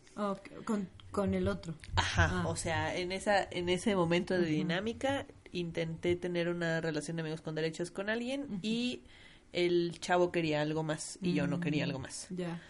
Con, 0.66 0.90
con 1.12 1.34
el 1.34 1.48
otro. 1.48 1.74
Ajá, 1.96 2.42
Ah. 2.42 2.48
o 2.48 2.56
sea, 2.56 2.96
en 2.98 3.12
esa 3.14 3.42
en 3.52 3.70
ese 3.70 3.96
momento 3.96 4.34
de 4.38 4.46
dinámica 4.46 5.26
intenté 5.54 6.16
tener 6.16 6.50
una 6.50 6.82
relación 6.82 7.16
de 7.18 7.22
amigos 7.22 7.42
con 7.42 7.56
derechos 7.56 7.90
con 7.90 8.10
alguien 8.10 8.60
y 8.62 9.02
el 9.54 9.98
chavo 10.00 10.32
quería 10.32 10.62
algo 10.62 10.84
más 10.84 11.18
y 11.22 11.34
yo 11.34 11.48
no 11.48 11.60
quería 11.60 11.86
algo 11.86 12.00
más. 12.00 12.28
Ya. 12.30 12.62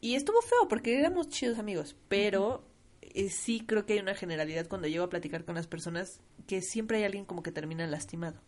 Y 0.00 0.14
estuvo 0.14 0.40
feo 0.42 0.68
porque 0.68 0.98
éramos 0.98 1.28
chidos 1.30 1.58
amigos, 1.58 1.96
pero 2.08 2.62
eh, 3.00 3.30
sí 3.30 3.64
creo 3.66 3.86
que 3.86 3.94
hay 3.94 3.98
una 4.00 4.14
generalidad 4.14 4.68
cuando 4.68 4.86
llego 4.86 5.04
a 5.04 5.08
platicar 5.08 5.44
con 5.46 5.54
las 5.54 5.66
personas 5.66 6.20
que 6.46 6.60
siempre 6.60 6.98
hay 6.98 7.04
alguien 7.04 7.24
como 7.24 7.42
que 7.42 7.50
termina 7.50 7.86
lastimado. 7.86 8.38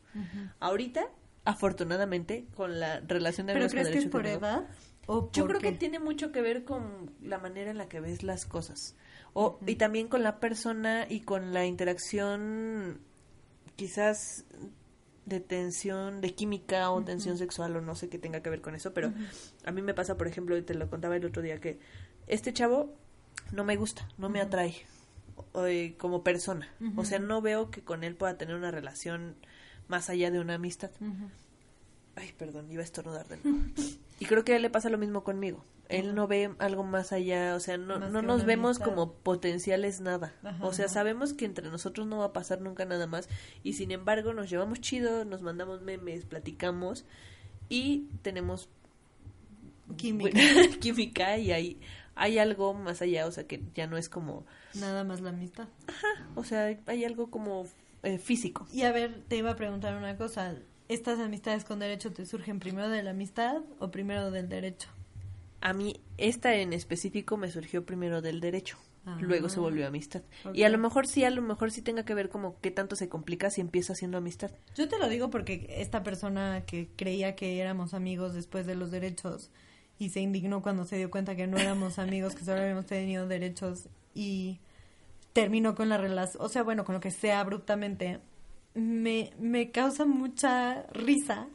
Ahorita, 0.61 1.09
afortunadamente, 1.47 2.47
con 2.55 2.78
la 2.80 3.01
relación 3.01 3.47
de 3.47 3.55
¿Pero 3.55 3.64
crees 3.70 3.88
que 3.88 3.99
es 4.01 4.05
por 4.11 4.22
yo 5.32 5.44
por 5.47 5.57
creo 5.59 5.61
que 5.61 5.68
tiene 5.78 5.99
mucho 6.01 6.32
que 6.32 6.42
ver 6.42 6.64
con 6.64 7.12
la 7.22 7.38
manera 7.38 7.70
en 7.70 7.78
la 7.78 7.88
que 7.88 8.01
ves 8.01 8.22
las 8.22 8.44
cosas. 8.44 8.94
O, 9.32 9.59
Y 9.66 9.76
también 9.76 10.09
con 10.09 10.22
la 10.22 10.40
persona 10.40 11.07
y 11.09 11.20
con 11.20 11.55
la 11.55 11.64
interacción 11.64 13.01
quizás 13.76 14.44
de 15.26 15.40
tensión, 15.40 16.20
de 16.20 16.34
química 16.34 16.90
o 16.90 17.03
tensión 17.05 17.36
sexual 17.38 17.76
o 17.76 17.80
no 17.80 17.94
sé 17.97 18.09
qué 18.09 18.18
tenga 18.18 18.40
que 18.42 18.51
ver 18.51 18.61
con 18.61 18.74
eso, 18.74 18.92
pero 18.94 19.12
a 19.64 19.72
mí 19.72 19.82
me 19.82 19.92
pasa, 19.92 20.16
por 20.16 20.28
ejemplo, 20.28 20.57
y 20.57 20.62
te 20.62 20.74
lo 20.74 20.88
contaba 20.88 21.16
el 21.16 21.24
otro 21.24 21.42
día, 21.42 21.61
que 21.61 21.78
este 22.26 22.53
chavo 22.53 22.94
no 23.53 23.64
me 23.64 23.76
gusta, 23.76 24.09
no 24.18 24.28
me 24.28 24.40
atrae 24.40 24.74
o- 25.53 25.66
eh, 25.66 25.94
como 25.99 26.22
persona. 26.22 26.68
O 26.97 27.05
sea, 27.05 27.18
no 27.18 27.42
veo 27.42 27.70
que 27.70 27.82
con 27.82 28.05
él 28.05 28.14
pueda 28.16 28.38
tener 28.38 28.55
una 28.55 28.70
relación 28.70 29.36
más 29.89 30.11
allá 30.11 30.30
de 30.30 30.41
una 30.41 30.55
amistad. 30.55 30.91
Ay, 32.14 32.32
perdón, 32.39 32.70
iba 32.70 32.80
a 32.80 32.84
estornudar 32.84 33.26
de 33.28 33.37
nuevo. 33.43 33.64
Y 34.18 34.24
creo 34.24 34.45
que 34.45 34.53
a 34.53 34.57
él 34.57 34.62
le 34.62 34.70
pasa 34.70 34.89
lo 34.89 34.97
mismo 34.99 35.22
conmigo. 35.22 35.64
Él 35.89 36.14
no 36.14 36.26
ve 36.26 36.51
algo 36.59 36.82
más 36.82 37.12
allá, 37.12 37.55
o 37.55 37.61
sea, 37.61 37.76
no, 37.76 38.01
Más 38.01 38.11
no 38.11 38.22
nos 38.22 38.45
vemos 38.45 38.78
amistad. 38.78 38.87
como 38.87 39.12
potenciales 39.12 40.01
nada. 40.01 40.32
Ajá, 40.43 40.64
o 40.66 40.72
sea, 40.72 40.87
ajá. 40.87 40.95
sabemos 40.95 41.32
que 41.34 41.45
entre 41.45 41.68
nosotros 41.68 42.07
no 42.07 42.18
va 42.18 42.24
a 42.26 42.32
pasar 42.32 42.61
nunca 42.61 42.84
nada 42.87 43.07
más 43.07 43.28
y 43.62 43.74
sin 43.74 43.93
embargo 43.93 44.32
nos 44.32 44.51
llevamos 44.51 44.80
chido, 44.80 45.24
nos 45.24 45.43
mandamos 45.43 45.82
memes, 45.82 46.24
platicamos 46.24 47.05
y 47.68 48.07
tenemos 48.22 48.68
Química. 49.97 50.41
química 50.80 51.39
y 51.39 51.53
hay, 51.53 51.80
hay 52.16 52.39
algo 52.39 52.74
más 52.74 53.01
allá, 53.03 53.26
o 53.26 53.30
sea, 53.30 53.47
que 53.47 53.62
ya 53.74 53.87
no 53.87 53.97
es 53.97 54.09
como, 54.09 54.45
Nada 54.74 55.05
más 55.05 55.20
la 55.20 55.30
amistad. 55.30 55.68
o 56.34 56.43
sea, 56.43 56.76
hay 56.87 57.05
algo 57.05 57.30
como 57.30 57.66
eh, 58.07 58.19
físico. 58.19 58.69
Y 58.73 58.83
a 58.83 58.93
ver, 58.93 59.25
te 59.27 59.37
iba 59.37 59.51
a 59.51 59.57
preguntar 59.57 59.97
una 59.97 60.17
cosa. 60.17 60.55
¿Estas 60.89 61.19
amistades 61.19 61.65
con 61.65 61.81
derecho 61.81 62.13
te 62.13 62.25
surgen 62.25 62.61
primero 62.61 62.89
de 62.89 63.03
la 63.03 63.11
amistad 63.11 63.63
o 63.81 63.91
primero 63.91 64.31
del 64.31 64.49
derecho? 64.49 64.89
A 65.61 65.73
mí, 65.73 66.01
esta 66.17 66.55
en 66.55 66.73
específico 66.73 67.37
me 67.37 67.51
surgió 67.51 67.85
primero 67.85 68.23
del 68.23 68.39
derecho. 68.39 68.79
Ah. 69.07 69.19
Luego 69.21 69.49
se 69.49 69.59
volvió 69.59 69.89
amistad. 69.89 70.23
Y 70.55 70.63
a 70.63 70.69
lo 70.69 70.79
mejor 70.79 71.09
sí, 71.09 71.25
a 71.25 71.31
lo 71.31 71.43
mejor 71.43 71.73
sí 71.73 71.83
tenga 71.83 72.05
que 72.05 72.15
ver 72.15 72.29
como 72.29 72.61
qué 72.61 72.71
tanto 72.71 72.95
se 72.95 73.09
complica 73.09 73.51
si 73.51 73.61
empieza 73.61 73.97
siendo 73.97 74.19
amistad. 74.19 74.53
Yo 74.77 74.89
te 74.89 74.99
lo 74.99 75.09
digo 75.09 75.29
porque 75.29 75.67
esta 75.69 76.05
persona 76.05 76.63
que 76.65 76.89
creía 76.95 77.35
que 77.35 77.59
éramos 77.59 77.93
amigos 77.93 78.35
después 78.35 78.67
de 78.67 78.77
los 78.77 78.93
derechos 78.93 79.51
y 79.99 80.11
se 80.11 80.21
indignó 80.21 80.63
cuando 80.63 80.85
se 80.85 80.97
dio 80.97 81.11
cuenta 81.11 81.35
que 81.35 81.49
no 81.49 81.57
éramos 81.57 81.99
amigos, 81.99 82.37
que 82.37 82.45
solo 82.45 82.61
habíamos 82.61 82.87
tenido 82.87 83.27
derechos 83.27 83.89
y 84.15 84.61
terminó 85.37 85.74
con 85.74 85.91
la 85.91 85.99
relación, 85.99 86.43
o 86.43 86.49
sea, 86.49 86.62
bueno, 86.62 86.84
con 86.87 86.95
lo 86.95 87.01
que 87.01 87.11
sea 87.11 87.41
abruptamente, 87.41 88.20
me, 88.74 89.32
me 89.39 89.70
causa 89.70 90.07
mucha 90.07 90.84
risa 90.95 91.47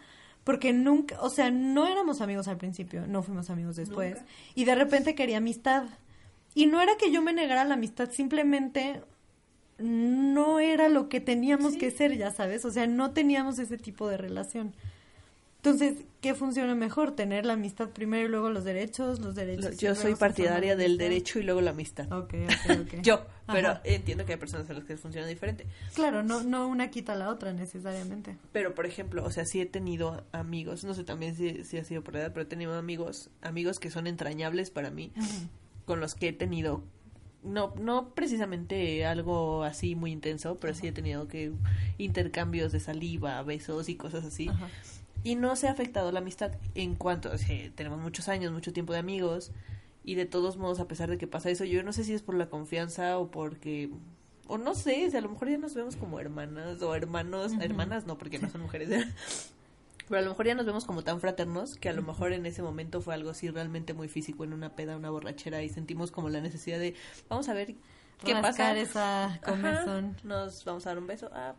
porque 0.43 0.71
nunca, 0.71 1.19
o 1.21 1.29
sea, 1.31 1.49
no 1.49 1.87
éramos 1.87 2.21
amigos 2.21 2.47
al 2.47 2.57
principio, 2.57 3.07
no 3.07 3.23
fuimos 3.23 3.49
amigos 3.49 3.75
después 3.77 4.17
Nunca. 4.17 4.25
y 4.53 4.65
de 4.65 4.75
repente 4.75 5.15
quería 5.15 5.37
amistad. 5.37 5.85
Y 6.53 6.67
no 6.67 6.79
era 6.79 6.91
que 6.99 7.11
yo 7.11 7.23
me 7.23 7.33
negara 7.33 7.63
la 7.65 7.73
amistad, 7.73 8.11
simplemente 8.11 9.01
no 9.79 10.59
era 10.59 10.87
lo 10.89 11.09
que 11.09 11.19
teníamos 11.21 11.73
Sí. 11.73 11.79
que 11.79 11.89
ser, 11.91 12.15
ya 12.17 12.29
sabes, 12.29 12.63
o 12.65 12.71
sea, 12.71 12.85
no 12.85 13.11
teníamos 13.11 13.57
ese 13.57 13.77
tipo 13.77 14.07
de 14.07 14.17
relación. 14.17 14.75
Entonces, 15.63 16.05
¿qué 16.21 16.33
funciona 16.33 16.73
mejor? 16.73 17.11
¿Tener 17.11 17.45
la 17.45 17.53
amistad 17.53 17.89
primero 17.89 18.25
y 18.25 18.29
luego 18.29 18.49
los 18.49 18.63
derechos? 18.63 19.19
Los 19.19 19.35
derechos. 19.35 19.77
Yo 19.77 19.93
soy 19.93 20.15
partidaria 20.15 20.75
del 20.75 20.97
derecho 20.97 21.37
y 21.37 21.43
luego 21.43 21.61
la 21.61 21.69
amistad. 21.69 22.11
Ok, 22.11 22.33
ok, 22.33 22.79
ok. 22.81 23.01
Yo, 23.03 23.23
pero 23.45 23.79
entiendo 23.83 24.25
que 24.25 24.33
hay 24.33 24.39
personas 24.39 24.67
a 24.71 24.73
las 24.73 24.85
que 24.85 24.97
funciona 24.97 25.27
diferente. 25.27 25.67
Claro, 25.93 26.23
no, 26.23 26.41
no 26.41 26.67
una 26.67 26.89
quita 26.89 27.13
la 27.13 27.29
otra 27.29 27.53
necesariamente. 27.53 28.37
Pero, 28.51 28.73
por 28.73 28.87
ejemplo, 28.87 29.23
o 29.23 29.29
sea, 29.29 29.45
sí 29.45 29.61
he 29.61 29.67
tenido 29.67 30.23
amigos, 30.31 30.83
no 30.83 30.95
sé 30.95 31.03
también 31.03 31.35
si, 31.35 31.63
si 31.63 31.77
ha 31.77 31.83
sido 31.83 32.03
por 32.03 32.15
edad, 32.15 32.31
pero 32.33 32.41
he 32.41 32.47
tenido 32.47 32.73
amigos, 32.73 33.29
amigos 33.43 33.79
que 33.79 33.91
son 33.91 34.07
entrañables 34.07 34.71
para 34.71 34.89
mí, 34.89 35.11
con 35.85 35.99
los 35.99 36.15
que 36.15 36.29
he 36.29 36.33
tenido, 36.33 36.83
no, 37.43 37.75
no 37.79 38.15
precisamente 38.15 39.05
algo 39.05 39.63
así 39.63 39.93
muy 39.93 40.11
intenso, 40.11 40.57
pero 40.59 40.73
sí 40.73 40.87
he 40.87 40.91
tenido 40.91 41.27
que 41.27 41.51
intercambios 41.99 42.71
de 42.71 42.79
saliva, 42.79 43.43
besos 43.43 43.89
y 43.89 43.95
cosas 43.95 44.25
así. 44.25 44.47
Ajá. 44.47 44.67
Y 45.23 45.35
no 45.35 45.55
se 45.55 45.67
ha 45.67 45.71
afectado 45.71 46.11
la 46.11 46.19
amistad 46.19 46.51
en 46.75 46.95
cuanto, 46.95 47.31
tenemos 47.75 47.99
muchos 47.99 48.27
años, 48.27 48.51
mucho 48.51 48.73
tiempo 48.73 48.93
de 48.93 48.99
amigos, 48.99 49.51
y 50.03 50.15
de 50.15 50.25
todos 50.25 50.57
modos, 50.57 50.79
a 50.79 50.87
pesar 50.87 51.09
de 51.09 51.17
que 51.17 51.27
pasa 51.27 51.49
eso, 51.49 51.63
yo 51.63 51.83
no 51.83 51.93
sé 51.93 52.03
si 52.03 52.13
es 52.13 52.23
por 52.23 52.35
la 52.35 52.49
confianza 52.49 53.17
o 53.19 53.29
porque, 53.29 53.91
o 54.47 54.57
no 54.57 54.73
sé, 54.73 55.05
o 55.07 55.11
sea, 55.11 55.19
a 55.19 55.23
lo 55.23 55.29
mejor 55.29 55.49
ya 55.49 55.57
nos 55.57 55.75
vemos 55.75 55.95
como 55.95 56.19
hermanas 56.19 56.81
o 56.81 56.95
hermanos, 56.95 57.53
hermanas 57.61 58.05
no, 58.07 58.17
porque 58.17 58.39
no 58.39 58.49
son 58.49 58.61
mujeres, 58.61 58.89
pero 60.09 60.19
a 60.19 60.23
lo 60.23 60.31
mejor 60.31 60.47
ya 60.47 60.55
nos 60.55 60.65
vemos 60.65 60.85
como 60.85 61.03
tan 61.03 61.21
fraternos 61.21 61.75
que 61.75 61.87
a 61.87 61.93
lo 61.93 62.01
mejor 62.01 62.33
en 62.33 62.45
ese 62.47 62.63
momento 62.63 62.99
fue 63.01 63.13
algo 63.13 63.29
así 63.29 63.49
realmente 63.49 63.93
muy 63.93 64.07
físico 64.07 64.43
en 64.43 64.53
una 64.53 64.75
peda, 64.75 64.97
una 64.97 65.11
borrachera 65.11 65.61
y 65.61 65.69
sentimos 65.69 66.11
como 66.11 66.29
la 66.29 66.41
necesidad 66.41 66.79
de, 66.79 66.95
vamos 67.29 67.47
a 67.47 67.53
ver 67.53 67.75
qué 68.25 68.33
Rascar 68.33 68.75
pasa. 68.75 68.77
esa 68.77 69.25
Ajá, 69.43 70.01
nos 70.23 70.65
vamos 70.65 70.85
a 70.87 70.89
dar 70.89 70.97
un 70.97 71.07
beso. 71.07 71.29
Ah, 71.31 71.53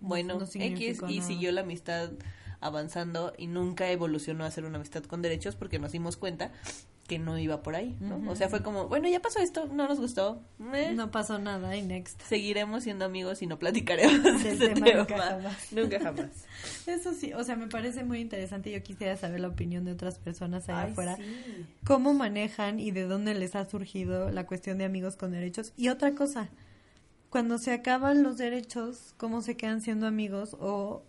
bueno, 0.00 0.38
no 0.38 0.46
X 0.46 1.02
y 1.06 1.20
siguió 1.20 1.52
la 1.52 1.60
amistad 1.60 2.10
avanzando 2.64 3.32
y 3.38 3.46
nunca 3.46 3.90
evolucionó 3.90 4.44
a 4.44 4.50
ser 4.50 4.64
una 4.64 4.76
amistad 4.78 5.04
con 5.04 5.22
derechos 5.22 5.54
porque 5.54 5.78
nos 5.78 5.92
dimos 5.92 6.16
cuenta 6.16 6.50
que 7.06 7.18
no 7.18 7.38
iba 7.38 7.62
por 7.62 7.76
ahí, 7.76 7.94
¿no? 8.00 8.30
O 8.30 8.34
sea, 8.34 8.48
fue 8.48 8.62
como, 8.62 8.88
bueno, 8.88 9.06
ya 9.10 9.20
pasó 9.20 9.38
esto, 9.38 9.66
no 9.66 9.86
nos 9.86 10.00
gustó. 10.00 10.40
eh, 10.72 10.92
No 10.94 11.10
pasó 11.10 11.38
nada 11.38 11.76
y 11.76 11.82
next. 11.82 12.18
Seguiremos 12.22 12.82
siendo 12.84 13.04
amigos 13.04 13.42
y 13.42 13.46
no 13.46 13.58
platicaremos 13.58 14.22
de 14.22 14.32
Del 14.32 14.46
ese 14.46 14.68
tema 14.70 14.86
tema. 14.86 14.98
nunca 15.00 15.18
jamás. 15.18 15.72
Nunca 15.72 16.00
jamás. 16.00 16.30
Eso 16.86 17.12
sí, 17.12 17.34
o 17.34 17.44
sea, 17.44 17.56
me 17.56 17.66
parece 17.66 18.04
muy 18.04 18.20
interesante. 18.20 18.70
Yo 18.72 18.82
quisiera 18.82 19.18
saber 19.18 19.40
la 19.40 19.48
opinión 19.48 19.84
de 19.84 19.92
otras 19.92 20.18
personas 20.18 20.66
allá 20.70 20.80
Ay, 20.84 20.92
afuera. 20.92 21.16
sí. 21.16 21.66
¿Cómo 21.84 22.14
manejan 22.14 22.80
y 22.80 22.90
de 22.90 23.02
dónde 23.02 23.34
les 23.34 23.54
ha 23.54 23.68
surgido 23.68 24.30
la 24.30 24.46
cuestión 24.46 24.78
de 24.78 24.86
amigos 24.86 25.16
con 25.16 25.30
derechos? 25.32 25.74
Y 25.76 25.90
otra 25.90 26.14
cosa, 26.14 26.48
cuando 27.28 27.58
se 27.58 27.72
acaban 27.72 28.22
los 28.22 28.38
derechos, 28.38 29.12
¿cómo 29.18 29.42
se 29.42 29.58
quedan 29.58 29.82
siendo 29.82 30.06
amigos 30.06 30.56
o 30.58 31.02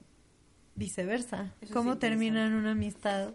viceversa? 0.76 1.54
Eso 1.62 1.66
es 1.66 1.72
¿Cómo 1.72 1.98
terminan 1.98 2.54
una 2.54 2.72
amistad? 2.72 3.34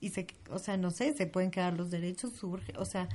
Y 0.00 0.10
se, 0.10 0.26
o 0.50 0.58
sea, 0.58 0.76
no 0.76 0.90
sé, 0.90 1.14
se 1.14 1.26
pueden 1.26 1.50
quedar 1.50 1.74
los 1.74 1.90
derechos, 1.90 2.32
surge, 2.32 2.72
o 2.76 2.84
sea, 2.84 3.08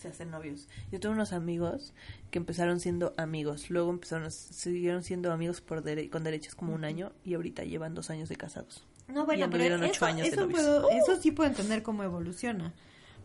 Se 0.00 0.08
hacen 0.08 0.32
novios. 0.32 0.66
Yo 0.90 0.98
tuve 0.98 1.12
unos 1.12 1.32
amigos 1.32 1.92
que 2.32 2.38
empezaron 2.38 2.80
siendo 2.80 3.14
amigos, 3.16 3.70
luego 3.70 3.90
empezaron, 3.90 4.32
siguieron 4.32 5.04
siendo 5.04 5.30
amigos 5.32 5.60
por 5.60 5.84
dere- 5.84 6.10
con 6.10 6.24
derechos 6.24 6.56
como 6.56 6.74
un 6.74 6.84
año 6.84 7.12
y 7.24 7.34
ahorita 7.34 7.62
llevan 7.62 7.94
dos 7.94 8.10
años 8.10 8.28
de 8.28 8.34
casados. 8.34 8.84
No, 9.06 9.22
Y 9.22 9.26
bueno, 9.26 9.26
pero 9.26 9.44
anduvieron 9.44 9.82
ocho 9.84 9.92
eso, 9.92 10.06
años 10.06 10.22
de 10.28 10.34
eso, 10.34 10.48
puedo- 10.48 10.90
eso 10.90 11.20
sí 11.20 11.30
puedo 11.30 11.48
entender 11.48 11.84
cómo 11.84 12.02
evoluciona. 12.02 12.72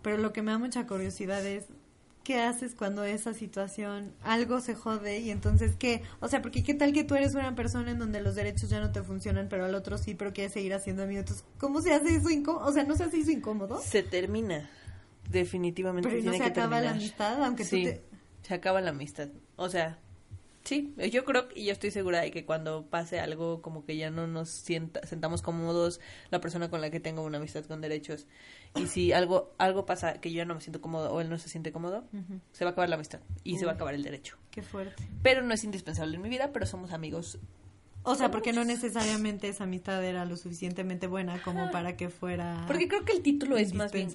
Pero 0.04 0.18
lo 0.20 0.32
que 0.34 0.44
me 0.44 0.52
da 0.52 0.60
mucha 0.60 0.86
curiosidad 0.86 1.44
es, 1.44 1.66
¿qué 2.28 2.42
haces 2.42 2.76
cuando 2.76 3.06
esa 3.06 3.34
situación, 3.34 4.12
algo 4.22 4.60
se 4.60 4.76
jode 4.76 5.20
y 5.20 5.32
entonces 5.32 5.78
qué? 5.80 6.02
O 6.20 6.28
sea, 6.28 6.42
porque 6.42 6.62
qué 6.62 6.74
tal 6.74 6.92
que 6.92 7.06
tú 7.06 7.16
eres 7.16 7.36
una 7.36 7.56
persona 7.56 7.92
en 7.92 8.00
donde 8.00 8.20
los 8.20 8.36
derechos 8.36 8.70
ya 8.70 8.82
no 8.82 8.92
te 8.92 9.02
funcionan, 9.02 9.48
pero 9.48 9.64
al 9.64 9.74
otro 9.76 9.98
sí, 9.98 10.14
pero 10.14 10.34
quieres 10.34 10.52
seguir 10.52 10.74
haciendo 10.74 11.04
amigo. 11.04 11.22
Entonces, 11.22 11.46
¿cómo 11.58 11.82
se 11.82 11.94
hace 11.94 12.18
eso 12.18 12.30
incómodo? 12.30 12.66
O 12.66 12.74
sea, 12.74 12.84
¿no 12.84 12.98
se 12.98 13.06
hace 13.06 13.22
eso 13.22 13.32
incómodo? 13.32 13.80
Se 13.82 14.04
termina. 14.04 14.70
Definitivamente 15.30 16.10
Pero 16.10 16.22
¿y 16.22 16.26
no 16.26 16.32
se 16.34 16.38
que 16.40 16.44
acaba 16.44 16.82
la 16.82 16.88
terminar. 16.92 16.96
amistad, 16.96 17.44
aunque 17.46 17.64
tú 17.64 17.70
sí, 17.70 17.84
te- 17.86 18.04
se 18.42 18.54
acaba 18.54 18.82
la 18.82 18.90
amistad. 18.90 19.30
O 19.56 19.70
sea, 19.70 19.98
sí, 20.68 20.94
yo 21.12 21.24
creo 21.26 21.48
y 21.56 21.66
yo 21.66 21.72
estoy 21.72 21.92
segura 21.92 22.22
de 22.22 22.32
que 22.32 22.46
cuando 22.46 22.86
pase 22.86 23.20
algo 23.20 23.62
como 23.62 23.86
que 23.86 23.96
ya 23.98 24.12
no 24.12 24.28
nos 24.28 24.50
sienta, 24.50 25.06
sentamos 25.08 25.42
cómodos 25.42 26.00
la 26.30 26.42
persona 26.42 26.70
con 26.70 26.82
la 26.82 26.90
que 26.90 27.00
tengo 27.00 27.24
una 27.24 27.38
amistad 27.38 27.66
con 27.66 27.82
derechos 27.82 28.28
y 28.76 28.88
si 28.88 29.14
algo 29.14 29.56
algo 29.58 29.86
pasa 29.86 30.20
que 30.20 30.32
yo 30.32 30.38
ya 30.38 30.46
no 30.46 30.56
me 30.56 30.62
siento 30.62 30.82
cómodo 30.82 31.12
o 31.12 31.22
él 31.22 31.30
no 31.30 31.38
se 31.38 31.50
siente 31.50 31.72
cómodo, 31.72 32.04
se 32.52 32.66
va 32.66 32.72
a 32.72 32.74
acabar 32.74 32.90
la 32.90 32.96
amistad 32.96 33.22
y 33.44 33.58
se 33.58 33.66
va 33.66 33.72
a 33.72 33.76
acabar 33.76 33.94
el 33.94 34.04
derecho. 34.04 34.38
Qué 34.52 34.62
fuerte. 34.62 35.08
Pero 35.24 35.42
no 35.42 35.54
es 35.54 35.64
indispensable 35.64 36.16
en 36.16 36.22
mi 36.22 36.30
vida, 36.30 36.52
pero 36.52 36.66
somos 36.66 36.92
amigos. 36.92 37.40
O 38.04 38.16
sea, 38.16 38.32
porque 38.32 38.54
no 38.54 38.64
necesariamente 38.64 39.50
esa 39.50 39.66
amistad 39.66 40.04
era 40.04 40.26
lo 40.26 40.38
suficientemente 40.38 41.08
buena 41.08 41.42
como 41.42 41.72
para 41.72 41.98
que 41.98 42.10
fuera 42.10 42.64
Porque 42.68 42.88
creo 42.88 43.04
que 43.04 43.12
el 43.12 43.22
título 43.22 43.58
es 43.58 43.74
más 43.74 43.92
bien. 43.92 44.10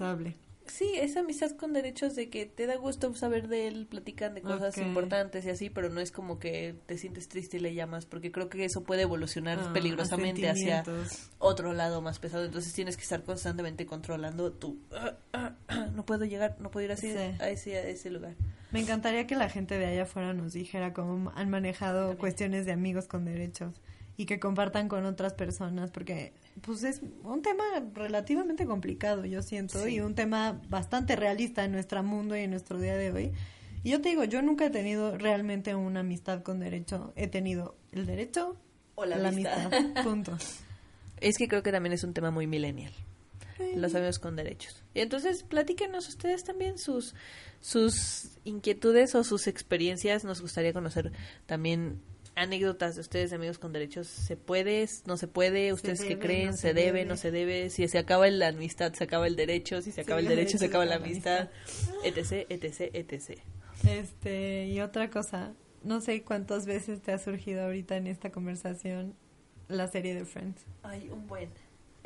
Sí, 0.67 0.93
esa 0.97 1.21
amistad 1.21 1.51
con 1.53 1.73
derechos 1.73 2.15
de 2.15 2.31
que 2.31 2.47
te 2.47 2.67
da 2.67 2.77
gusto 2.77 3.13
saber 3.15 3.49
de 3.49 3.67
él, 3.69 3.87
platican 3.87 4.35
de 4.35 4.43
cosas 4.43 4.79
importantes 4.79 5.45
y 5.45 5.51
así, 5.51 5.71
pero 5.71 5.91
no 5.91 6.01
es 6.01 6.13
como 6.13 6.39
que 6.39 6.75
te 6.87 6.97
sientes 6.99 7.29
triste 7.29 7.57
y 7.57 7.61
le 7.61 7.75
llamas, 7.75 8.07
porque 8.07 8.31
creo 8.33 8.49
que 8.49 8.65
eso 8.65 8.83
puede 8.85 9.03
evolucionar 9.03 9.59
Ah, 9.61 9.73
peligrosamente 9.73 10.49
hacia 10.49 10.85
otro 11.39 11.73
lado 11.73 12.01
más 12.01 12.19
pesado. 12.19 12.45
Entonces 12.45 12.73
tienes 12.73 12.97
que 12.97 13.03
estar 13.03 13.23
constantemente 13.25 13.87
controlando 13.87 14.53
tu... 14.53 14.79
"Ah, 14.93 15.17
ah, 15.33 15.57
ah, 15.69 15.87
no 15.95 16.05
puedo 16.07 16.25
llegar, 16.25 16.57
no 16.61 16.71
puedo 16.71 16.87
ir 16.87 16.93
así 16.93 17.11
Sí. 17.13 17.19
a, 17.19 17.51
ese, 17.51 17.77
a 17.77 17.89
ese 17.89 18.11
lugar. 18.11 18.35
Me 18.71 18.81
encantaría 18.81 19.27
que 19.27 19.37
la 19.37 19.49
gente 19.51 19.79
de 19.79 19.87
allá 19.87 20.05
afuera 20.05 20.33
nos 20.33 20.53
dijera 20.55 20.93
cómo 20.95 21.31
han 21.35 21.51
manejado 21.51 22.17
cuestiones 22.17 22.65
de 22.67 22.73
amigos 22.73 23.07
con 23.07 23.25
derechos 23.25 23.75
y 24.17 24.27
que 24.27 24.39
compartan 24.39 24.89
con 24.89 25.05
otras 25.07 25.33
personas 25.35 25.91
porque 25.91 26.33
pues 26.61 26.83
es 26.85 27.01
un 27.23 27.41
tema 27.43 27.65
relativamente 27.95 28.67
complicado 28.67 29.25
yo 29.25 29.43
siento 29.43 29.83
Sí. 29.85 29.95
y 29.95 30.01
un 30.01 30.15
tema 30.15 30.61
bastante 30.69 31.17
realista 31.17 31.65
en 31.65 31.73
nuestro 31.73 32.03
mundo 32.03 32.37
y 32.37 32.41
en 32.41 32.51
nuestro 32.51 32.79
día 32.79 32.97
de 32.97 33.11
hoy 33.11 33.33
y 33.83 33.91
yo 33.91 34.01
te 34.01 34.11
digo 34.11 34.25
yo 34.25 34.43
nunca 34.43 34.67
he 34.67 34.71
tenido 34.71 35.17
realmente 35.17 35.75
una 35.75 36.01
amistad 36.01 36.43
con 36.43 36.61
derecho 36.61 37.13
he 37.17 37.27
tenido 37.27 37.75
el 37.93 38.05
derecho 38.07 38.57
O 38.97 39.05
la 39.07 39.17
amistad. 39.29 39.73
amistad. 39.75 40.03
punto 40.05 40.37
Es 41.21 41.39
que 41.39 41.49
creo 41.49 41.63
que 41.63 41.73
también 41.73 41.93
es 41.95 42.05
un 42.05 42.13
tema 42.15 42.31
muy 42.31 42.47
millennial. 42.47 42.93
Los 43.77 43.95
amigos 43.95 44.19
con 44.19 44.35
derechos. 44.35 44.83
Y 44.93 45.01
entonces, 45.01 45.45
platíquenos 45.45 46.09
ustedes 46.09 46.43
también 46.43 46.79
sus, 46.79 47.15
sus 47.61 48.39
inquietudes 48.43 49.15
o 49.15 49.23
sus 49.23 49.47
experiencias. 49.47 50.25
Nos 50.25 50.41
gustaría 50.41 50.73
conocer 50.73 51.13
también 51.47 52.01
anécdotas 52.35 52.95
de 52.95 53.01
ustedes 53.01 53.31
de 53.31 53.37
amigos 53.37 53.59
con 53.59 53.73
derechos. 53.73 54.07
¿Se 54.07 54.37
puede? 54.37 54.89
¿No 55.07 55.17
se 55.17 55.29
puede? 55.29 55.73
¿Ustedes 55.73 56.01
qué 56.01 56.11
debe, 56.11 56.21
creen? 56.21 56.47
no 56.51 56.53
¿Se, 56.53 56.59
se 56.59 56.75
debe? 56.75 56.85
debe. 56.85 57.05
¿No 57.05 57.17
se 57.17 57.31
debe? 57.31 57.71
Si 57.71 57.87
se 57.89 57.99
acaba 57.99 58.29
la 58.31 58.49
amistad, 58.49 58.93
se 58.95 59.05
acaba 59.05 59.27
el 59.27 59.37
derecho. 59.37 59.83
Si 59.83 59.93
se 59.93 60.01
acaba 60.03 60.21
el 60.21 60.27
el 60.27 60.37
derecho, 60.37 60.59
se 60.59 60.67
acaba 60.67 60.85
la 60.85 60.97
amistad. 60.97 61.51
Etc, 62.05 62.47
etc, 62.49 62.91
etc. 62.95 63.41
este 63.89 64.67
y 64.67 64.81
otra 64.81 65.11
cosa 65.11 65.55
no 65.83 66.01
sé 66.01 66.23
cuántas 66.23 66.67
veces 66.67 67.03
te 67.03 67.13
ha 67.13 67.19
surgido 67.19 67.65
ahorita 67.65 67.97
en 67.97 68.07
esta 68.07 68.31
conversación 68.31 69.15
la 69.69 69.89
serie 69.89 70.15
de 70.15 70.25
Friends 70.25 70.65
Ay, 70.83 71.09
un 71.11 71.27
buen. 71.27 71.51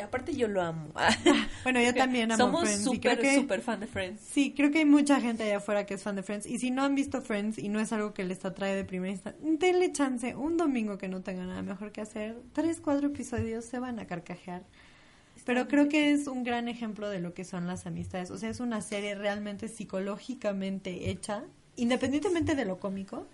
Aparte 0.03 0.35
yo 0.35 0.47
lo 0.49 0.63
amo. 0.63 0.93
Bueno, 1.63 1.81
yo 1.81 1.95
también 1.95 2.31
amo 2.31 2.45
Somos 2.45 2.61
Friends. 2.63 3.01
creo 3.01 3.15
súper, 3.15 3.35
súper 3.35 3.61
fan 3.61 3.81
de 3.81 3.87
Friends. 3.87 4.21
Sí, 4.21 4.53
creo 4.57 4.71
que 4.71 4.79
hay 4.79 4.85
mucha 4.85 5.21
gente 5.21 5.43
allá 5.45 5.57
afuera 5.57 5.85
que 5.87 5.95
es 5.95 6.03
fan 6.03 6.17
de 6.17 6.23
Friends. 6.23 6.47
Y 6.47 6.59
si 6.59 6.71
no 6.71 6.85
han 6.85 6.95
visto 6.95 7.23
Friends 7.23 7.59
y 7.59 7.69
no 7.69 7.81
es 7.81 7.93
algo 7.93 8.15
que 8.15 8.23
les 8.25 8.45
atrae 8.45 8.75
de 8.77 8.85
primera 8.85 9.13
instancia, 9.13 9.41
denle 9.43 9.93
chance. 9.93 10.37
Un 10.37 10.57
domingo 10.57 10.99
que 10.99 11.09
no 11.09 11.23
tengan 11.23 11.49
nada 11.49 11.63
mejor 11.63 11.93
que 11.93 12.03
hacer. 12.03 12.37
Tres, 12.53 12.81
cuatro 12.81 13.09
episodios 13.09 13.65
se 13.65 13.79
van 13.79 13.99
a 13.99 14.07
carcajear. 14.07 14.63
Pero 15.45 15.69
creo 15.69 15.89
que 15.89 16.13
es 16.13 16.27
un 16.27 16.45
gran 16.45 16.69
ejemplo 16.69 17.09
de 17.09 17.21
lo 17.21 17.33
que 17.35 17.45
son 17.45 17.67
las 17.67 17.87
amistades. 17.87 18.31
O 18.31 18.39
sea, 18.39 18.51
es 18.51 18.61
una 18.61 18.81
serie 18.83 19.15
realmente 19.15 19.69
psicológicamente 19.69 21.11
hecha, 21.11 21.45
independientemente 21.77 22.55
de 22.55 22.65
lo 22.65 22.79
cómico, 22.79 23.27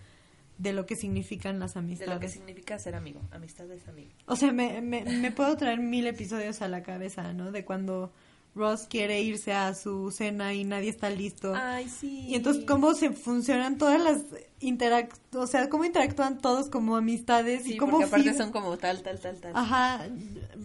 de 0.63 0.73
lo 0.73 0.87
que 0.87 0.95
significan 0.97 1.59
las 1.59 1.75
De 1.75 1.81
lo 1.81 1.87
que 1.89 1.95
amistades. 1.97 2.33
significa 2.33 2.79
ser 2.79 2.95
amigo. 2.95 3.21
Amistad 3.33 3.71
es 3.73 3.87
amigo. 3.89 4.11
O 4.27 4.37
sea, 4.37 4.53
me, 4.53 4.81
me, 4.81 5.05
me 5.05 5.33
puedo 5.33 5.57
traer 5.57 5.81
mil 5.81 6.07
episodios 6.07 6.63
a 6.63 6.69
la 6.69 6.83
cabeza, 6.83 7.33
¿no? 7.33 7.51
De 7.51 7.65
cuando 7.65 8.13
Ross 8.55 8.87
quiere 8.89 9.23
irse 9.23 9.53
a 9.55 9.75
su 9.75 10.11
cena 10.11 10.53
y 10.53 10.65
nadie 10.65 10.91
está 10.91 11.09
listo. 11.09 11.55
Ay, 11.57 11.89
sí. 11.89 12.27
Y 12.29 12.35
entonces 12.35 12.65
cómo 12.67 12.93
se 12.95 13.11
funcionan 13.11 13.79
todas 13.79 13.99
las 14.03 14.19
interac 14.61 15.13
o 15.35 15.47
sea, 15.47 15.69
cómo 15.71 15.85
interactúan 15.85 16.39
todos 16.39 16.69
como 16.69 16.97
amistades 16.97 17.65
Sí, 17.65 17.75
y 17.75 17.77
cómo 17.79 17.93
porque 17.93 18.05
aparte 18.05 18.31
Phoebe- 18.31 18.37
son 18.37 18.53
como 18.53 18.77
tal, 18.77 19.03
tal, 19.03 19.19
tal, 19.19 19.37
tal. 19.41 19.53
Ajá, 19.57 20.07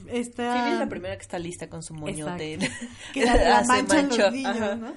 está 0.10 0.54
Phoebe 0.54 0.74
es 0.74 0.80
la 0.80 0.90
primera 0.90 1.16
que 1.16 1.22
está 1.22 1.40
lista 1.40 1.70
con 1.70 1.82
su 1.82 1.94
moñote. 1.94 2.60
Que 3.14 3.26
la, 3.26 3.36
la 3.38 3.64
manchan 3.64 4.10
los 4.10 4.32
niños. 4.34 4.78
¿no? 4.78 4.94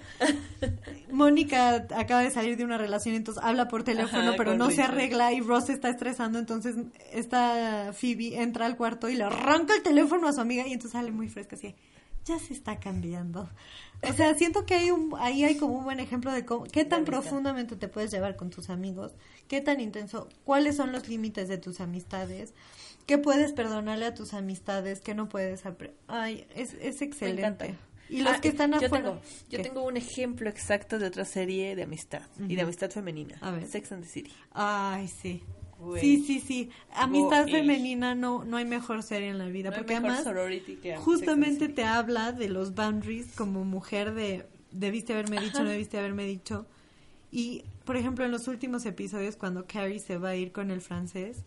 Mónica 1.13 1.87
acaba 1.97 2.23
de 2.23 2.31
salir 2.31 2.57
de 2.57 2.65
una 2.65 2.77
relación, 2.79 3.15
entonces 3.15 3.43
habla 3.43 3.69
por 3.69 3.85
teléfono, 3.85 4.23
Ajá, 4.31 4.35
pero 4.37 4.57
no 4.57 4.71
se 4.71 4.83
arregla 4.83 5.33
y 5.33 5.41
Ross 5.41 5.71
está 5.71 5.89
estresando, 5.89 6.39
entonces 6.39 6.75
esta 7.13 7.93
Phoebe 7.93 8.43
entra 8.43 8.67
al 8.67 8.77
cuarto 8.77 9.09
y 9.09 9.17
le 9.17 9.25
arranca 9.25 9.75
el 9.75 9.83
teléfono 9.83 10.29
a 10.29 10.33
su 10.33 10.41
amiga 10.41 10.67
y 10.67 10.73
entonces 10.73 10.93
sale 10.93 11.11
muy 11.13 11.29
fresca 11.29 11.57
así. 11.57 11.75
Ya 12.25 12.39
se 12.39 12.53
está 12.53 12.79
cambiando. 12.79 13.49
O 14.03 14.13
sea, 14.13 14.35
siento 14.35 14.65
que 14.67 14.75
hay 14.75 14.91
un, 14.91 15.15
ahí 15.19 15.45
hay 15.45 15.57
como 15.57 15.79
un 15.79 15.85
buen 15.85 16.01
ejemplo 16.01 16.33
de 16.33 16.45
cómo, 16.45 16.65
qué 16.65 16.85
tan 16.85 17.05
profundamente 17.05 17.77
te 17.77 17.89
puedes 17.89 18.11
llevar 18.11 18.37
con 18.37 18.51
tus 18.51 18.71
amigos, 18.71 19.13
qué 19.49 19.61
tan 19.61 19.81
intenso, 19.81 20.29
cuáles 20.45 20.77
son 20.77 20.93
los 20.93 21.09
límites 21.09 21.49
de 21.49 21.59
tus 21.59 21.81
amistades, 21.81 22.55
qué 23.07 23.19
puedes 23.19 23.53
perdonarle 23.53 24.07
a 24.07 24.15
tus 24.15 24.33
amistades, 24.33 25.01
qué 25.01 25.15
no 25.15 25.29
puedes... 25.29 25.63
Ay, 26.09 26.47
es, 26.55 26.75
es 26.75 27.03
excelente. 27.03 27.75
Y 28.09 28.23
los 28.23 28.35
Ah, 28.35 28.41
que 28.41 28.49
están 28.49 28.73
yo 28.73 28.87
afuera. 28.87 29.05
Tengo, 29.05 29.21
yo 29.51 29.63
tengo 29.63 29.83
un 29.85 29.97
ejemplo 29.97 30.49
exacto 30.51 30.99
de 30.99 31.07
otra 31.07 31.25
serie 31.25 31.77
de 31.77 31.85
amistad. 31.85 32.23
Y 32.49 32.57
de 32.57 32.63
amistad 32.63 32.91
femenina. 32.91 33.39
A 33.41 33.53
ver. 33.53 33.67
Sex 33.69 33.93
and 33.93 34.03
the 34.03 34.09
City. 34.09 34.33
Ay, 34.53 35.09
sí. 35.09 35.43
Sí, 36.01 36.25
sí, 36.25 36.41
sí. 36.41 36.71
Amistad 36.95 37.47
femenina 37.49 38.15
no, 38.15 38.45
no 38.45 38.57
hay 38.57 38.65
mejor 38.65 39.03
serie 39.03 39.29
en 39.29 39.39
la 39.39 39.47
vida. 39.47 39.71
No 39.71 39.77
hay 39.77 39.81
porque 39.83 40.01
mejor 40.01 40.11
además, 40.11 40.67
que 40.83 40.97
justamente 40.97 41.69
te 41.69 41.85
habla 41.85 42.33
de 42.33 42.49
los 42.49 42.75
boundaries 42.75 43.33
como 43.37 43.65
mujer 43.65 44.15
de 44.15 44.47
debiste 44.71 45.13
haberme 45.13 45.41
dicho, 45.41 45.63
no 45.63 45.71
debiste 45.71 45.99
haberme 45.99 46.25
dicho. 46.25 46.67
Y, 47.33 47.65
por 47.85 47.97
ejemplo, 47.97 48.25
en 48.25 48.31
los 48.33 48.49
últimos 48.49 48.85
episodios, 48.87 49.37
cuando 49.37 49.67
Carrie 49.67 50.01
se 50.01 50.19
va 50.19 50.31
a 50.31 50.37
ir 50.37 50.53
con 50.53 50.71
el 50.71 50.81
francés 50.81 51.45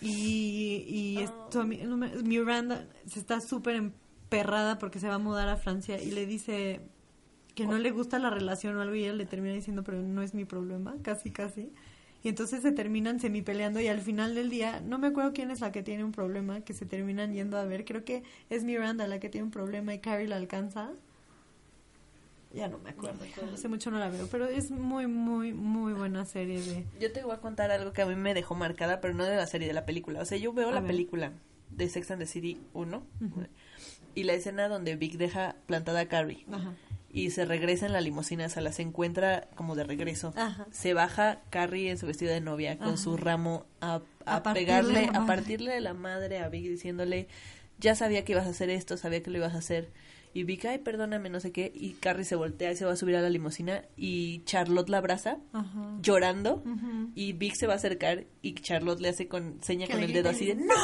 y, 0.00 0.84
y 0.88 1.24
Oh. 1.54 1.64
Miranda 1.64 2.86
se 3.06 3.20
está 3.20 3.40
súper 3.40 3.76
emperrada 3.76 4.78
porque 4.78 4.98
se 4.98 5.08
va 5.08 5.14
a 5.14 5.18
mudar 5.18 5.48
a 5.48 5.56
Francia 5.56 6.02
y 6.02 6.10
le 6.10 6.26
dice 6.26 6.80
que 7.54 7.66
no 7.66 7.78
le 7.78 7.90
gusta 7.90 8.18
la 8.18 8.30
relación 8.30 8.76
o 8.76 8.80
algo 8.80 8.94
y 8.94 9.04
ella 9.04 9.12
le 9.12 9.26
termina 9.26 9.54
diciendo, 9.54 9.84
pero 9.84 10.00
no 10.00 10.22
es 10.22 10.34
mi 10.34 10.44
problema, 10.44 10.94
casi, 11.02 11.30
casi. 11.30 11.70
Y 12.24 12.28
entonces 12.28 12.62
se 12.62 12.70
terminan 12.72 13.18
semi 13.20 13.42
peleando 13.42 13.80
y 13.80 13.88
al 13.88 14.00
final 14.00 14.34
del 14.34 14.48
día, 14.48 14.80
no 14.80 14.98
me 14.98 15.08
acuerdo 15.08 15.32
quién 15.32 15.50
es 15.50 15.60
la 15.60 15.72
que 15.72 15.82
tiene 15.82 16.04
un 16.04 16.12
problema, 16.12 16.60
que 16.60 16.72
se 16.72 16.86
terminan 16.86 17.32
yendo 17.34 17.56
a 17.58 17.64
ver, 17.64 17.84
creo 17.84 18.04
que 18.04 18.22
es 18.48 18.62
Miranda 18.64 19.06
la 19.08 19.18
que 19.18 19.28
tiene 19.28 19.44
un 19.44 19.50
problema 19.50 19.92
y 19.92 19.98
Carrie 19.98 20.28
la 20.28 20.36
alcanza. 20.36 20.90
Ya 22.54 22.68
no 22.68 22.78
me 22.78 22.90
acuerdo, 22.90 23.16
No 23.18 23.24
me 23.24 23.30
acuerdo. 23.30 23.54
hace 23.54 23.68
mucho 23.68 23.90
no 23.90 23.98
la 23.98 24.10
veo, 24.10 24.28
pero 24.30 24.46
es 24.46 24.70
muy, 24.70 25.06
muy, 25.06 25.52
muy 25.54 25.94
buena 25.94 26.24
serie 26.26 26.60
de... 26.62 26.84
Yo 27.00 27.10
te 27.10 27.22
voy 27.24 27.32
a 27.32 27.38
contar 27.38 27.70
algo 27.70 27.92
que 27.94 28.02
a 28.02 28.06
mí 28.06 28.14
me 28.14 28.34
dejó 28.34 28.54
marcada, 28.54 29.00
pero 29.00 29.14
no 29.14 29.24
de 29.24 29.36
la 29.36 29.46
serie, 29.46 29.66
de 29.66 29.74
la 29.74 29.86
película. 29.86 30.20
O 30.20 30.24
sea, 30.26 30.36
yo 30.38 30.52
veo 30.52 30.68
A 30.68 30.72
la 30.72 30.80
ver. 30.80 30.90
película 30.90 31.32
de 31.70 31.88
Sex 31.88 32.10
and 32.10 32.20
the 32.20 32.26
City 32.26 32.60
1 32.74 33.02
Ujú. 33.22 33.46
y 34.14 34.24
la 34.24 34.34
escena 34.34 34.68
donde 34.68 34.94
Vic 34.96 35.14
deja 35.16 35.56
plantada 35.66 36.00
a 36.00 36.06
Carrie 36.08 36.44
Ajá. 36.52 36.74
Y 37.12 37.30
se 37.30 37.44
regresa 37.44 37.84
en 37.84 37.92
la 37.92 38.00
limusina, 38.00 38.46
o 38.46 38.48
sea, 38.48 38.62
la 38.62 38.72
se 38.72 38.82
encuentra 38.82 39.48
como 39.54 39.74
de 39.74 39.84
regreso. 39.84 40.32
Ajá. 40.34 40.66
Se 40.70 40.94
baja 40.94 41.40
Carrie 41.50 41.90
en 41.90 41.98
su 41.98 42.06
vestido 42.06 42.32
de 42.32 42.40
novia 42.40 42.78
con 42.78 42.96
su 42.96 43.16
ramo 43.18 43.66
a, 43.82 44.00
a 44.24 44.42
pegarle, 44.54 45.10
a 45.12 45.26
partirle 45.26 45.74
de 45.74 45.80
la 45.82 45.92
madre 45.92 46.38
a 46.38 46.48
Vic 46.48 46.64
diciéndole, 46.64 47.28
ya 47.78 47.94
sabía 47.94 48.24
que 48.24 48.32
ibas 48.32 48.46
a 48.46 48.50
hacer 48.50 48.70
esto, 48.70 48.96
sabía 48.96 49.22
que 49.22 49.30
lo 49.30 49.36
ibas 49.36 49.54
a 49.54 49.58
hacer. 49.58 49.90
Y 50.34 50.44
Vic, 50.44 50.64
ay, 50.64 50.78
perdóname, 50.78 51.28
no 51.28 51.40
sé 51.40 51.52
qué. 51.52 51.70
Y 51.74 51.92
Carrie 51.92 52.24
se 52.24 52.36
voltea 52.36 52.72
y 52.72 52.76
se 52.76 52.86
va 52.86 52.92
a 52.92 52.96
subir 52.96 53.16
a 53.16 53.20
la 53.20 53.28
limusina 53.28 53.82
y 53.98 54.42
Charlotte 54.44 54.88
la 54.88 54.98
abraza 54.98 55.36
Ajá. 55.52 55.98
llorando 56.00 56.64
y 57.14 57.34
Vic 57.34 57.54
se 57.54 57.66
va 57.66 57.74
a 57.74 57.76
acercar 57.76 58.24
y 58.40 58.54
Charlotte 58.54 59.00
le 59.00 59.10
hace 59.10 59.28
con 59.28 59.62
seña 59.62 59.86
con 59.86 60.00
el 60.00 60.14
dedo 60.14 60.30
así 60.30 60.46
de 60.46 60.54
¡No! 60.54 60.74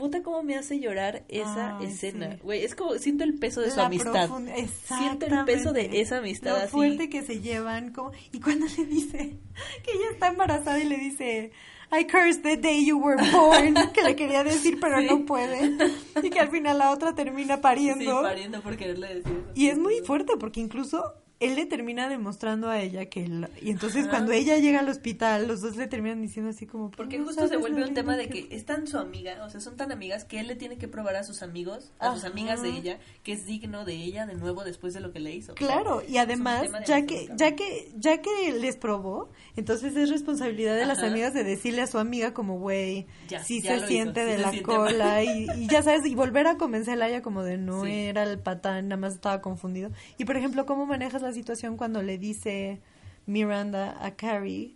Puta, 0.00 0.22
cómo 0.22 0.42
me 0.42 0.56
hace 0.56 0.80
llorar 0.80 1.24
esa 1.28 1.78
Ay, 1.78 1.86
escena. 1.86 2.32
sí. 2.32 2.38
Güey, 2.42 2.64
es 2.64 2.74
como, 2.74 2.94
siento 2.94 3.22
el 3.24 3.34
peso 3.38 3.60
de 3.60 3.70
su 3.70 3.76
La 3.76 3.86
amistad. 3.86 4.28
profund- 4.28 4.68
Siento 4.98 5.26
el 5.26 5.44
peso 5.44 5.72
de 5.72 6.00
esa 6.00 6.18
amistad 6.18 6.50
Lo 6.52 6.56
así. 6.56 6.70
fuerte 6.72 7.08
que 7.08 7.22
se 7.22 7.40
llevan. 7.40 7.92
Como... 7.92 8.10
Y 8.32 8.40
cuando 8.40 8.66
le 8.66 8.84
dice 8.86 9.18
que 9.84 9.92
ella 9.92 10.06
está 10.12 10.28
embarazada 10.28 10.78
y 10.80 10.84
le 10.88 10.96
dice, 10.96 11.52
I 11.92 12.04
curse 12.06 12.40
the 12.40 12.56
day 12.56 12.84
you 12.84 12.98
were 12.98 13.22
born, 13.30 13.74
que 13.92 14.02
le 14.02 14.16
quería 14.16 14.42
decir 14.42 14.78
pero 14.80 14.98
Sí. 15.00 15.06
no 15.06 15.24
puede. 15.26 15.76
Y 16.22 16.30
que 16.30 16.40
al 16.40 16.48
final 16.50 16.78
la 16.78 16.90
otra 16.92 17.14
termina 17.14 17.56
Sí, 17.56 17.60
pariendo. 17.62 18.22
pariendo 18.22 18.60
por 18.62 18.76
quererle 18.76 19.16
decir. 19.16 19.44
Y 19.54 19.68
es 19.68 19.78
muy 19.78 20.00
fuerte 20.00 20.32
porque 20.38 20.60
incluso 20.60 21.12
él 21.40 21.56
le 21.56 21.64
termina 21.64 22.08
demostrando 22.08 22.68
a 22.68 22.80
ella 22.80 23.06
que 23.06 23.24
él... 23.24 23.48
Y 23.62 23.70
entonces 23.70 24.02
Ajá. 24.02 24.10
cuando 24.10 24.32
ella 24.32 24.58
llega 24.58 24.80
al 24.80 24.88
hospital, 24.90 25.48
los 25.48 25.62
dos 25.62 25.74
le 25.76 25.86
terminan 25.86 26.20
diciendo 26.20 26.50
así 26.50 26.66
como... 26.66 26.90
Porque 26.90 27.18
"No 27.18 27.24
justo 27.24 27.48
se 27.48 27.56
vuelve 27.56 27.82
un 27.82 27.94
tema 27.94 28.16
de 28.16 28.28
que 28.28 28.46
es 28.50 28.66
tan 28.66 28.86
su 28.86 28.98
amiga, 28.98 29.42
o 29.44 29.48
sea, 29.48 29.60
son 29.60 29.76
tan 29.76 29.90
amigas 29.90 30.24
que 30.24 30.38
él 30.38 30.46
le 30.48 30.54
tiene 30.56 30.76
que 30.76 30.86
probar 30.86 31.16
a 31.16 31.24
sus 31.24 31.42
amigos, 31.42 31.92
a 31.98 32.14
sus 32.14 32.24
amigas 32.24 32.62
de 32.62 32.68
ella, 32.68 32.98
que 33.22 33.32
es 33.32 33.46
digno 33.46 33.86
de 33.86 33.94
ella 33.94 34.26
de 34.26 34.34
nuevo 34.34 34.64
después 34.64 34.92
de 34.92 35.00
lo 35.00 35.12
que 35.12 35.20
le 35.20 35.34
hizo. 35.34 35.54
Claro, 35.54 36.02
y 36.06 36.18
además, 36.18 36.66
ya 36.86 37.06
que, 37.06 37.28
ya 37.34 37.56
que, 37.56 37.90
ya 37.96 38.20
que 38.20 38.52
les 38.60 38.76
probó, 38.76 39.30
entonces 39.56 39.96
es 39.96 40.10
responsabilidad 40.10 40.76
de 40.76 40.84
las 40.84 40.98
amigas 41.02 41.32
de 41.32 41.42
decirle 41.42 41.80
a 41.80 41.86
su 41.86 41.98
amiga 41.98 42.34
como, 42.34 42.58
güey, 42.58 43.06
si 43.44 43.62
se 43.62 43.86
siente 43.86 44.20
hizo, 44.22 44.30
de 44.30 44.38
la 44.38 44.50
siente 44.50 44.62
cola 44.66 45.24
y, 45.24 45.46
y 45.56 45.68
ya 45.68 45.82
sabes, 45.82 46.04
y 46.04 46.14
volver 46.14 46.46
a 46.48 46.58
convencerla 46.58 47.06
a 47.06 47.08
ella 47.08 47.22
como 47.22 47.42
de 47.42 47.56
no 47.56 47.84
Sí. 47.84 47.92
era 47.92 48.24
el 48.24 48.38
patán, 48.38 48.88
nada 48.88 49.00
más 49.00 49.14
estaba 49.14 49.40
confundido. 49.40 49.90
Y 50.18 50.26
por 50.26 50.36
ejemplo, 50.36 50.66
¿cómo 50.66 50.84
manejas 50.84 51.22
la 51.22 51.29
situación 51.32 51.76
cuando 51.76 52.02
le 52.02 52.18
dice 52.18 52.80
Miranda 53.26 54.04
a 54.04 54.12
Carrie 54.16 54.74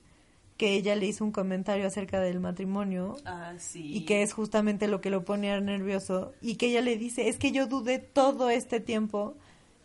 que 0.56 0.74
ella 0.74 0.94
le 0.94 1.06
hizo 1.06 1.24
un 1.24 1.32
comentario 1.32 1.86
acerca 1.86 2.20
del 2.20 2.38
matrimonio 2.38 3.16
Ah, 3.24 3.54
sí. 3.58 3.96
y 3.96 4.04
que 4.04 4.22
es 4.22 4.32
justamente 4.32 4.86
lo 4.86 5.00
que 5.00 5.10
lo 5.10 5.24
pone 5.24 5.60
nervioso 5.60 6.32
y 6.40 6.54
que 6.56 6.66
ella 6.66 6.80
le 6.80 6.96
dice, 6.96 7.28
es 7.28 7.38
que 7.38 7.50
yo 7.50 7.66
dudé 7.66 7.98
todo 7.98 8.50
este 8.50 8.78
tiempo 8.78 9.34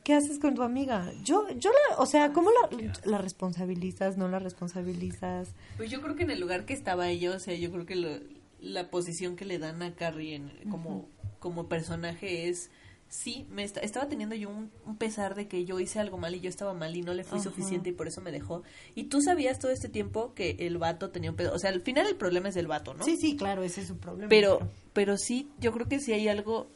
¿qué 0.03 0.13
haces 0.13 0.39
con 0.39 0.55
tu 0.55 0.63
amiga? 0.63 1.11
Yo, 1.24 1.47
yo 1.57 1.72
la, 1.72 1.97
o 1.97 2.05
sea, 2.05 2.34
¿cómo 2.34 2.49
la, 2.51 2.91
la 3.03 3.17
responsabilizas? 3.20 4.17
¿No 4.17 4.28
la 4.28 4.39
responsabilizas? 4.39 5.49
Pues 5.78 5.91
yo 5.91 6.01
creo 6.01 6.15
que 6.15 6.24
en 6.24 6.32
el 6.32 6.39
lugar 6.39 6.65
que 6.65 6.74
estaba 6.74 7.09
ella, 7.09 7.32
o 7.32 7.39
sea, 7.39 7.53
yo 7.55 7.72
creo 7.72 7.86
que 7.86 7.95
lo- 7.95 8.20
la 8.61 8.89
posición 8.89 9.36
que 9.36 9.45
le 9.45 9.59
dan 9.59 9.82
a 9.84 9.93
Carrie 9.95 10.36
en- 10.36 10.51
como, 10.70 11.07
como 11.39 11.67
personaje 11.67 12.47
es, 12.49 12.72
sí, 13.10 13.45
me 13.49 13.64
esta- 13.64 13.80
estaba 13.82 14.07
teniendo 14.07 14.36
yo 14.36 14.49
un, 14.49 14.72
un 14.86 14.95
pesar 14.95 15.36
de 15.36 15.47
que 15.47 15.66
yo 15.66 15.80
hice 15.80 15.99
algo 15.99 16.18
mal 16.18 16.36
y 16.36 16.39
yo 16.39 16.49
estaba 16.49 16.74
mal 16.74 16.95
y 16.95 17.01
no 17.01 17.14
le 17.14 17.24
fui 17.24 17.39
Ajá. 17.39 17.49
suficiente 17.49 17.89
y 17.89 17.93
por 17.93 18.07
eso 18.07 18.22
me 18.22 18.32
dejó. 18.32 18.64
Y 18.95 19.05
tú 19.05 19.22
sabías 19.22 19.60
todo 19.60 19.72
este 19.72 19.89
tiempo 19.89 20.34
que 20.36 20.55
el 20.60 20.78
vato 20.78 21.10
tenía 21.10 21.32
un 21.32 21.36
pedo, 21.36 21.53
o 21.53 21.60
sea, 21.60 21.72
al 21.72 21.82
final 21.82 22.07
el 22.07 22.16
problema 22.16 22.49
es 22.49 22.55
del 22.55 22.68
vato, 22.68 22.93
¿no? 22.93 23.03
Sí, 23.03 23.18
sí, 23.18 23.36
claro, 23.36 23.64
ese 23.64 23.82
es 23.82 23.88
su 23.88 23.97
problema. 23.97 24.30
pero, 24.30 24.60
pero 24.93 25.18
sí, 25.18 25.49
yo 25.60 25.72
creo 25.72 25.88
que 25.88 25.99
sí 25.99 26.14
hay 26.14 26.28
algo 26.28 26.70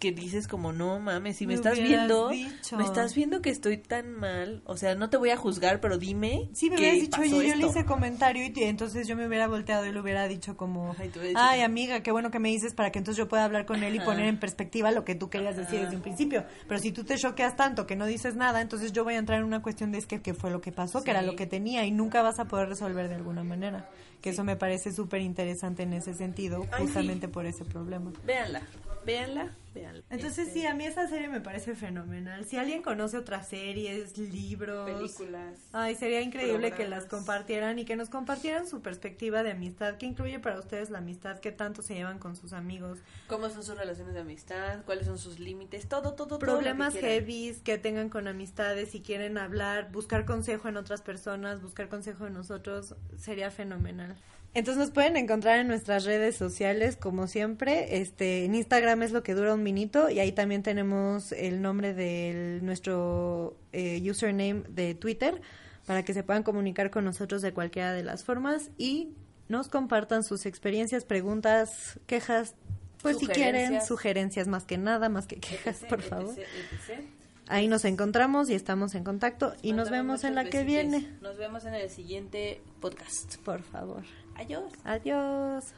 que 0.00 0.10
dices 0.12 0.48
como, 0.48 0.72
no 0.72 0.98
mames, 0.98 1.36
si 1.36 1.46
me, 1.46 1.52
Me 1.52 1.54
estás 1.54 1.78
viendo, 1.78 2.30
dicho. 2.30 2.76
me 2.76 2.82
estás 2.84 3.14
viendo 3.14 3.40
que 3.42 3.50
estoy 3.50 3.76
tan 3.76 4.10
mal, 4.10 4.62
o 4.64 4.76
sea, 4.76 4.94
no 4.96 5.10
te 5.10 5.16
voy 5.18 5.30
a 5.30 5.36
juzgar, 5.36 5.80
pero 5.80 5.98
dime 5.98 6.48
Sí, 6.54 6.70
me 6.70 6.76
que 6.76 6.80
hubieras 6.82 7.00
dicho, 7.00 7.20
oye, 7.20 7.30
yo 7.30 7.54
le 7.54 7.66
esto". 7.66 7.66
hice 7.66 7.84
comentario 7.84 8.42
y 8.44 8.52
entonces 8.64 9.06
yo 9.06 9.14
me 9.14 9.26
hubiera 9.26 9.46
volteado 9.46 9.84
y 9.86 9.92
le 9.92 10.00
hubiera 10.00 10.26
dicho 10.26 10.56
como, 10.56 10.96
Ay, 10.98 11.10
dicho 11.10 11.64
amiga, 11.64 12.02
qué 12.02 12.10
bueno 12.12 12.30
que 12.30 12.38
me 12.38 12.48
dices 12.48 12.74
para 12.74 12.90
que 12.90 12.98
entonces 12.98 13.18
yo 13.18 13.28
pueda 13.28 13.44
hablar 13.44 13.66
con 13.66 13.82
él 13.82 13.94
y 13.94 14.00
poner 14.00 14.26
en 14.26 14.40
perspectiva 14.40 14.90
lo 14.90 15.04
que 15.04 15.14
tú 15.14 15.28
querías 15.30 15.56
decir 15.56 15.80
desde 15.80 15.94
un 15.96 16.02
principio. 16.02 16.44
Pero 16.66 16.80
si 16.80 16.92
tú 16.92 17.04
te 17.04 17.16
choqueas 17.16 17.54
tanto 17.56 17.86
que 17.86 17.94
no 17.94 18.06
dices 18.06 18.34
nada, 18.36 18.62
entonces 18.62 18.92
yo 18.92 19.04
voy 19.04 19.14
a 19.14 19.18
entrar 19.18 19.38
en 19.38 19.44
una 19.44 19.60
cuestión 19.62 19.92
de 19.92 19.98
es 19.98 20.06
que 20.06 20.22
qué 20.22 20.32
fue 20.32 20.50
lo 20.50 20.60
que 20.62 20.72
pasó, 20.72 21.02
que 21.04 21.10
era 21.10 21.20
lo 21.22 21.36
que 21.36 21.46
tenía 21.46 21.84
y 21.84 21.90
nunca 21.90 22.22
vas 22.22 22.40
a 22.40 22.46
poder 22.46 22.68
resolver 22.70 23.08
de 23.10 23.16
alguna 23.16 23.44
manera. 23.44 23.86
Que 24.22 24.30
eso 24.30 24.44
me 24.44 24.56
parece 24.56 24.92
súper 24.92 25.20
interesante 25.20 25.82
en 25.82 25.92
ese 25.92 26.14
sentido, 26.14 26.62
Ay, 26.72 26.80
sí. 26.80 26.84
justamente 26.84 27.28
por 27.28 27.44
ese 27.46 27.64
problema. 27.66 28.12
Véanla, 28.24 28.62
véanla, 29.04 29.54
Entonces 29.74 30.48
Este, 30.48 30.60
sí, 30.60 30.66
a 30.66 30.74
mí 30.74 30.84
esa 30.84 31.06
serie 31.06 31.28
me 31.28 31.40
parece 31.40 31.74
fenomenal. 31.74 32.44
Si 32.44 32.56
alguien 32.56 32.82
conoce 32.82 33.16
otras 33.16 33.48
series, 33.48 34.18
libros, 34.18 34.90
películas. 34.90 35.58
Ay, 35.72 35.94
sería 35.94 36.20
increíble 36.20 36.72
que 36.72 36.88
las 36.88 37.06
compartieran 37.06 37.78
y 37.78 37.84
que 37.84 37.96
nos 37.96 38.08
compartieran 38.08 38.66
su 38.66 38.82
perspectiva 38.82 39.42
de 39.42 39.52
amistad. 39.52 39.96
¿Qué 39.96 40.06
incluye 40.06 40.38
para 40.40 40.58
ustedes 40.58 40.90
la 40.90 40.98
amistad? 40.98 41.38
¿Qué 41.38 41.52
tanto 41.52 41.82
se 41.82 41.94
llevan 41.94 42.18
con 42.18 42.36
sus 42.36 42.52
amigos? 42.52 42.98
¿Cómo 43.28 43.48
son 43.48 43.62
sus 43.62 43.76
relaciones 43.76 44.14
de 44.14 44.20
amistad? 44.20 44.82
¿Cuáles 44.84 45.06
son 45.06 45.18
sus 45.18 45.38
límites? 45.38 45.88
Todo, 45.88 46.14
todo, 46.14 46.26
todo. 46.26 46.38
Problemas 46.38 46.94
lo 46.94 47.00
que 47.00 47.06
heavies 47.06 47.58
que 47.58 47.78
tengan 47.78 48.08
con 48.08 48.26
amistades, 48.26 48.90
si 48.90 49.00
quieren 49.00 49.38
hablar, 49.38 49.92
buscar 49.92 50.24
consejo 50.24 50.68
en 50.68 50.76
otras 50.76 51.02
personas, 51.02 51.62
buscar 51.62 51.88
consejo 51.88 52.26
en 52.26 52.34
nosotros, 52.34 52.96
sería 53.16 53.50
fenomenal. 53.50 54.16
Entonces 54.52 54.80
nos 54.80 54.90
pueden 54.90 55.16
encontrar 55.16 55.60
en 55.60 55.68
nuestras 55.68 56.04
redes 56.04 56.36
sociales, 56.36 56.96
como 56.96 57.28
siempre. 57.28 58.00
Este, 58.00 58.44
en 58.44 58.54
Instagram 58.56 59.02
es 59.02 59.12
lo 59.12 59.22
que 59.22 59.34
dura 59.34 59.54
un 59.54 59.62
minuto 59.62 60.10
y 60.10 60.18
ahí 60.18 60.32
también 60.32 60.62
tenemos 60.62 61.30
el 61.32 61.62
nombre 61.62 61.94
de 61.94 62.58
nuestro 62.62 63.56
eh, 63.72 64.00
username 64.10 64.64
de 64.68 64.94
Twitter 64.96 65.40
para 65.86 66.04
que 66.04 66.14
se 66.14 66.24
puedan 66.24 66.42
comunicar 66.42 66.90
con 66.90 67.04
nosotros 67.04 67.42
de 67.42 67.52
cualquiera 67.52 67.92
de 67.92 68.02
las 68.02 68.24
formas 68.24 68.70
y 68.76 69.14
nos 69.48 69.68
compartan 69.68 70.24
sus 70.24 70.46
experiencias, 70.46 71.04
preguntas, 71.04 72.00
quejas, 72.06 72.54
pues 73.02 73.18
si 73.18 73.26
quieren, 73.26 73.80
Sugerencias. 73.82 74.46
más 74.48 74.64
que 74.64 74.78
nada, 74.78 75.08
más 75.08 75.26
que 75.26 75.36
quejas, 75.36 75.82
etc, 75.82 75.88
por 75.88 76.02
favor. 76.02 76.34
etc, 76.38 76.46
etc. 76.88 77.00
Ahí 77.48 77.66
nos 77.66 77.84
encontramos 77.84 78.48
y 78.50 78.54
estamos 78.54 78.94
en 78.94 79.02
contacto 79.02 79.54
y 79.62 79.72
nos 79.72 79.90
vemos 79.90 80.22
en 80.22 80.36
la 80.36 80.44
que 80.44 80.62
viene. 80.62 81.08
Nos 81.20 81.36
vemos 81.36 81.64
en 81.64 81.74
el 81.74 81.90
siguiente 81.90 82.60
podcast. 82.80 83.38
Por 83.38 83.62
favor. 83.62 84.04
Adiós. 84.40 84.72
Adiós. 84.86 85.74